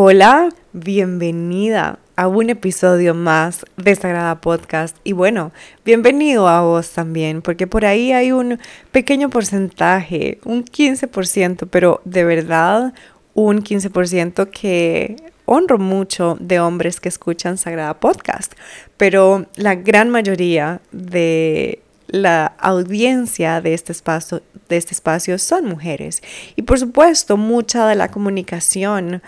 Hola, 0.00 0.50
bienvenida 0.72 1.98
a 2.14 2.28
un 2.28 2.50
episodio 2.50 3.14
más 3.14 3.64
de 3.76 3.96
Sagrada 3.96 4.40
Podcast. 4.40 4.96
Y 5.02 5.10
bueno, 5.10 5.50
bienvenido 5.84 6.46
a 6.46 6.60
vos 6.60 6.90
también, 6.90 7.42
porque 7.42 7.66
por 7.66 7.84
ahí 7.84 8.12
hay 8.12 8.30
un 8.30 8.60
pequeño 8.92 9.28
porcentaje, 9.28 10.38
un 10.44 10.64
15%, 10.64 11.66
pero 11.68 12.00
de 12.04 12.22
verdad 12.22 12.94
un 13.34 13.64
15% 13.64 14.48
que 14.50 15.16
honro 15.46 15.78
mucho 15.78 16.36
de 16.38 16.60
hombres 16.60 17.00
que 17.00 17.08
escuchan 17.08 17.58
Sagrada 17.58 17.98
Podcast. 17.98 18.52
Pero 18.96 19.46
la 19.56 19.74
gran 19.74 20.10
mayoría 20.10 20.80
de 20.92 21.82
la 22.06 22.46
audiencia 22.60 23.60
de 23.60 23.74
este 23.74 23.90
espacio, 23.90 24.42
de 24.68 24.76
este 24.76 24.94
espacio 24.94 25.38
son 25.38 25.64
mujeres. 25.64 26.22
Y 26.54 26.62
por 26.62 26.78
supuesto, 26.78 27.36
mucha 27.36 27.88
de 27.88 27.96
la 27.96 28.12
comunicación 28.12 29.22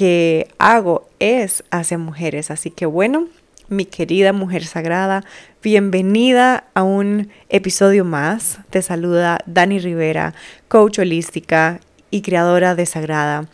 que 0.00 0.48
hago 0.56 1.10
es 1.18 1.62
hacia 1.70 1.98
mujeres. 1.98 2.50
Así 2.50 2.70
que 2.70 2.86
bueno, 2.86 3.26
mi 3.68 3.84
querida 3.84 4.32
mujer 4.32 4.64
sagrada, 4.64 5.24
bienvenida 5.62 6.64
a 6.72 6.84
un 6.84 7.28
episodio 7.50 8.06
más. 8.06 8.60
Te 8.70 8.80
saluda 8.80 9.40
Dani 9.44 9.78
Rivera, 9.78 10.32
coach 10.68 11.00
holística 11.00 11.80
y 12.10 12.22
creadora 12.22 12.74
de 12.74 12.86
Sagrada. 12.86 13.44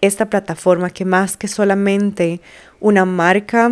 Esta 0.00 0.28
plataforma 0.28 0.90
que 0.90 1.04
más 1.04 1.36
que 1.36 1.46
solamente 1.46 2.40
una 2.80 3.04
marca 3.04 3.70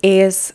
es 0.00 0.54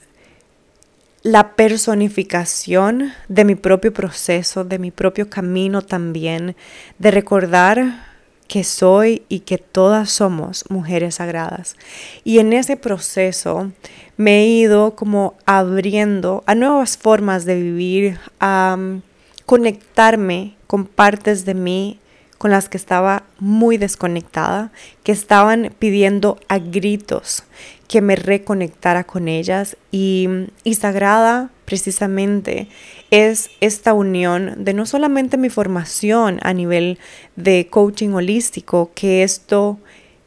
la 1.22 1.56
personificación 1.56 3.14
de 3.28 3.46
mi 3.46 3.54
propio 3.54 3.94
proceso, 3.94 4.64
de 4.64 4.80
mi 4.80 4.90
propio 4.90 5.30
camino 5.30 5.84
también, 5.84 6.56
de 6.98 7.12
recordar 7.12 8.13
que 8.48 8.64
soy 8.64 9.24
y 9.30 9.40
que 9.42 9.58
todas 9.58 10.10
somos 10.12 10.66
mujeres 10.70 11.16
sagradas. 11.16 11.76
Y 12.24 12.40
en 12.40 12.54
ese 12.54 12.78
proceso 12.78 13.72
me 14.18 14.42
he 14.42 14.48
ido 14.48 14.96
como 14.96 15.36
abriendo 15.46 16.44
a 16.46 16.56
nuevas 16.56 16.98
formas 16.98 17.46
de 17.46 17.62
vivir, 17.62 18.20
a 18.40 18.76
mm, 18.78 19.02
conectarme 19.46 20.56
con 20.68 20.86
partes 20.86 21.46
de 21.46 21.54
mí 21.54 22.00
con 22.38 22.52
las 22.52 22.68
que 22.68 22.76
estaba 22.76 23.24
muy 23.40 23.78
desconectada, 23.78 24.72
que 25.04 25.14
estaban 25.14 25.74
pidiendo 25.80 26.38
a 26.50 26.60
gritos 26.60 27.44
que 27.88 28.02
me 28.02 28.16
reconectara 28.16 29.04
con 29.04 29.28
ellas 29.28 29.78
y, 29.92 30.28
y 30.64 30.76
sagrada 30.76 31.52
precisamente 31.66 32.68
es 33.12 33.50
esta 33.62 33.94
unión 33.94 34.64
de 34.64 34.74
no 34.74 34.86
solamente 34.86 35.38
mi 35.38 35.50
formación 35.50 36.40
a 36.42 36.54
nivel 36.54 37.00
de 37.36 37.68
coaching 37.70 38.10
holístico, 38.10 38.92
que 38.96 39.24
esto 39.24 39.80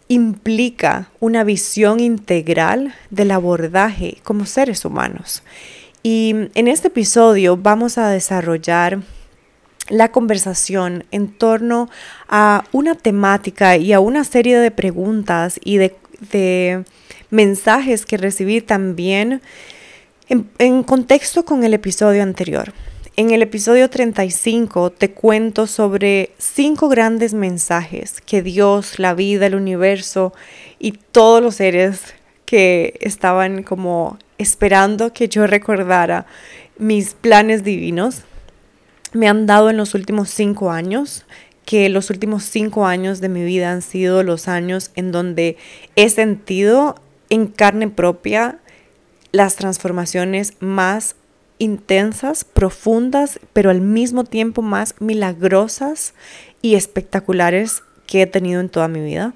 implica 0.09 1.11
una 1.21 1.45
visión 1.45 2.01
integral 2.01 2.95
del 3.11 3.31
abordaje 3.31 4.19
como 4.23 4.47
seres 4.47 4.85
humanos. 4.85 5.43
Y 6.03 6.35
en 6.55 6.69
este 6.69 6.89
episodio 6.89 7.57
vamos 7.57 7.99
a 7.99 8.09
desarrollar 8.11 9.01
la 9.89 10.11
conversación 10.11 11.05
en 11.11 11.29
torno 11.29 11.89
a 12.29 12.65
una 12.73 12.95
temática 12.95 13.77
y 13.77 13.93
a 13.93 14.01
una 14.01 14.25
serie 14.25 14.59
de 14.59 14.71
preguntas 14.71 15.61
y 15.65 15.79
de, 15.79 16.85
mensajes 17.29 18.07
que 18.07 18.17
recibí 18.17 18.61
también 18.61 19.43
en, 20.29 20.83
contexto 20.83 21.45
con 21.45 21.65
el 21.65 21.75
episodio 21.75 22.23
anterior. 22.23 22.73
En 23.17 23.31
el 23.31 23.43
episodio 23.43 23.89
35 23.89 24.91
te 24.91 25.13
cuento 25.13 25.67
sobre 25.67 26.31
cinco 26.39 26.89
grandes 26.89 27.33
mensajes 27.33 28.21
que 28.21 28.43
Dios, 28.43 28.99
la 28.99 29.15
vida, 29.15 29.47
el 29.47 29.55
universo 29.55 30.35
y 30.79 30.93
todos 30.93 31.43
los 31.43 31.57
seres 31.57 32.15
que 32.45 32.99
estaban 33.01 33.63
como 33.63 34.19
esperando 34.39 35.13
que 35.13 35.29
yo 35.29 35.47
recordara 35.47 36.27
mis 36.79 37.15
planes 37.15 37.65
divinos 37.65 38.23
me 39.13 39.29
han 39.29 39.47
dado 39.47 39.71
en 39.71 39.79
los 39.79 39.95
últimos 39.95 40.29
cinco 40.29 40.71
años, 40.71 41.25
que 41.65 41.89
los 41.89 42.11
últimos 42.11 42.45
cinco 42.45 42.87
años 42.87 43.21
de 43.21 43.31
mi 43.31 43.45
vida 43.45 43.73
han 43.73 43.81
sido 43.81 44.23
los 44.23 44.47
años 44.47 44.91
en 44.95 45.11
donde 45.11 45.57
he 45.97 46.11
sentido 46.11 46.97
en 47.31 47.47
carne 47.47 47.89
propia 47.89 48.59
las 49.37 49.57
transformaciones 49.57 50.55
más 50.61 51.15
intensas, 51.59 52.45
profundas, 52.45 53.39
pero 53.53 53.69
al 53.69 53.83
mismo 53.83 54.25
tiempo 54.25 54.63
más 54.63 54.95
milagrosas 54.99 56.15
y 56.63 56.75
espectaculares 56.75 57.83
que 58.07 58.23
he 58.23 58.27
tenido 58.27 58.61
en 58.63 58.71
toda 58.71 58.89
mi 58.89 59.01
vida. 59.01 59.35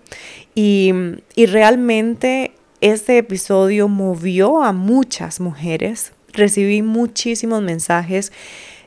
Y, 0.54 0.92
y 1.34 1.44
realmente 1.44 2.52
este 2.80 3.18
episodio 3.18 3.88
movió 3.88 4.62
a 4.62 4.72
muchas 4.72 5.38
mujeres. 5.38 6.12
Recibí 6.32 6.80
muchísimos 6.80 7.62
mensajes 7.62 8.32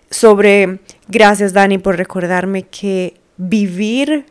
sobre, 0.09 0.79
gracias 1.07 1.53
Dani 1.53 1.77
por 1.77 1.95
recordarme 1.95 2.63
que 2.63 3.13
vivir 3.37 4.25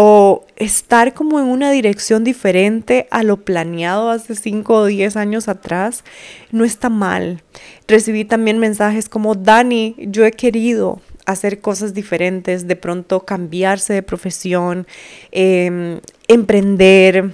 o 0.00 0.46
estar 0.54 1.12
como 1.12 1.40
en 1.40 1.46
una 1.46 1.72
dirección 1.72 2.22
diferente 2.22 3.08
a 3.10 3.24
lo 3.24 3.38
planeado 3.38 4.10
hace 4.10 4.36
5 4.36 4.72
o 4.72 4.86
10 4.86 5.16
años 5.16 5.48
atrás 5.48 6.04
no 6.52 6.62
está 6.62 6.88
mal. 6.88 7.42
Recibí 7.88 8.24
también 8.24 8.60
mensajes 8.60 9.08
como, 9.08 9.34
Dani, 9.34 9.96
yo 9.98 10.24
he 10.24 10.30
querido 10.30 11.00
hacer 11.26 11.60
cosas 11.60 11.94
diferentes, 11.94 12.68
de 12.68 12.76
pronto 12.76 13.26
cambiarse 13.26 13.92
de 13.92 14.04
profesión, 14.04 14.86
em, 15.32 15.98
emprender, 16.28 17.32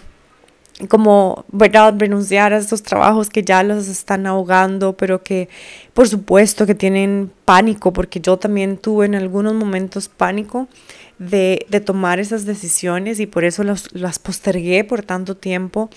como, 0.88 1.44
¿verdad? 1.52 1.94
Renunciar 1.98 2.54
a 2.54 2.56
esos 2.56 2.82
trabajos 2.82 3.28
que 3.28 3.42
ya 3.42 3.62
los 3.62 3.88
están 3.88 4.26
ahogando, 4.26 4.96
pero 4.96 5.22
que 5.22 5.50
por 5.92 6.08
supuesto 6.08 6.64
que 6.64 6.75
tienen 6.75 7.31
pánico, 7.44 7.92
porque 7.92 8.20
yo 8.20 8.38
también 8.38 8.78
tuve 8.78 9.04
en 9.04 9.16
algunos 9.16 9.52
momentos 9.52 10.08
pánico 10.08 10.66
de, 11.19 11.66
tomar 11.84 12.20
esas 12.20 12.44
decisiones 12.44 13.20
y 13.20 13.26
por 13.26 13.44
eso 13.44 13.62
las 13.64 14.19
postergué 14.19 14.84
por 14.84 15.02
tanto 15.02 15.36
tiempo. 15.36 15.91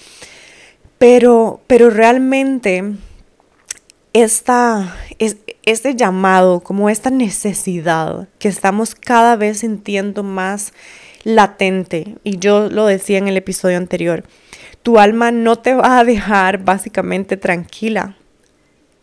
Pero, 0.97 1.61
pero 1.67 1.89
realmente 1.89 2.83
esta, 4.13 4.95
es, 5.19 5.37
este 5.63 5.95
llamado, 5.95 6.61
como 6.61 6.89
esta 6.89 7.09
necesidad 7.09 8.27
que 8.39 8.47
estamos 8.47 8.95
cada 8.95 9.35
vez 9.35 9.59
sintiendo 9.59 10.23
más 10.23 10.73
latente, 11.23 12.15
y 12.23 12.37
yo 12.37 12.69
lo 12.69 12.85
decía 12.85 13.17
en 13.17 13.27
el 13.27 13.37
episodio 13.37 13.77
anterior, 13.77 14.23
tu 14.81 14.99
alma 14.99 15.31
no 15.31 15.57
te 15.57 15.73
va 15.73 15.99
a 15.99 16.03
dejar 16.03 16.63
básicamente 16.63 17.37
tranquila 17.37 18.15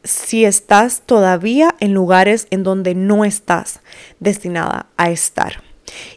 si 0.04 0.44
estás 0.44 1.02
todavía 1.02 1.74
en 1.80 1.94
lugares 1.94 2.46
en 2.50 2.62
donde 2.62 2.94
no 2.94 3.24
estás 3.24 3.80
destinada 4.20 4.86
a 4.96 5.10
estar. 5.10 5.63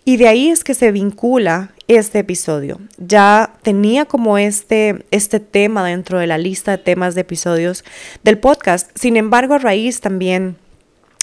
Y 0.06 0.18
de 0.18 0.28
ahí 0.28 0.50
es 0.50 0.64
que 0.64 0.74
se 0.74 0.92
vincula 0.92 1.74
este 1.88 2.20
episodio. 2.20 2.80
Ya 2.98 3.54
tenía 3.62 4.06
como 4.06 4.38
este, 4.38 5.06
este 5.12 5.40
tema 5.40 5.86
dentro 5.88 6.20
de 6.20 6.28
la 6.28 6.38
lista 6.38 6.72
de 6.72 6.78
temas 6.78 7.16
de 7.16 7.22
episodios 7.22 7.84
del 8.24 8.38
podcast. 8.40 8.90
Sin 8.96 9.18
embargo, 9.18 9.56
a 9.56 9.60
raíz 9.60 10.02
también 10.02 10.58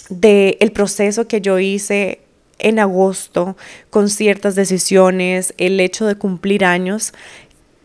del 0.09 0.57
el 0.61 0.73
proceso 0.73 1.27
que 1.27 1.41
yo 1.41 1.59
hice 1.59 2.21
en 2.59 2.79
agosto 2.79 3.57
con 3.91 4.09
ciertas 4.09 4.55
decisiones, 4.55 5.55
el 5.59 5.81
hecho 5.81 6.07
de 6.07 6.15
cumplir 6.15 6.65
años, 6.65 7.13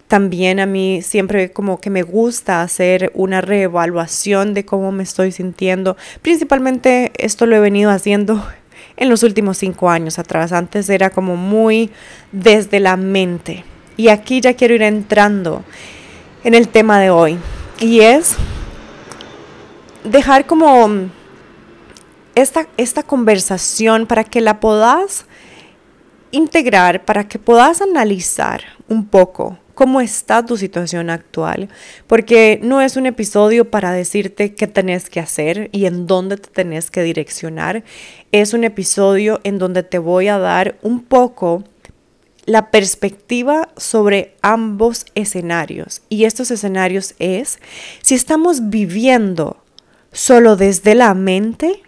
también 0.07 0.59
a 0.59 0.65
mí 0.65 1.01
siempre 1.03 1.51
como 1.51 1.79
que 1.79 1.91
me 1.91 2.01
gusta 2.01 2.63
hacer 2.63 3.11
una 3.13 3.41
reevaluación 3.41 4.55
de 4.55 4.65
cómo 4.65 4.91
me 4.91 5.03
estoy 5.03 5.31
sintiendo. 5.31 5.97
Principalmente 6.23 7.11
esto 7.17 7.45
lo 7.45 7.55
he 7.55 7.59
venido 7.59 7.91
haciendo 7.91 8.43
en 8.99 9.09
los 9.09 9.23
últimos 9.23 9.57
cinco 9.57 9.89
años 9.89 10.19
atrás. 10.19 10.51
Antes 10.51 10.89
era 10.89 11.09
como 11.09 11.35
muy 11.35 11.89
desde 12.31 12.79
la 12.79 12.97
mente. 12.97 13.63
Y 13.97 14.09
aquí 14.09 14.41
ya 14.41 14.53
quiero 14.53 14.75
ir 14.75 14.83
entrando 14.83 15.63
en 16.43 16.53
el 16.53 16.67
tema 16.67 16.99
de 16.99 17.09
hoy. 17.09 17.39
Y 17.79 18.01
es 18.01 18.35
dejar 20.03 20.45
como 20.45 21.09
esta, 22.35 22.67
esta 22.77 23.03
conversación 23.03 24.05
para 24.05 24.25
que 24.25 24.41
la 24.41 24.59
puedas 24.59 25.25
integrar, 26.31 27.05
para 27.05 27.27
que 27.27 27.39
puedas 27.39 27.81
analizar 27.81 28.61
un 28.89 29.07
poco 29.07 29.57
cómo 29.79 30.01
está 30.01 30.45
tu 30.45 30.57
situación 30.57 31.09
actual, 31.09 31.69
porque 32.05 32.59
no 32.61 32.81
es 32.81 32.97
un 32.97 33.05
episodio 33.05 33.71
para 33.71 33.93
decirte 33.93 34.53
qué 34.53 34.67
tenés 34.67 35.09
que 35.09 35.21
hacer 35.21 35.69
y 35.71 35.85
en 35.85 36.05
dónde 36.05 36.35
te 36.35 36.49
tenés 36.49 36.91
que 36.91 37.01
direccionar, 37.01 37.85
es 38.33 38.53
un 38.53 38.65
episodio 38.65 39.39
en 39.45 39.57
donde 39.57 39.83
te 39.83 39.97
voy 39.97 40.27
a 40.27 40.37
dar 40.37 40.77
un 40.81 41.01
poco 41.01 41.63
la 42.43 42.71
perspectiva 42.71 43.69
sobre 43.77 44.35
ambos 44.41 45.05
escenarios. 45.15 46.01
Y 46.09 46.25
estos 46.25 46.51
escenarios 46.51 47.15
es 47.17 47.59
si 48.01 48.15
estamos 48.15 48.69
viviendo 48.69 49.63
solo 50.11 50.57
desde 50.57 50.93
la 50.93 51.13
mente, 51.13 51.81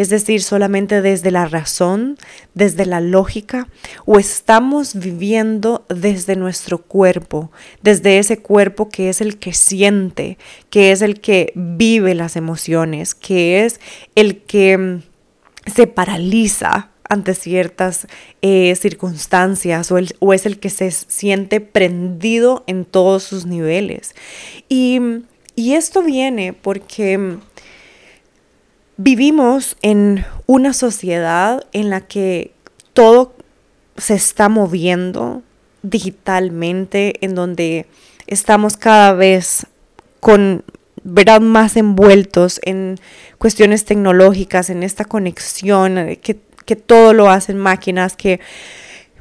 es 0.00 0.08
decir, 0.08 0.42
solamente 0.42 1.02
desde 1.02 1.30
la 1.30 1.44
razón, 1.44 2.16
desde 2.54 2.86
la 2.86 3.02
lógica, 3.02 3.68
o 4.06 4.18
estamos 4.18 4.94
viviendo 4.94 5.84
desde 5.90 6.36
nuestro 6.36 6.78
cuerpo, 6.78 7.52
desde 7.82 8.18
ese 8.18 8.38
cuerpo 8.38 8.88
que 8.88 9.10
es 9.10 9.20
el 9.20 9.36
que 9.38 9.52
siente, 9.52 10.38
que 10.70 10.90
es 10.90 11.02
el 11.02 11.20
que 11.20 11.52
vive 11.54 12.14
las 12.14 12.36
emociones, 12.36 13.14
que 13.14 13.66
es 13.66 13.78
el 14.14 14.38
que 14.38 14.78
mm, 14.78 15.02
se 15.70 15.86
paraliza 15.86 16.88
ante 17.06 17.34
ciertas 17.34 18.06
eh, 18.40 18.74
circunstancias 18.76 19.92
o, 19.92 19.98
o, 20.20 20.32
es 20.32 20.46
el 20.46 20.58
que 20.60 20.70
se 20.70 20.90
siente 20.92 21.60
prendido 21.60 22.64
en 22.66 22.86
todos 22.86 23.22
sus 23.24 23.44
niveles. 23.44 24.14
Y, 24.70 24.98
y 25.56 25.74
esto 25.74 26.02
viene 26.02 26.54
porque 26.54 27.18
mm, 27.18 27.40
vivimos 29.02 29.76
en 29.82 30.24
una 30.46 30.72
sociedad 30.72 31.66
en 31.72 31.90
la 31.90 32.00
que 32.02 32.52
todo 32.92 33.34
se 33.96 34.14
está 34.14 34.48
moviendo 34.48 35.42
digitalmente, 35.82 37.24
en 37.24 37.34
donde 37.34 37.86
estamos 38.26 38.76
cada 38.76 39.12
vez 39.12 39.66
con 40.20 40.64
¿verdad? 41.02 41.40
más 41.40 41.76
envueltos 41.76 42.60
en 42.62 42.98
cuestiones 43.38 43.84
tecnológicas, 43.84 44.68
en 44.68 44.82
esta 44.82 45.04
conexión 45.04 46.16
que 46.22 46.38
que 46.70 46.76
todo 46.76 47.14
lo 47.14 47.28
hacen 47.28 47.58
máquinas, 47.58 48.14
que 48.14 48.38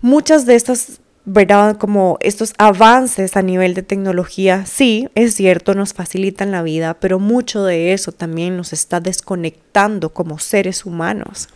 muchas 0.02 0.46
de 0.46 0.54
estas, 0.54 1.02
¿verdad? 1.31 1.78
Como 1.78 2.18
estos 2.22 2.56
avances 2.58 3.38
a 3.38 3.44
nivel 3.44 3.76
de 3.76 3.84
tecnología, 3.84 4.66
sí, 4.66 5.10
es 5.14 5.36
cierto, 5.36 5.76
nos 5.76 5.94
facilitan 5.94 6.50
la 6.50 6.64
vida, 6.64 6.96
pero 7.00 7.20
mucho 7.20 7.64
de 7.64 7.94
eso 7.94 8.12
también 8.12 8.58
nos 8.58 8.74
está 8.74 9.00
desconectando 9.00 10.10
como 10.10 10.40
seres 10.40 10.86
humanos. 10.86 11.48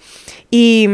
Y, 0.52 0.88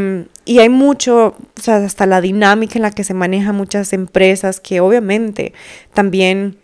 y 0.45 0.59
hay 0.59 0.69
mucho, 0.69 1.35
o 1.57 1.61
sea, 1.61 1.83
hasta 1.83 2.05
la 2.05 2.21
dinámica 2.21 2.77
en 2.77 2.83
la 2.83 2.91
que 2.91 3.03
se 3.03 3.13
manejan 3.13 3.55
muchas 3.55 3.91
empresas 3.91 4.61
que 4.61 4.79
obviamente 4.79 5.51
también 5.93 6.58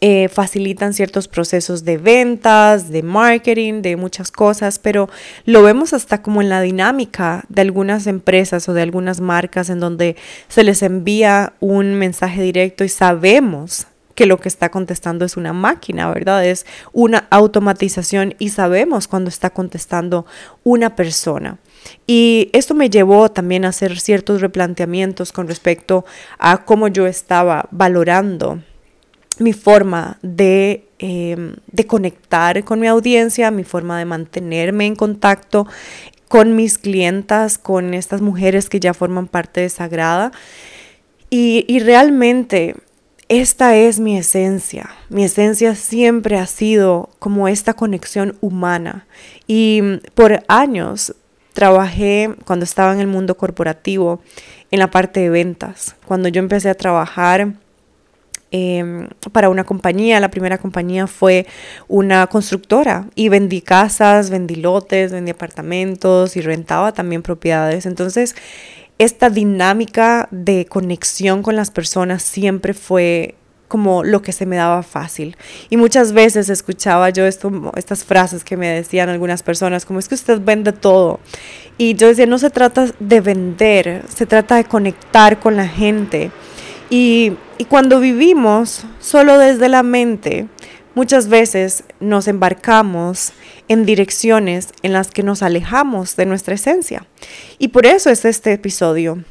eh, 0.00 0.28
facilitan 0.28 0.92
ciertos 0.92 1.26
procesos 1.26 1.84
de 1.84 1.96
ventas, 1.96 2.90
de 2.90 3.02
marketing, 3.02 3.82
de 3.82 3.96
muchas 3.96 4.30
cosas, 4.30 4.78
pero 4.78 5.08
lo 5.46 5.62
vemos 5.62 5.92
hasta 5.92 6.22
como 6.22 6.42
en 6.42 6.50
la 6.50 6.60
dinámica 6.60 7.44
de 7.48 7.62
algunas 7.62 8.06
empresas 8.06 8.68
o 8.68 8.74
de 8.74 8.82
algunas 8.82 9.20
marcas 9.20 9.70
en 9.70 9.80
donde 9.80 10.16
se 10.48 10.64
les 10.64 10.82
envía 10.82 11.54
un 11.60 11.94
mensaje 11.94 12.42
directo 12.42 12.84
y 12.84 12.88
sabemos 12.88 13.86
que 14.14 14.26
lo 14.26 14.38
que 14.38 14.48
está 14.48 14.70
contestando 14.70 15.24
es 15.24 15.36
una 15.36 15.52
máquina, 15.52 16.10
¿verdad? 16.10 16.44
Es 16.44 16.66
una 16.92 17.26
automatización 17.30 18.34
y 18.38 18.48
sabemos 18.48 19.08
cuando 19.08 19.28
está 19.28 19.50
contestando 19.50 20.26
una 20.64 20.96
persona. 20.96 21.58
Y 22.06 22.50
esto 22.52 22.74
me 22.74 22.90
llevó 22.90 23.30
también 23.30 23.64
a 23.64 23.68
hacer 23.68 24.00
ciertos 24.00 24.40
replanteamientos 24.40 25.32
con 25.32 25.46
respecto 25.46 26.04
a 26.38 26.64
cómo 26.64 26.88
yo 26.88 27.06
estaba 27.06 27.68
valorando 27.70 28.62
mi 29.38 29.52
forma 29.52 30.18
em, 30.22 31.56
de, 31.70 31.86
conectar 31.86 32.64
con 32.64 32.80
mi 32.80 32.86
audiencia, 32.86 33.50
mi 33.50 33.64
forma 33.64 33.98
de 33.98 34.04
mantenerme 34.04 34.86
en 34.86 34.96
contacto 34.96 35.66
con 36.28 36.56
mis 36.56 36.78
clientas, 36.78 37.58
con 37.58 37.94
estas 37.94 38.20
mujeres 38.20 38.68
que 38.68 38.80
ya 38.80 38.94
forman 38.94 39.28
parte 39.28 39.60
de 39.60 39.68
Sagrada. 39.68 40.32
Y, 41.30 41.64
y 41.68 41.80
realmente 41.80 42.74
esta 43.28 43.76
es 43.76 44.00
mi 44.00 44.16
esencia. 44.16 44.90
Mi 45.08 45.24
esencia 45.24 45.74
siempre 45.74 46.38
ha 46.38 46.46
sido 46.46 47.10
como 47.18 47.48
esta 47.48 47.74
conexión 47.74 48.36
humana. 48.40 49.06
Y 49.46 49.82
por 50.14 50.44
años 50.48 51.14
trabajé 51.52 52.34
cuando 52.44 52.64
estaba 52.64 52.92
en 52.92 53.00
el 53.00 53.06
mundo 53.06 53.36
corporativo 53.36 54.20
en 54.70 54.78
la 54.78 54.90
parte 54.90 55.20
de 55.20 55.30
ventas. 55.30 55.96
Cuando 56.04 56.28
yo 56.28 56.38
empecé 56.38 56.68
a 56.68 56.74
trabajar 56.74 57.54
Em, 58.58 59.08
para 59.32 59.50
una 59.50 59.64
compañía. 59.64 60.18
La 60.18 60.30
primera 60.30 60.56
compañía 60.56 61.06
fue 61.06 61.46
una 61.88 62.26
constructora 62.26 63.06
y 63.14 63.28
vendí 63.28 63.60
casas, 63.60 64.30
vendí 64.30 64.54
lotes, 64.54 65.12
vendí 65.12 65.30
apartamentos 65.30 66.38
y 66.38 66.40
rentaba 66.40 66.92
también 66.92 67.20
propiedades. 67.20 67.84
Entonces, 67.84 68.34
esta 68.96 69.28
dinámica 69.28 70.26
de 70.30 70.64
conexión 70.64 71.42
con 71.42 71.54
las 71.54 71.70
personas 71.70 72.22
siempre 72.22 72.72
fue 72.72 73.34
como 73.68 74.04
lo 74.04 74.22
que 74.22 74.32
se 74.32 74.46
me 74.46 74.56
daba 74.56 74.82
fácil. 74.82 75.36
Y 75.68 75.76
muchas 75.76 76.12
veces 76.12 76.48
escuchaba 76.48 77.10
yo 77.10 77.26
esto, 77.26 77.72
estas 77.76 78.04
frases 78.04 78.42
que 78.42 78.56
me 78.56 78.68
decían 78.68 79.10
algunas 79.10 79.42
personas, 79.42 79.84
como 79.84 79.98
es 79.98 80.08
que 80.08 80.14
usted 80.14 80.40
vende 80.40 80.72
todo. 80.72 81.20
Y 81.76 81.94
yo 81.94 82.08
decía, 82.08 82.24
no 82.24 82.38
se 82.38 82.48
trata 82.48 82.86
de 83.00 83.20
vender, 83.20 84.02
se 84.08 84.24
trata 84.24 84.56
de 84.56 84.64
conectar 84.64 85.40
con 85.40 85.56
la 85.56 85.68
gente. 85.68 86.30
Y, 86.90 87.36
cuando 87.68 88.00
vivimos 88.00 88.84
solo 89.00 89.38
desde 89.38 89.68
la 89.68 89.82
mente, 89.82 90.46
muchas 90.94 91.28
veces 91.28 91.84
nos 92.00 92.28
embarcamos 92.28 93.32
en 93.68 93.86
direcciones 93.86 94.68
en 94.82 94.92
las 94.92 95.10
que 95.10 95.22
nos 95.22 95.42
alejamos 95.42 96.16
de 96.16 96.26
nuestra 96.26 96.54
esencia. 96.54 97.06
Y 97.58 97.68
por 97.68 97.86
eso 97.86 98.10
es 98.10 98.24
este 98.24 98.52
episodio. 98.52 99.24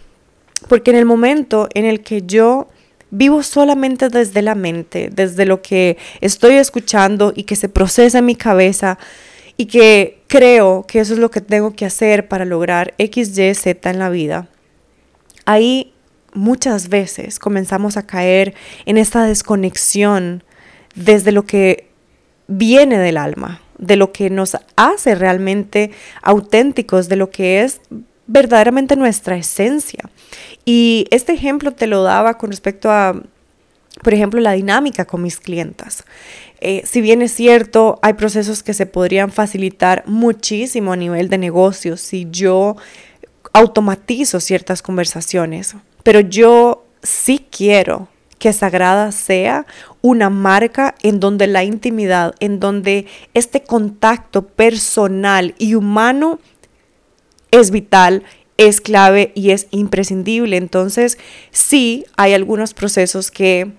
Porque 0.67 0.91
en 0.91 0.97
el 0.97 1.05
momento 1.05 1.69
en 1.73 1.85
el 1.85 2.01
que 2.01 2.23
yo 2.23 2.67
vivo 3.11 3.43
solamente 3.43 4.09
desde 4.09 4.41
la 4.41 4.55
mente, 4.55 5.09
desde 5.13 5.45
lo 5.45 5.61
que 5.61 5.97
estoy 6.21 6.55
escuchando 6.55 7.31
y 7.35 7.43
que 7.43 7.55
se 7.55 7.69
procesa 7.69 8.19
en 8.19 8.25
mi 8.25 8.35
cabeza 8.35 8.97
y 9.57 9.67
que 9.67 10.23
creo 10.27 10.85
que 10.87 10.99
eso 10.99 11.13
es 11.13 11.19
lo 11.19 11.31
que 11.31 11.41
tengo 11.41 11.73
que 11.75 11.85
hacer 11.85 12.27
para 12.27 12.43
lograr 12.45 12.93
X, 12.97 13.37
Y, 13.37 13.53
Z 13.53 13.89
en 13.89 13.99
la 13.99 14.09
vida, 14.09 14.49
ahí 15.45 15.94
muchas 16.35 16.89
veces 16.89 17.39
comenzamos 17.39 17.97
a 17.97 18.05
caer 18.05 18.53
en 18.85 18.97
esta 18.97 19.23
desconexión 19.23 20.43
desde 20.93 21.31
lo 21.31 21.45
que 21.45 21.87
viene 22.47 22.99
del 22.99 23.17
alma, 23.17 23.61
de 23.77 23.95
lo 23.95 24.11
que 24.11 24.29
nos 24.29 24.57
hace 24.75 25.15
realmente 25.15 25.91
auténticos, 26.21 27.09
de 27.09 27.15
lo 27.15 27.29
que 27.31 27.61
es 27.61 27.81
verdaderamente 28.27 28.95
nuestra 28.95 29.37
esencia. 29.37 30.09
Y 30.63 31.07
este 31.11 31.33
ejemplo 31.33 31.71
te 31.71 31.87
lo 31.87 32.03
daba 32.03 32.37
con 32.37 32.51
respecto 32.51 32.91
a, 32.91 33.21
por 34.03 34.13
ejemplo, 34.13 34.39
la 34.41 34.53
dinámica 34.53 35.05
con 35.05 35.21
mis 35.21 35.39
clientas. 35.39 36.03
Eh, 36.61 36.83
si 36.85 37.01
bien 37.01 37.21
es 37.21 37.33
cierto, 37.33 37.99
hay 38.01 38.13
procesos 38.13 38.63
que 38.63 38.73
se 38.73 38.85
podrían 38.85 39.31
facilitar 39.31 40.03
muchísimo 40.07 40.93
a 40.93 40.95
nivel 40.95 41.29
de 41.29 41.37
negocio 41.37 41.97
si 41.97 42.27
yo 42.31 42.77
automatizo 43.53 44.39
ciertas 44.39 44.81
conversaciones 44.81 45.75
pero 46.05 46.19
yo 46.19 46.85
sí 47.01 47.43
quiero 47.49 48.09
que 48.37 48.53
Sagrada 48.53 49.11
sea 49.11 49.65
una 50.03 50.29
marca 50.29 50.93
en 51.01 51.19
donde 51.19 51.47
la 51.47 51.63
intimidad, 51.63 52.35
en 52.39 52.59
donde 52.59 53.07
este 53.33 53.63
contacto 53.63 54.43
personal 54.45 55.55
y 55.57 55.73
humano 55.73 56.37
es 57.49 57.71
vital, 57.71 58.21
es 58.57 58.81
clave 58.81 59.31
y 59.33 59.49
es 59.49 59.65
imprescindible. 59.71 60.57
Entonces, 60.57 61.17
sí 61.49 62.05
hay 62.17 62.35
algunos 62.35 62.75
procesos 62.75 63.31
que 63.31 63.71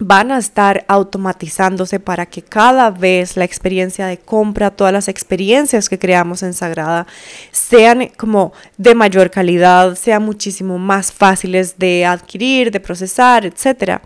van 0.00 0.32
a 0.32 0.38
estar 0.38 0.84
automatizándose 0.88 2.00
para 2.00 2.24
que 2.24 2.40
cada 2.40 2.90
vez 2.90 3.36
la 3.36 3.44
experiencia 3.44 4.06
de 4.06 4.16
compra, 4.16 4.70
todas 4.70 4.94
las 4.94 5.08
experiencias 5.08 5.90
que 5.90 5.98
creamos 5.98 6.42
en 6.42 6.54
Sagrada 6.54 7.06
sean 7.52 8.10
como 8.16 8.54
de 8.78 8.94
mayor 8.94 9.30
calidad, 9.30 9.94
sean 9.96 10.24
muchísimo 10.24 10.78
más 10.78 11.12
fáciles 11.12 11.78
de 11.78 12.06
adquirir, 12.06 12.70
de 12.70 12.80
procesar, 12.80 13.44
etc. 13.44 14.00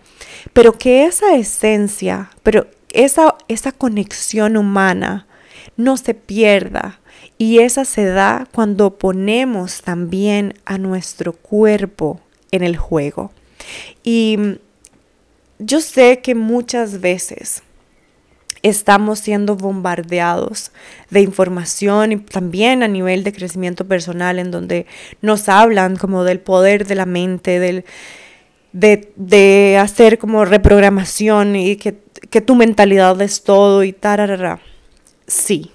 Pero 0.53 0.73
que 0.73 1.05
esa 1.05 1.37
esencia, 1.37 2.29
pero 2.43 2.67
esa, 2.91 3.37
esa 3.47 3.71
conexión 3.71 4.57
humana 4.57 5.29
no 5.77 5.97
se 5.97 6.15
pierda. 6.15 6.99
Y 7.39 7.61
esa 7.61 7.85
se 7.85 8.05
da 8.05 8.49
cuando 8.53 8.99
ponemos 8.99 9.83
también 9.83 10.55
a 10.65 10.77
nuestro 10.79 11.33
cuerpo 11.33 12.21
en 12.51 12.63
el 12.65 12.77
juego. 12.77 13.33
Y 14.03 14.59
yo 15.59 15.81
sé 15.81 16.21
que 16.21 16.35
muchas 16.35 17.01
veces 17.01 17.63
estamos 18.65 19.19
siendo 19.19 19.57
bombardeados 19.57 20.73
de 21.11 21.21
información 21.21 22.13
y 22.13 22.17
también 22.17 22.83
a 22.83 22.89
nivel 22.89 23.23
de 23.23 23.33
crecimiento 23.33 23.87
personal 23.87 24.39
en 24.39 24.51
donde 24.51 24.87
nos 25.21 25.51
hablan 25.51 25.97
como 25.97 26.25
del 26.25 26.41
poder 26.41 26.87
de 26.87 26.95
la 26.95 27.05
mente, 27.05 27.61
del, 27.61 27.85
de, 28.73 29.79
hacer 29.79 30.19
como 30.19 30.47
reprogramación 30.47 31.57
y 31.57 31.77
que, 31.77 31.99
que 32.31 32.41
tu 32.41 32.55
mentalidad 32.55 33.21
es 33.21 33.43
todo 33.43 33.85
y 33.85 33.93
tararara. 33.93 34.61
Sí, 35.27 35.71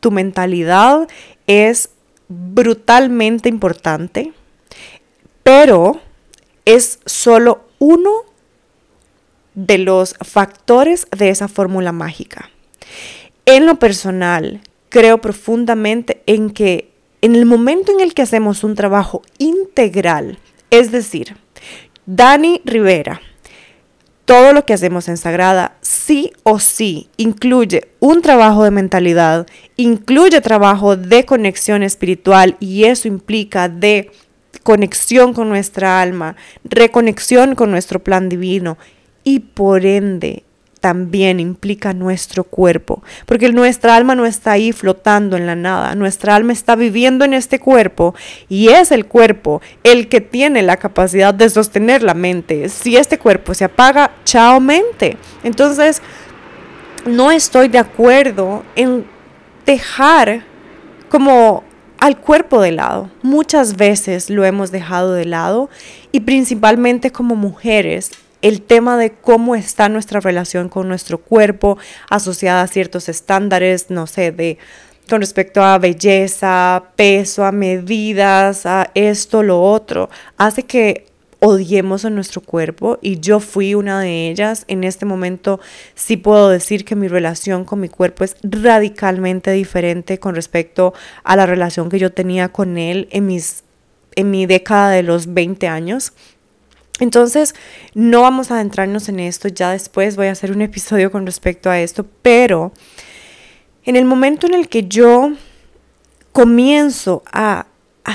tu 0.00 0.10
mentalidad 0.10 1.08
es 1.46 1.90
brutalmente 2.28 3.48
importante, 3.48 4.32
pero 5.44 6.00
es 6.64 6.98
solo 7.06 7.66
uno 7.78 8.25
de 9.56 9.78
los 9.78 10.14
factores 10.20 11.08
de 11.16 11.30
esa 11.30 11.48
fórmula 11.48 11.90
mágica. 11.90 12.50
En 13.46 13.66
lo 13.66 13.80
personal, 13.80 14.60
creo 14.90 15.18
profundamente 15.20 16.22
en 16.26 16.50
que 16.50 16.92
en 17.22 17.34
el 17.34 17.46
momento 17.46 17.90
en 17.90 18.00
el 18.00 18.14
que 18.14 18.22
hacemos 18.22 18.62
un 18.62 18.76
trabajo 18.76 19.22
integral, 19.38 20.38
es 20.70 20.92
decir, 20.92 21.36
Dani 22.04 22.60
Rivera, 22.64 23.20
todo 24.26 24.52
lo 24.52 24.66
que 24.66 24.74
hacemos 24.74 25.08
en 25.08 25.16
Sagrada 25.16 25.76
sí 25.80 26.32
o 26.42 26.58
sí 26.58 27.08
incluye 27.16 27.88
un 28.00 28.22
trabajo 28.22 28.62
de 28.62 28.70
mentalidad, 28.70 29.46
incluye 29.76 30.40
trabajo 30.40 30.96
de 30.96 31.24
conexión 31.24 31.82
espiritual 31.82 32.56
y 32.60 32.84
eso 32.84 33.08
implica 33.08 33.68
de 33.68 34.10
conexión 34.64 35.32
con 35.32 35.48
nuestra 35.48 36.02
alma, 36.02 36.36
reconexión 36.64 37.54
con 37.54 37.70
nuestro 37.70 38.02
plan 38.02 38.28
divino 38.28 38.76
y 39.26 39.40
por 39.40 39.84
ende 39.84 40.44
también 40.78 41.40
implica 41.40 41.92
nuestro 41.92 42.44
cuerpo, 42.44 43.02
porque 43.26 43.50
nuestra 43.50 43.96
alma 43.96 44.14
no 44.14 44.24
está 44.24 44.52
ahí 44.52 44.70
flotando 44.70 45.36
en 45.36 45.48
la 45.48 45.56
nada, 45.56 45.96
nuestra 45.96 46.36
alma 46.36 46.52
está 46.52 46.76
viviendo 46.76 47.24
en 47.24 47.34
este 47.34 47.58
cuerpo 47.58 48.14
y 48.48 48.68
es 48.68 48.92
el 48.92 49.06
cuerpo 49.06 49.60
el 49.82 50.08
que 50.08 50.20
tiene 50.20 50.62
la 50.62 50.76
capacidad 50.76 51.34
de 51.34 51.50
sostener 51.50 52.04
la 52.04 52.14
mente. 52.14 52.68
Si 52.68 52.96
este 52.96 53.18
cuerpo 53.18 53.52
se 53.52 53.64
apaga, 53.64 54.12
chao 54.24 54.60
mente. 54.60 55.16
Entonces, 55.42 56.02
no 57.04 57.32
estoy 57.32 57.66
de 57.66 57.78
acuerdo 57.78 58.62
en 58.76 59.06
dejar 59.64 60.44
como 61.08 61.64
al 61.98 62.20
cuerpo 62.20 62.62
de 62.62 62.70
lado. 62.70 63.10
Muchas 63.22 63.76
veces 63.76 64.30
lo 64.30 64.44
hemos 64.44 64.70
dejado 64.70 65.14
de 65.14 65.24
lado 65.24 65.68
y 66.12 66.20
principalmente 66.20 67.10
como 67.10 67.34
mujeres 67.34 68.12
el 68.42 68.62
tema 68.62 68.96
de 68.96 69.12
cómo 69.12 69.54
está 69.54 69.88
nuestra 69.88 70.20
relación 70.20 70.68
con 70.68 70.88
nuestro 70.88 71.18
cuerpo 71.18 71.78
asociada 72.10 72.62
a 72.62 72.68
ciertos 72.68 73.08
estándares, 73.08 73.90
no 73.90 74.06
sé, 74.06 74.32
de 74.32 74.58
con 75.08 75.20
respecto 75.20 75.62
a 75.62 75.78
belleza, 75.78 76.82
peso, 76.96 77.44
a 77.44 77.52
medidas, 77.52 78.66
a 78.66 78.90
esto, 78.94 79.42
lo 79.42 79.62
otro, 79.62 80.10
hace 80.36 80.64
que 80.64 81.06
odiemos 81.38 82.04
a 82.04 82.10
nuestro 82.10 82.40
cuerpo 82.40 82.98
y 83.00 83.20
yo 83.20 83.40
fui 83.40 83.74
una 83.74 84.00
de 84.00 84.30
ellas. 84.30 84.64
En 84.68 84.84
este 84.84 85.06
momento 85.06 85.60
sí 85.94 86.16
puedo 86.16 86.48
decir 86.48 86.84
que 86.84 86.96
mi 86.96 87.08
relación 87.08 87.64
con 87.64 87.80
mi 87.80 87.88
cuerpo 87.88 88.24
es 88.24 88.36
radicalmente 88.42 89.52
diferente 89.52 90.18
con 90.18 90.34
respecto 90.34 90.94
a 91.24 91.36
la 91.36 91.46
relación 91.46 91.88
que 91.88 91.98
yo 91.98 92.12
tenía 92.12 92.48
con 92.48 92.78
él 92.78 93.08
en 93.10 93.26
mis 93.26 93.62
en 94.16 94.30
mi 94.30 94.46
década 94.46 94.90
de 94.90 95.02
los 95.02 95.34
20 95.34 95.68
años. 95.68 96.14
Entonces, 96.98 97.54
no 97.94 98.22
vamos 98.22 98.50
a 98.50 98.54
adentrarnos 98.54 99.08
en 99.08 99.20
esto, 99.20 99.48
ya 99.48 99.70
después 99.70 100.16
voy 100.16 100.28
a 100.28 100.32
hacer 100.32 100.52
un 100.52 100.62
episodio 100.62 101.10
con 101.10 101.26
respecto 101.26 101.68
a 101.68 101.78
esto, 101.78 102.06
pero 102.22 102.72
en 103.84 103.96
el 103.96 104.04
momento 104.04 104.46
en 104.46 104.54
el 104.54 104.68
que 104.68 104.84
yo 104.84 105.32
comienzo 106.32 107.22
a, 107.32 107.66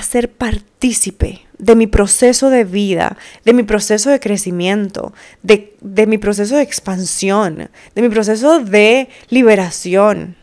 ser 0.03 0.31
partícipe 0.31 1.41
de 1.57 1.75
mi 1.75 1.85
proceso 1.85 2.49
de 2.49 2.63
vida, 2.63 3.17
de 3.45 3.53
mi 3.53 3.63
proceso 3.63 4.09
de 4.09 4.19
crecimiento, 4.19 5.13
de, 5.43 5.75
de 5.81 6.07
mi 6.07 6.17
proceso 6.17 6.55
de 6.55 6.63
expansión, 6.63 7.69
de 7.93 8.01
mi 8.01 8.09
proceso 8.09 8.59
de 8.59 9.09
liberación 9.29 10.37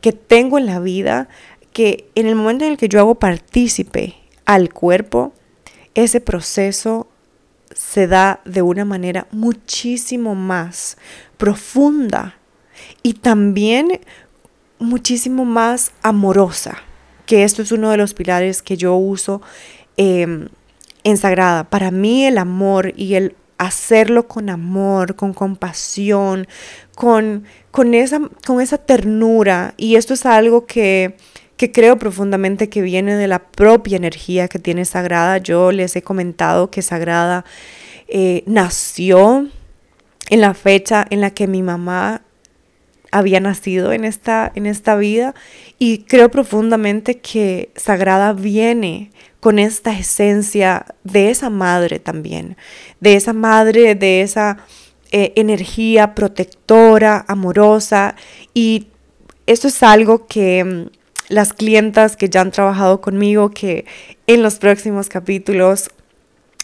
que 0.00 0.12
tengo 0.12 0.58
en 0.58 0.66
la 0.66 0.80
vida, 0.80 1.28
que 1.72 2.10
en 2.14 2.26
el 2.26 2.34
momento 2.34 2.64
en 2.64 2.72
el 2.72 2.76
que 2.76 2.88
yo 2.88 2.98
hago 2.98 3.14
partícipe 3.14 4.16
al 4.46 4.72
cuerpo, 4.72 5.32
ese 5.94 6.20
proceso 6.20 7.06
se 7.74 8.06
da 8.06 8.40
de 8.44 8.62
una 8.62 8.84
manera 8.84 9.26
muchísimo 9.30 10.34
más 10.34 10.96
profunda 11.36 12.36
y 13.02 13.14
también 13.14 14.00
muchísimo 14.78 15.44
más 15.44 15.92
amorosa, 16.02 16.78
que 17.26 17.44
esto 17.44 17.62
es 17.62 17.70
uno 17.72 17.90
de 17.90 17.96
los 17.96 18.14
pilares 18.14 18.62
que 18.62 18.76
yo 18.76 18.96
uso 18.96 19.42
em, 19.96 20.48
en 21.04 21.16
Sagrada. 21.16 21.64
Para 21.64 21.90
mí 21.90 22.24
el 22.24 22.38
amor 22.38 22.92
y 22.96 23.14
el 23.14 23.36
hacerlo 23.58 24.26
con 24.26 24.48
amor, 24.48 25.16
con 25.16 25.34
compasión, 25.34 26.48
con, 26.96 27.44
con, 27.70 27.94
esa, 27.94 28.20
con 28.46 28.60
esa 28.60 28.78
ternura, 28.78 29.74
y 29.76 29.96
esto 29.96 30.14
es 30.14 30.24
algo 30.24 30.64
que 30.64 31.16
que 31.60 31.70
creo 31.70 31.98
profundamente 31.98 32.70
que 32.70 32.80
viene 32.80 33.16
de 33.16 33.28
la 33.28 33.38
propia 33.38 33.98
energía 33.98 34.48
que 34.48 34.58
tiene 34.58 34.86
Sagrada. 34.86 35.36
Yo 35.36 35.72
les 35.72 35.94
he 35.94 36.00
comentado 36.00 36.70
que 36.70 36.80
Sagrada 36.80 37.44
eh, 38.08 38.44
nació 38.46 39.46
en 40.30 40.40
la 40.40 40.54
fecha 40.54 41.06
en 41.10 41.20
la 41.20 41.32
que 41.32 41.46
mi 41.46 41.62
mamá 41.62 42.22
había 43.10 43.40
nacido 43.40 43.92
en 43.92 44.06
esta, 44.06 44.50
en 44.54 44.64
esta 44.64 44.96
vida 44.96 45.34
y 45.78 46.04
creo 46.04 46.30
profundamente 46.30 47.18
que 47.18 47.70
Sagrada 47.76 48.32
viene 48.32 49.10
con 49.40 49.58
esta 49.58 49.92
esencia 49.92 50.86
de 51.04 51.28
esa 51.28 51.50
madre 51.50 51.98
también, 51.98 52.56
de 53.00 53.16
esa 53.16 53.34
madre, 53.34 53.94
de 53.94 54.22
esa 54.22 54.56
eh, 55.12 55.34
energía 55.36 56.14
protectora, 56.14 57.22
amorosa 57.28 58.14
y 58.54 58.86
esto 59.44 59.68
es 59.68 59.82
algo 59.82 60.26
que 60.26 60.64
mm, 60.64 60.99
las 61.30 61.52
clientas 61.54 62.16
que 62.16 62.28
ya 62.28 62.42
han 62.42 62.50
trabajado 62.50 63.00
conmigo, 63.00 63.50
que 63.50 63.86
en 64.26 64.42
los 64.42 64.56
próximos 64.56 65.08
capítulos 65.08 65.90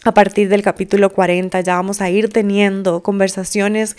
a 0.05 0.13
partir 0.13 0.49
del 0.49 0.63
capítulo 0.63 1.11
40 1.11 1.61
ya 1.63 1.77
vamos 1.77 2.01
a 2.01 2.11
ir 2.11 2.29
teniendo 2.29 3.03
conversaciones 3.03 3.97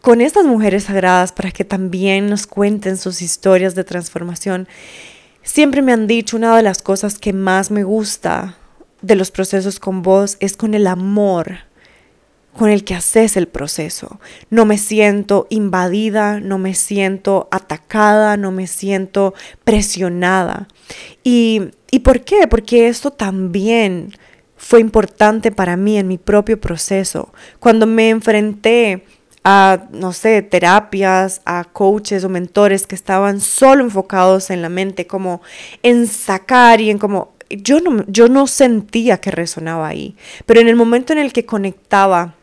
con 0.00 0.20
estas 0.20 0.44
mujeres 0.44 0.84
sagradas 0.84 1.32
para 1.32 1.50
que 1.50 1.64
también 1.64 2.30
nos 2.30 2.46
cuenten 2.46 2.96
sus 2.96 3.20
historias 3.20 3.74
de 3.74 3.84
transformación. 3.84 4.68
Siempre 5.42 5.82
me 5.82 5.92
han 5.92 6.06
dicho 6.06 6.36
una 6.36 6.56
de 6.56 6.62
las 6.62 6.80
cosas 6.80 7.18
que 7.18 7.32
más 7.32 7.70
me 7.70 7.84
gusta 7.84 8.56
de 9.02 9.16
los 9.16 9.30
procesos 9.30 9.80
con 9.80 10.02
vos 10.02 10.36
es 10.40 10.56
con 10.56 10.74
el 10.74 10.86
amor 10.86 11.69
con 12.56 12.70
el 12.70 12.84
que 12.84 12.94
haces 12.94 13.36
el 13.36 13.48
proceso. 13.48 14.20
No 14.50 14.64
me 14.64 14.78
siento 14.78 15.46
invadida, 15.50 16.40
no 16.40 16.58
me 16.58 16.74
siento 16.74 17.48
atacada, 17.50 18.36
no 18.36 18.50
me 18.50 18.66
siento 18.66 19.34
presionada. 19.64 20.68
¿Y, 21.22 21.70
¿y 21.90 22.00
por 22.00 22.22
qué? 22.22 22.48
Porque 22.48 22.88
esto 22.88 23.10
también 23.10 24.12
fue 24.56 24.80
importante 24.80 25.52
para 25.52 25.76
mí 25.76 25.96
en 25.96 26.08
mi 26.08 26.18
propio 26.18 26.60
proceso. 26.60 27.32
Cuando 27.60 27.86
me 27.86 28.10
enfrenté 28.10 29.04
a, 29.42 29.86
no 29.90 30.12
sé, 30.12 30.42
terapias, 30.42 31.40
a 31.46 31.64
coaches 31.64 32.24
o 32.24 32.28
mentores 32.28 32.86
que 32.86 32.94
estaban 32.94 33.40
solo 33.40 33.82
enfocados 33.82 34.50
en 34.50 34.60
la 34.60 34.68
mente, 34.68 35.06
como 35.06 35.40
en 35.82 36.06
sacar 36.06 36.80
y 36.80 36.90
en 36.90 36.98
como... 36.98 37.32
Yo 37.48 37.80
no, 37.80 38.04
yo 38.06 38.28
no 38.28 38.46
sentía 38.46 39.20
que 39.20 39.32
resonaba 39.32 39.88
ahí, 39.88 40.14
pero 40.46 40.60
en 40.60 40.68
el 40.68 40.76
momento 40.76 41.12
en 41.12 41.18
el 41.18 41.32
que 41.32 41.46
conectaba 41.46 42.34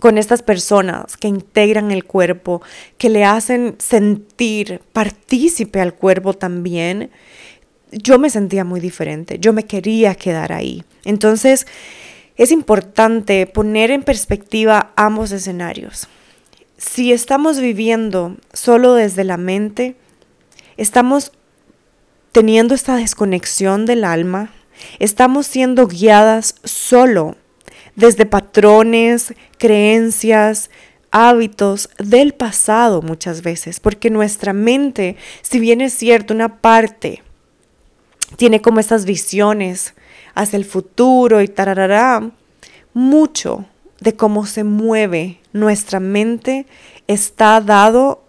con 0.00 0.18
estas 0.18 0.42
personas 0.42 1.16
que 1.16 1.28
integran 1.28 1.90
el 1.90 2.04
cuerpo, 2.04 2.62
que 2.98 3.08
le 3.08 3.24
hacen 3.24 3.76
sentir 3.78 4.80
partícipe 4.92 5.80
al 5.80 5.94
cuerpo 5.94 6.34
también, 6.34 7.10
yo 7.92 8.18
me 8.18 8.30
sentía 8.30 8.64
muy 8.64 8.80
diferente, 8.80 9.38
yo 9.38 9.52
me 9.52 9.64
quería 9.64 10.14
quedar 10.14 10.52
ahí. 10.52 10.84
Entonces, 11.04 11.66
es 12.36 12.50
importante 12.50 13.46
poner 13.46 13.90
en 13.90 14.02
perspectiva 14.02 14.92
ambos 14.96 15.32
escenarios. 15.32 16.08
Si 16.76 17.12
estamos 17.12 17.58
viviendo 17.58 18.36
solo 18.52 18.94
desde 18.94 19.24
la 19.24 19.38
mente, 19.38 19.96
estamos 20.76 21.32
teniendo 22.32 22.74
esta 22.74 22.96
desconexión 22.96 23.86
del 23.86 24.04
alma, 24.04 24.52
estamos 24.98 25.46
siendo 25.46 25.86
guiadas 25.86 26.56
solo 26.64 27.36
desde 27.96 28.26
patrones, 28.26 29.34
creencias, 29.58 30.70
hábitos 31.10 31.88
del 31.98 32.34
pasado 32.34 33.02
muchas 33.02 33.42
veces, 33.42 33.80
porque 33.80 34.10
nuestra 34.10 34.52
mente, 34.52 35.16
si 35.42 35.58
bien 35.58 35.80
es 35.80 35.94
cierto, 35.94 36.34
una 36.34 36.60
parte 36.60 37.22
tiene 38.36 38.60
como 38.60 38.80
estas 38.80 39.04
visiones 39.04 39.94
hacia 40.34 40.58
el 40.58 40.64
futuro 40.64 41.40
y 41.40 41.48
tararará, 41.48 42.30
mucho 42.92 43.64
de 44.00 44.14
cómo 44.14 44.46
se 44.46 44.64
mueve 44.64 45.40
nuestra 45.52 46.00
mente 46.00 46.66
está 47.06 47.60
dado 47.60 48.25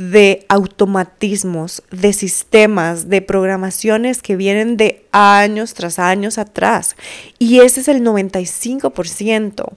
de 0.00 0.46
automatismos, 0.48 1.82
de 1.90 2.14
sistemas, 2.14 3.10
de 3.10 3.20
programaciones 3.20 4.22
que 4.22 4.34
vienen 4.34 4.78
de 4.78 5.04
años 5.12 5.74
tras 5.74 5.98
años 5.98 6.38
atrás. 6.38 6.96
Y 7.38 7.60
ese 7.60 7.80
es 7.80 7.88
el 7.88 8.02
95% 8.02 9.74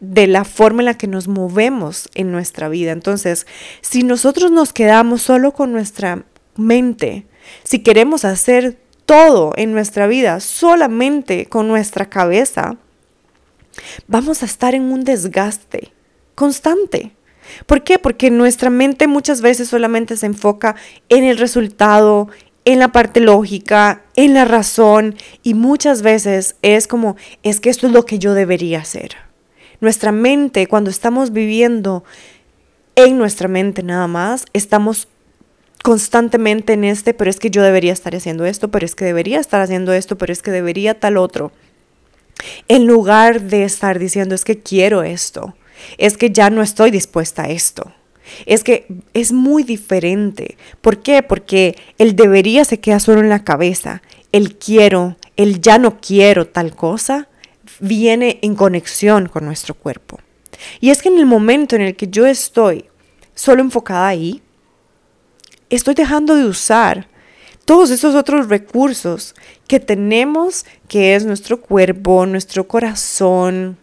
de 0.00 0.26
la 0.26 0.44
forma 0.44 0.82
en 0.82 0.86
la 0.86 0.98
que 0.98 1.06
nos 1.06 1.28
movemos 1.28 2.08
en 2.14 2.32
nuestra 2.32 2.68
vida. 2.68 2.90
Entonces, 2.90 3.46
si 3.82 4.02
nosotros 4.02 4.50
nos 4.50 4.72
quedamos 4.72 5.22
solo 5.22 5.52
con 5.52 5.70
nuestra 5.70 6.24
mente, 6.56 7.26
si 7.62 7.84
queremos 7.84 8.24
hacer 8.24 8.80
todo 9.06 9.52
en 9.56 9.70
nuestra 9.70 10.08
vida 10.08 10.40
solamente 10.40 11.46
con 11.46 11.68
nuestra 11.68 12.10
cabeza, 12.10 12.78
vamos 14.08 14.42
a 14.42 14.46
estar 14.46 14.74
en 14.74 14.82
un 14.82 15.04
desgaste 15.04 15.92
constante 16.34 17.12
¿Por 17.66 17.82
qué? 17.82 17.98
Porque 17.98 18.30
nuestra 18.30 18.70
mente 18.70 19.06
muchas 19.06 19.40
veces 19.40 19.68
solamente 19.68 20.16
se 20.16 20.26
enfoca 20.26 20.76
en 21.08 21.24
el 21.24 21.38
resultado, 21.38 22.28
en 22.64 22.78
la 22.78 22.88
parte 22.92 23.20
lógica, 23.20 24.02
en 24.16 24.34
la 24.34 24.44
razón 24.44 25.16
y 25.42 25.54
muchas 25.54 26.02
veces 26.02 26.56
es 26.62 26.86
como, 26.86 27.16
es 27.42 27.60
que 27.60 27.70
esto 27.70 27.86
es 27.86 27.92
lo 27.92 28.04
que 28.04 28.18
yo 28.18 28.34
debería 28.34 28.80
hacer. 28.80 29.16
Nuestra 29.80 30.12
mente, 30.12 30.68
cuando 30.68 30.90
estamos 30.90 31.32
viviendo 31.32 32.04
en 32.94 33.18
nuestra 33.18 33.48
mente 33.48 33.82
nada 33.82 34.06
más, 34.06 34.46
estamos 34.52 35.08
constantemente 35.82 36.74
en 36.74 36.84
este, 36.84 37.14
pero 37.14 37.30
es 37.30 37.40
que 37.40 37.50
yo 37.50 37.62
debería 37.62 37.92
estar 37.92 38.14
haciendo 38.14 38.44
esto, 38.44 38.70
pero 38.70 38.86
es 38.86 38.94
que 38.94 39.04
debería 39.04 39.40
estar 39.40 39.60
haciendo 39.60 39.92
esto, 39.92 40.16
pero 40.16 40.32
es 40.32 40.42
que 40.42 40.52
debería 40.52 41.00
tal 41.00 41.16
otro. 41.16 41.50
En 42.68 42.86
lugar 42.86 43.42
de 43.42 43.64
estar 43.64 43.98
diciendo, 43.98 44.34
es 44.34 44.44
que 44.44 44.60
quiero 44.60 45.02
esto, 45.02 45.56
es 45.98 46.16
que 46.16 46.30
ya 46.30 46.50
no 46.50 46.62
estoy 46.62 46.90
dispuesta 46.90 47.44
a 47.44 47.50
esto. 47.50 47.92
Es 48.46 48.64
que 48.64 48.86
es 49.14 49.32
muy 49.32 49.62
diferente. 49.62 50.56
¿Por 50.80 51.02
qué? 51.02 51.22
Porque 51.22 51.76
el 51.98 52.16
debería 52.16 52.64
se 52.64 52.80
queda 52.80 53.00
solo 53.00 53.20
en 53.20 53.28
la 53.28 53.44
cabeza. 53.44 54.02
El 54.30 54.56
quiero, 54.56 55.16
el 55.36 55.60
ya 55.60 55.78
no 55.78 56.00
quiero 56.00 56.46
tal 56.46 56.74
cosa, 56.74 57.28
viene 57.80 58.38
en 58.42 58.54
conexión 58.54 59.28
con 59.28 59.44
nuestro 59.44 59.74
cuerpo. 59.74 60.18
Y 60.80 60.90
es 60.90 61.02
que 61.02 61.08
en 61.08 61.18
el 61.18 61.26
momento 61.26 61.76
en 61.76 61.82
el 61.82 61.96
que 61.96 62.08
yo 62.08 62.26
estoy 62.26 62.86
solo 63.34 63.62
enfocada 63.62 64.08
ahí, 64.08 64.42
estoy 65.70 65.94
dejando 65.94 66.36
de 66.36 66.44
usar 66.44 67.08
todos 67.64 67.90
esos 67.90 68.14
otros 68.14 68.48
recursos 68.48 69.34
que 69.66 69.80
tenemos, 69.80 70.66
que 70.88 71.14
es 71.14 71.24
nuestro 71.24 71.60
cuerpo, 71.60 72.26
nuestro 72.26 72.66
corazón, 72.66 73.78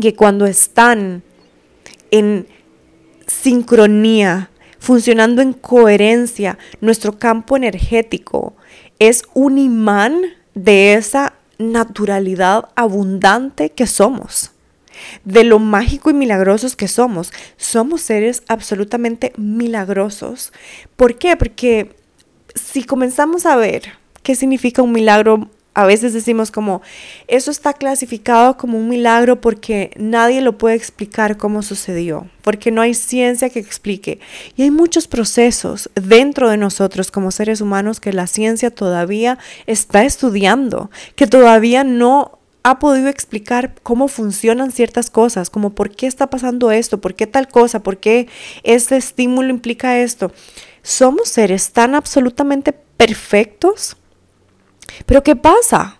que 0.00 0.14
cuando 0.14 0.46
están 0.46 1.22
en 2.10 2.46
sincronía, 3.26 4.50
funcionando 4.78 5.40
en 5.42 5.52
coherencia, 5.52 6.58
nuestro 6.80 7.18
campo 7.18 7.56
energético 7.56 8.54
es 8.98 9.22
un 9.34 9.58
imán 9.58 10.20
de 10.54 10.94
esa 10.94 11.34
naturalidad 11.58 12.68
abundante 12.74 13.70
que 13.70 13.86
somos, 13.86 14.52
de 15.24 15.44
lo 15.44 15.58
mágico 15.58 16.10
y 16.10 16.14
milagrosos 16.14 16.76
que 16.76 16.88
somos. 16.88 17.32
Somos 17.56 18.02
seres 18.02 18.42
absolutamente 18.48 19.32
milagrosos. 19.36 20.52
¿Por 20.96 21.18
qué? 21.18 21.36
Porque 21.36 21.96
si 22.54 22.84
comenzamos 22.84 23.46
a 23.46 23.56
ver 23.56 23.94
qué 24.22 24.34
significa 24.34 24.82
un 24.82 24.92
milagro 24.92 25.50
a 25.74 25.86
veces 25.86 26.12
decimos 26.12 26.52
como, 26.52 26.82
eso 27.26 27.50
está 27.50 27.72
clasificado 27.72 28.56
como 28.56 28.78
un 28.78 28.88
milagro 28.88 29.40
porque 29.40 29.90
nadie 29.96 30.40
lo 30.40 30.56
puede 30.56 30.76
explicar 30.76 31.36
cómo 31.36 31.62
sucedió, 31.62 32.28
porque 32.42 32.70
no 32.70 32.80
hay 32.80 32.94
ciencia 32.94 33.50
que 33.50 33.58
explique. 33.58 34.20
Y 34.56 34.62
hay 34.62 34.70
muchos 34.70 35.08
procesos 35.08 35.90
dentro 35.96 36.48
de 36.48 36.56
nosotros 36.56 37.10
como 37.10 37.32
seres 37.32 37.60
humanos 37.60 37.98
que 37.98 38.12
la 38.12 38.28
ciencia 38.28 38.70
todavía 38.70 39.38
está 39.66 40.04
estudiando, 40.04 40.90
que 41.16 41.26
todavía 41.26 41.82
no 41.82 42.38
ha 42.62 42.78
podido 42.78 43.08
explicar 43.08 43.74
cómo 43.82 44.08
funcionan 44.08 44.70
ciertas 44.70 45.10
cosas, 45.10 45.50
como 45.50 45.70
por 45.74 45.90
qué 45.90 46.06
está 46.06 46.30
pasando 46.30 46.70
esto, 46.70 47.00
por 47.00 47.14
qué 47.14 47.26
tal 47.26 47.48
cosa, 47.48 47.82
por 47.82 47.98
qué 47.98 48.28
este 48.62 48.96
estímulo 48.96 49.50
implica 49.50 49.98
esto. 49.98 50.32
Somos 50.82 51.28
seres 51.28 51.72
tan 51.72 51.94
absolutamente 51.94 52.72
perfectos 52.72 53.96
pero 55.06 55.22
¿qué 55.22 55.36
pasa? 55.36 55.98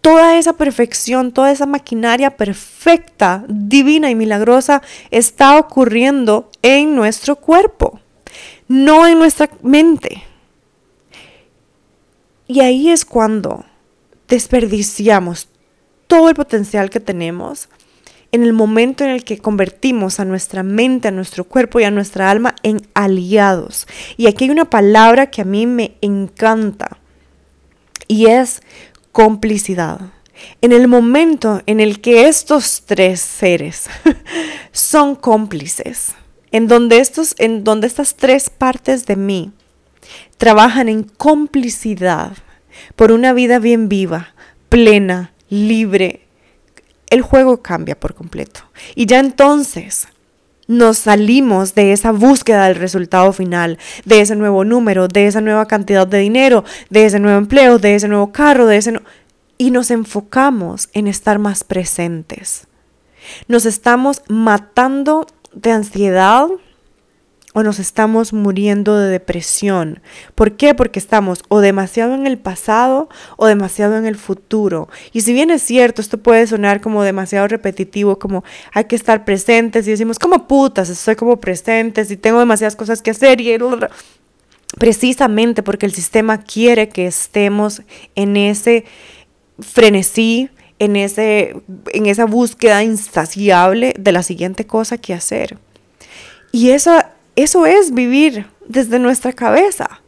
Toda 0.00 0.38
esa 0.38 0.52
perfección, 0.52 1.32
toda 1.32 1.50
esa 1.50 1.66
maquinaria 1.66 2.36
perfecta, 2.36 3.44
divina 3.48 4.10
y 4.10 4.14
milagrosa 4.14 4.82
está 5.10 5.58
ocurriendo 5.58 6.50
en 6.62 6.94
nuestro 6.94 7.36
cuerpo, 7.36 8.00
no 8.68 9.06
en 9.06 9.18
nuestra 9.18 9.50
mente. 9.62 10.22
Y 12.46 12.60
ahí 12.60 12.90
es 12.90 13.04
cuando 13.04 13.64
desperdiciamos 14.28 15.48
todo 16.06 16.28
el 16.28 16.36
potencial 16.36 16.90
que 16.90 17.00
tenemos 17.00 17.68
en 18.32 18.42
el 18.42 18.52
momento 18.52 19.04
en 19.04 19.10
el 19.10 19.24
que 19.24 19.38
convertimos 19.38 20.20
a 20.20 20.24
nuestra 20.24 20.62
mente, 20.62 21.08
a 21.08 21.12
nuestro 21.12 21.44
cuerpo 21.44 21.80
y 21.80 21.84
a 21.84 21.90
nuestra 21.90 22.30
alma 22.30 22.54
en 22.62 22.86
aliados. 22.94 23.86
Y 24.16 24.26
aquí 24.26 24.44
hay 24.44 24.50
una 24.50 24.70
palabra 24.70 25.30
que 25.30 25.42
a 25.42 25.44
mí 25.44 25.66
me 25.66 25.96
encanta 26.00 26.98
y 28.08 28.26
es 28.26 28.62
complicidad. 29.12 30.00
En 30.60 30.72
el 30.72 30.88
momento 30.88 31.62
en 31.66 31.80
el 31.80 32.00
que 32.00 32.28
estos 32.28 32.82
tres 32.84 33.20
seres 33.20 33.86
son 34.72 35.16
cómplices, 35.16 36.14
en 36.50 36.68
donde, 36.68 36.98
estos, 37.00 37.34
en 37.38 37.64
donde 37.64 37.86
estas 37.86 38.16
tres 38.16 38.50
partes 38.50 39.06
de 39.06 39.16
mí 39.16 39.52
trabajan 40.36 40.88
en 40.88 41.04
complicidad 41.04 42.32
por 42.94 43.12
una 43.12 43.32
vida 43.32 43.58
bien 43.58 43.88
viva, 43.88 44.34
plena, 44.68 45.32
libre, 45.48 46.26
el 47.08 47.22
juego 47.22 47.62
cambia 47.62 47.98
por 47.98 48.14
completo. 48.14 48.60
Y 48.94 49.06
ya 49.06 49.20
entonces 49.20 50.08
nos 50.66 50.98
salimos 50.98 51.74
de 51.74 51.92
esa 51.92 52.12
búsqueda 52.12 52.66
del 52.66 52.76
resultado 52.76 53.32
final, 53.32 53.78
de 54.04 54.20
ese 54.20 54.36
nuevo 54.36 54.64
número, 54.64 55.08
de 55.08 55.26
esa 55.26 55.40
nueva 55.40 55.66
cantidad 55.66 56.06
de 56.06 56.18
dinero, 56.18 56.64
de 56.90 57.06
ese 57.06 57.20
nuevo 57.20 57.38
empleo, 57.38 57.78
de 57.78 57.94
ese 57.94 58.08
nuevo 58.08 58.32
carro, 58.32 58.66
de 58.66 58.76
ese 58.76 58.94
y 59.58 59.70
nos 59.70 59.90
enfocamos 59.90 60.88
en 60.92 61.08
estar 61.08 61.38
más 61.38 61.64
presentes. 61.64 62.66
Nos 63.48 63.66
estamos 63.66 64.22
matando 64.28 65.26
de 65.52 65.72
ansiedad, 65.72 66.48
o 67.56 67.62
nos 67.62 67.78
estamos 67.78 68.34
muriendo 68.34 68.98
de 68.98 69.08
depresión. 69.08 70.00
¿Por 70.34 70.58
qué? 70.58 70.74
Porque 70.74 70.98
estamos 70.98 71.42
o 71.48 71.60
demasiado 71.60 72.14
en 72.14 72.26
el 72.26 72.36
pasado 72.36 73.08
o 73.38 73.46
demasiado 73.46 73.96
en 73.96 74.04
el 74.04 74.16
futuro. 74.16 74.90
Y 75.14 75.22
si 75.22 75.32
bien 75.32 75.50
es 75.50 75.62
cierto, 75.62 76.02
esto 76.02 76.18
puede 76.18 76.46
sonar 76.46 76.82
como 76.82 77.02
demasiado 77.02 77.48
repetitivo, 77.48 78.18
como 78.18 78.44
hay 78.74 78.84
que 78.84 78.94
estar 78.94 79.24
presentes 79.24 79.88
y 79.88 79.92
decimos, 79.92 80.18
como 80.18 80.46
putas, 80.46 80.90
estoy 80.90 81.16
como 81.16 81.40
presentes 81.40 82.10
y 82.10 82.18
tengo 82.18 82.40
demasiadas 82.40 82.76
cosas 82.76 83.00
que 83.00 83.12
hacer 83.12 83.40
y... 83.40 83.56
Precisamente 84.78 85.62
porque 85.62 85.86
el 85.86 85.94
sistema 85.94 86.42
quiere 86.42 86.90
que 86.90 87.06
estemos 87.06 87.80
en 88.16 88.36
ese 88.36 88.84
frenesí, 89.60 90.50
en, 90.78 90.96
ese, 90.96 91.56
en 91.94 92.04
esa 92.04 92.26
búsqueda 92.26 92.84
insaciable 92.84 93.94
de 93.98 94.12
la 94.12 94.22
siguiente 94.22 94.66
cosa 94.66 94.98
que 94.98 95.14
hacer. 95.14 95.56
Y 96.52 96.70
eso 96.70 97.00
eso 97.36 97.66
es 97.66 97.92
vivir 97.92 98.46
desde 98.66 98.98
nuestra 98.98 99.32
cabeza. 99.32 100.00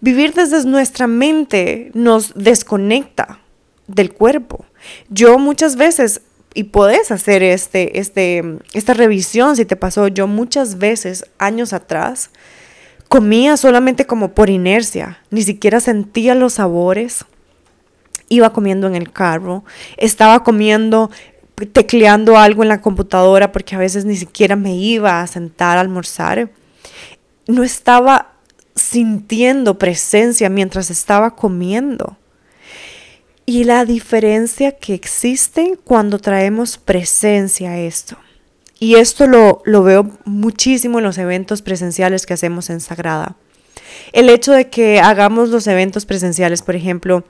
Vivir 0.00 0.32
desde 0.32 0.64
nuestra 0.64 1.06
mente 1.06 1.90
nos 1.94 2.34
desconecta 2.34 3.40
del 3.86 4.12
cuerpo. 4.12 4.64
Yo 5.10 5.38
muchas 5.38 5.76
veces, 5.76 6.22
y 6.54 6.64
puedes 6.64 7.10
hacer 7.10 7.42
este, 7.42 8.00
este, 8.00 8.42
esta 8.72 8.94
revisión 8.94 9.54
si 9.54 9.64
te 9.64 9.76
pasó, 9.76 10.08
yo 10.08 10.26
muchas 10.26 10.78
veces, 10.78 11.26
años 11.38 11.72
atrás, 11.72 12.30
comía 13.08 13.56
solamente 13.58 14.06
como 14.06 14.32
por 14.32 14.48
inercia, 14.48 15.18
ni 15.30 15.42
siquiera 15.42 15.78
sentía 15.80 16.34
los 16.34 16.54
sabores. 16.54 17.26
Iba 18.30 18.54
comiendo 18.54 18.86
en 18.86 18.94
el 18.94 19.12
carro, 19.12 19.62
estaba 19.98 20.42
comiendo 20.42 21.10
tecleando 21.72 22.38
algo 22.38 22.62
en 22.62 22.70
la 22.70 22.80
computadora 22.80 23.52
porque 23.52 23.74
a 23.74 23.78
veces 23.78 24.04
ni 24.04 24.16
siquiera 24.16 24.56
me 24.56 24.74
iba 24.74 25.20
a 25.20 25.26
sentar 25.26 25.76
a 25.76 25.82
almorzar 25.82 26.50
no 27.46 27.62
estaba 27.62 28.32
sintiendo 28.74 29.78
presencia 29.78 30.48
mientras 30.48 30.90
estaba 30.90 31.34
comiendo. 31.36 32.16
Y 33.44 33.64
la 33.64 33.84
diferencia 33.84 34.72
que 34.72 34.94
existe 34.94 35.78
cuando 35.84 36.18
traemos 36.18 36.78
presencia 36.78 37.72
a 37.72 37.78
esto. 37.78 38.16
Y 38.78 38.96
esto 38.96 39.26
lo, 39.26 39.62
lo 39.64 39.82
veo 39.82 40.10
muchísimo 40.24 40.98
en 40.98 41.04
los 41.04 41.18
eventos 41.18 41.62
presenciales 41.62 42.26
que 42.26 42.34
hacemos 42.34 42.70
en 42.70 42.80
Sagrada. 42.80 43.36
El 44.12 44.28
hecho 44.28 44.52
de 44.52 44.70
que 44.70 45.00
hagamos 45.00 45.50
los 45.50 45.66
eventos 45.66 46.06
presenciales, 46.06 46.62
por 46.62 46.76
ejemplo, 46.76 47.24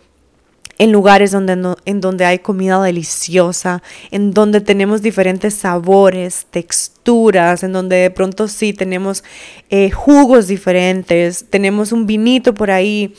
en 0.78 0.92
lugares 0.92 1.30
donde, 1.30 1.76
en 1.84 2.00
donde 2.00 2.24
hay 2.24 2.38
comida 2.38 2.82
deliciosa, 2.82 3.82
en 4.10 4.32
donde 4.32 4.60
tenemos 4.60 5.02
diferentes 5.02 5.54
sabores, 5.54 6.46
texturas, 6.50 7.62
en 7.62 7.72
donde 7.72 7.96
de 7.96 8.10
pronto 8.10 8.48
sí 8.48 8.72
tenemos 8.72 9.22
eh, 9.70 9.90
jugos 9.90 10.46
diferentes, 10.46 11.46
tenemos 11.50 11.92
un 11.92 12.06
vinito 12.06 12.54
por 12.54 12.70
ahí. 12.70 13.14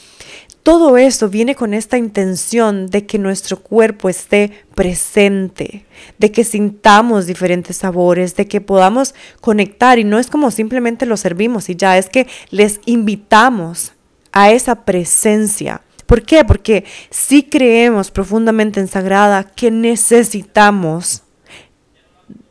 Todo 0.63 0.97
eso 0.97 1.27
viene 1.27 1.55
con 1.55 1.73
esta 1.73 1.97
intención 1.97 2.87
de 2.87 3.05
que 3.05 3.19
nuestro 3.19 3.59
cuerpo 3.59 4.07
esté 4.07 4.63
presente, 4.75 5.85
de 6.17 6.31
que 6.31 6.45
sintamos 6.45 7.25
diferentes 7.25 7.77
sabores, 7.77 8.37
de 8.37 8.47
que 8.47 8.61
podamos 8.61 9.13
conectar 9.41 9.99
y 9.99 10.05
no 10.05 10.19
es 10.19 10.27
como 10.27 10.51
simplemente 10.51 11.05
lo 11.05 11.17
servimos 11.17 11.69
y 11.69 11.75
ya, 11.75 11.97
es 11.97 12.07
que 12.07 12.27
les 12.49 12.79
invitamos 12.85 13.91
a 14.31 14.51
esa 14.51 14.85
presencia 14.85 15.81
¿Por 16.13 16.21
qué? 16.21 16.45
Porque 16.45 16.85
si 17.09 17.41
creemos 17.41 18.11
profundamente 18.11 18.79
en 18.79 18.87
Sagrada 18.87 19.45
que 19.45 19.71
necesitamos 19.71 21.23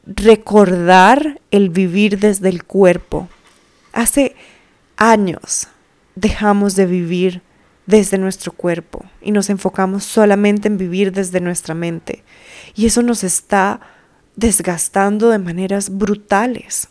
recordar 0.04 1.40
el 1.52 1.70
vivir 1.70 2.18
desde 2.18 2.48
el 2.48 2.64
cuerpo. 2.64 3.28
Hace 3.92 4.34
años 4.96 5.68
dejamos 6.16 6.74
de 6.74 6.86
vivir 6.86 7.42
desde 7.86 8.18
nuestro 8.18 8.50
cuerpo 8.50 9.04
y 9.20 9.30
nos 9.30 9.48
enfocamos 9.48 10.02
solamente 10.02 10.66
en 10.66 10.76
vivir 10.76 11.12
desde 11.12 11.40
nuestra 11.40 11.76
mente. 11.76 12.24
Y 12.74 12.86
eso 12.86 13.00
nos 13.00 13.22
está 13.22 13.78
desgastando 14.34 15.28
de 15.28 15.38
maneras 15.38 15.96
brutales. 15.96 16.88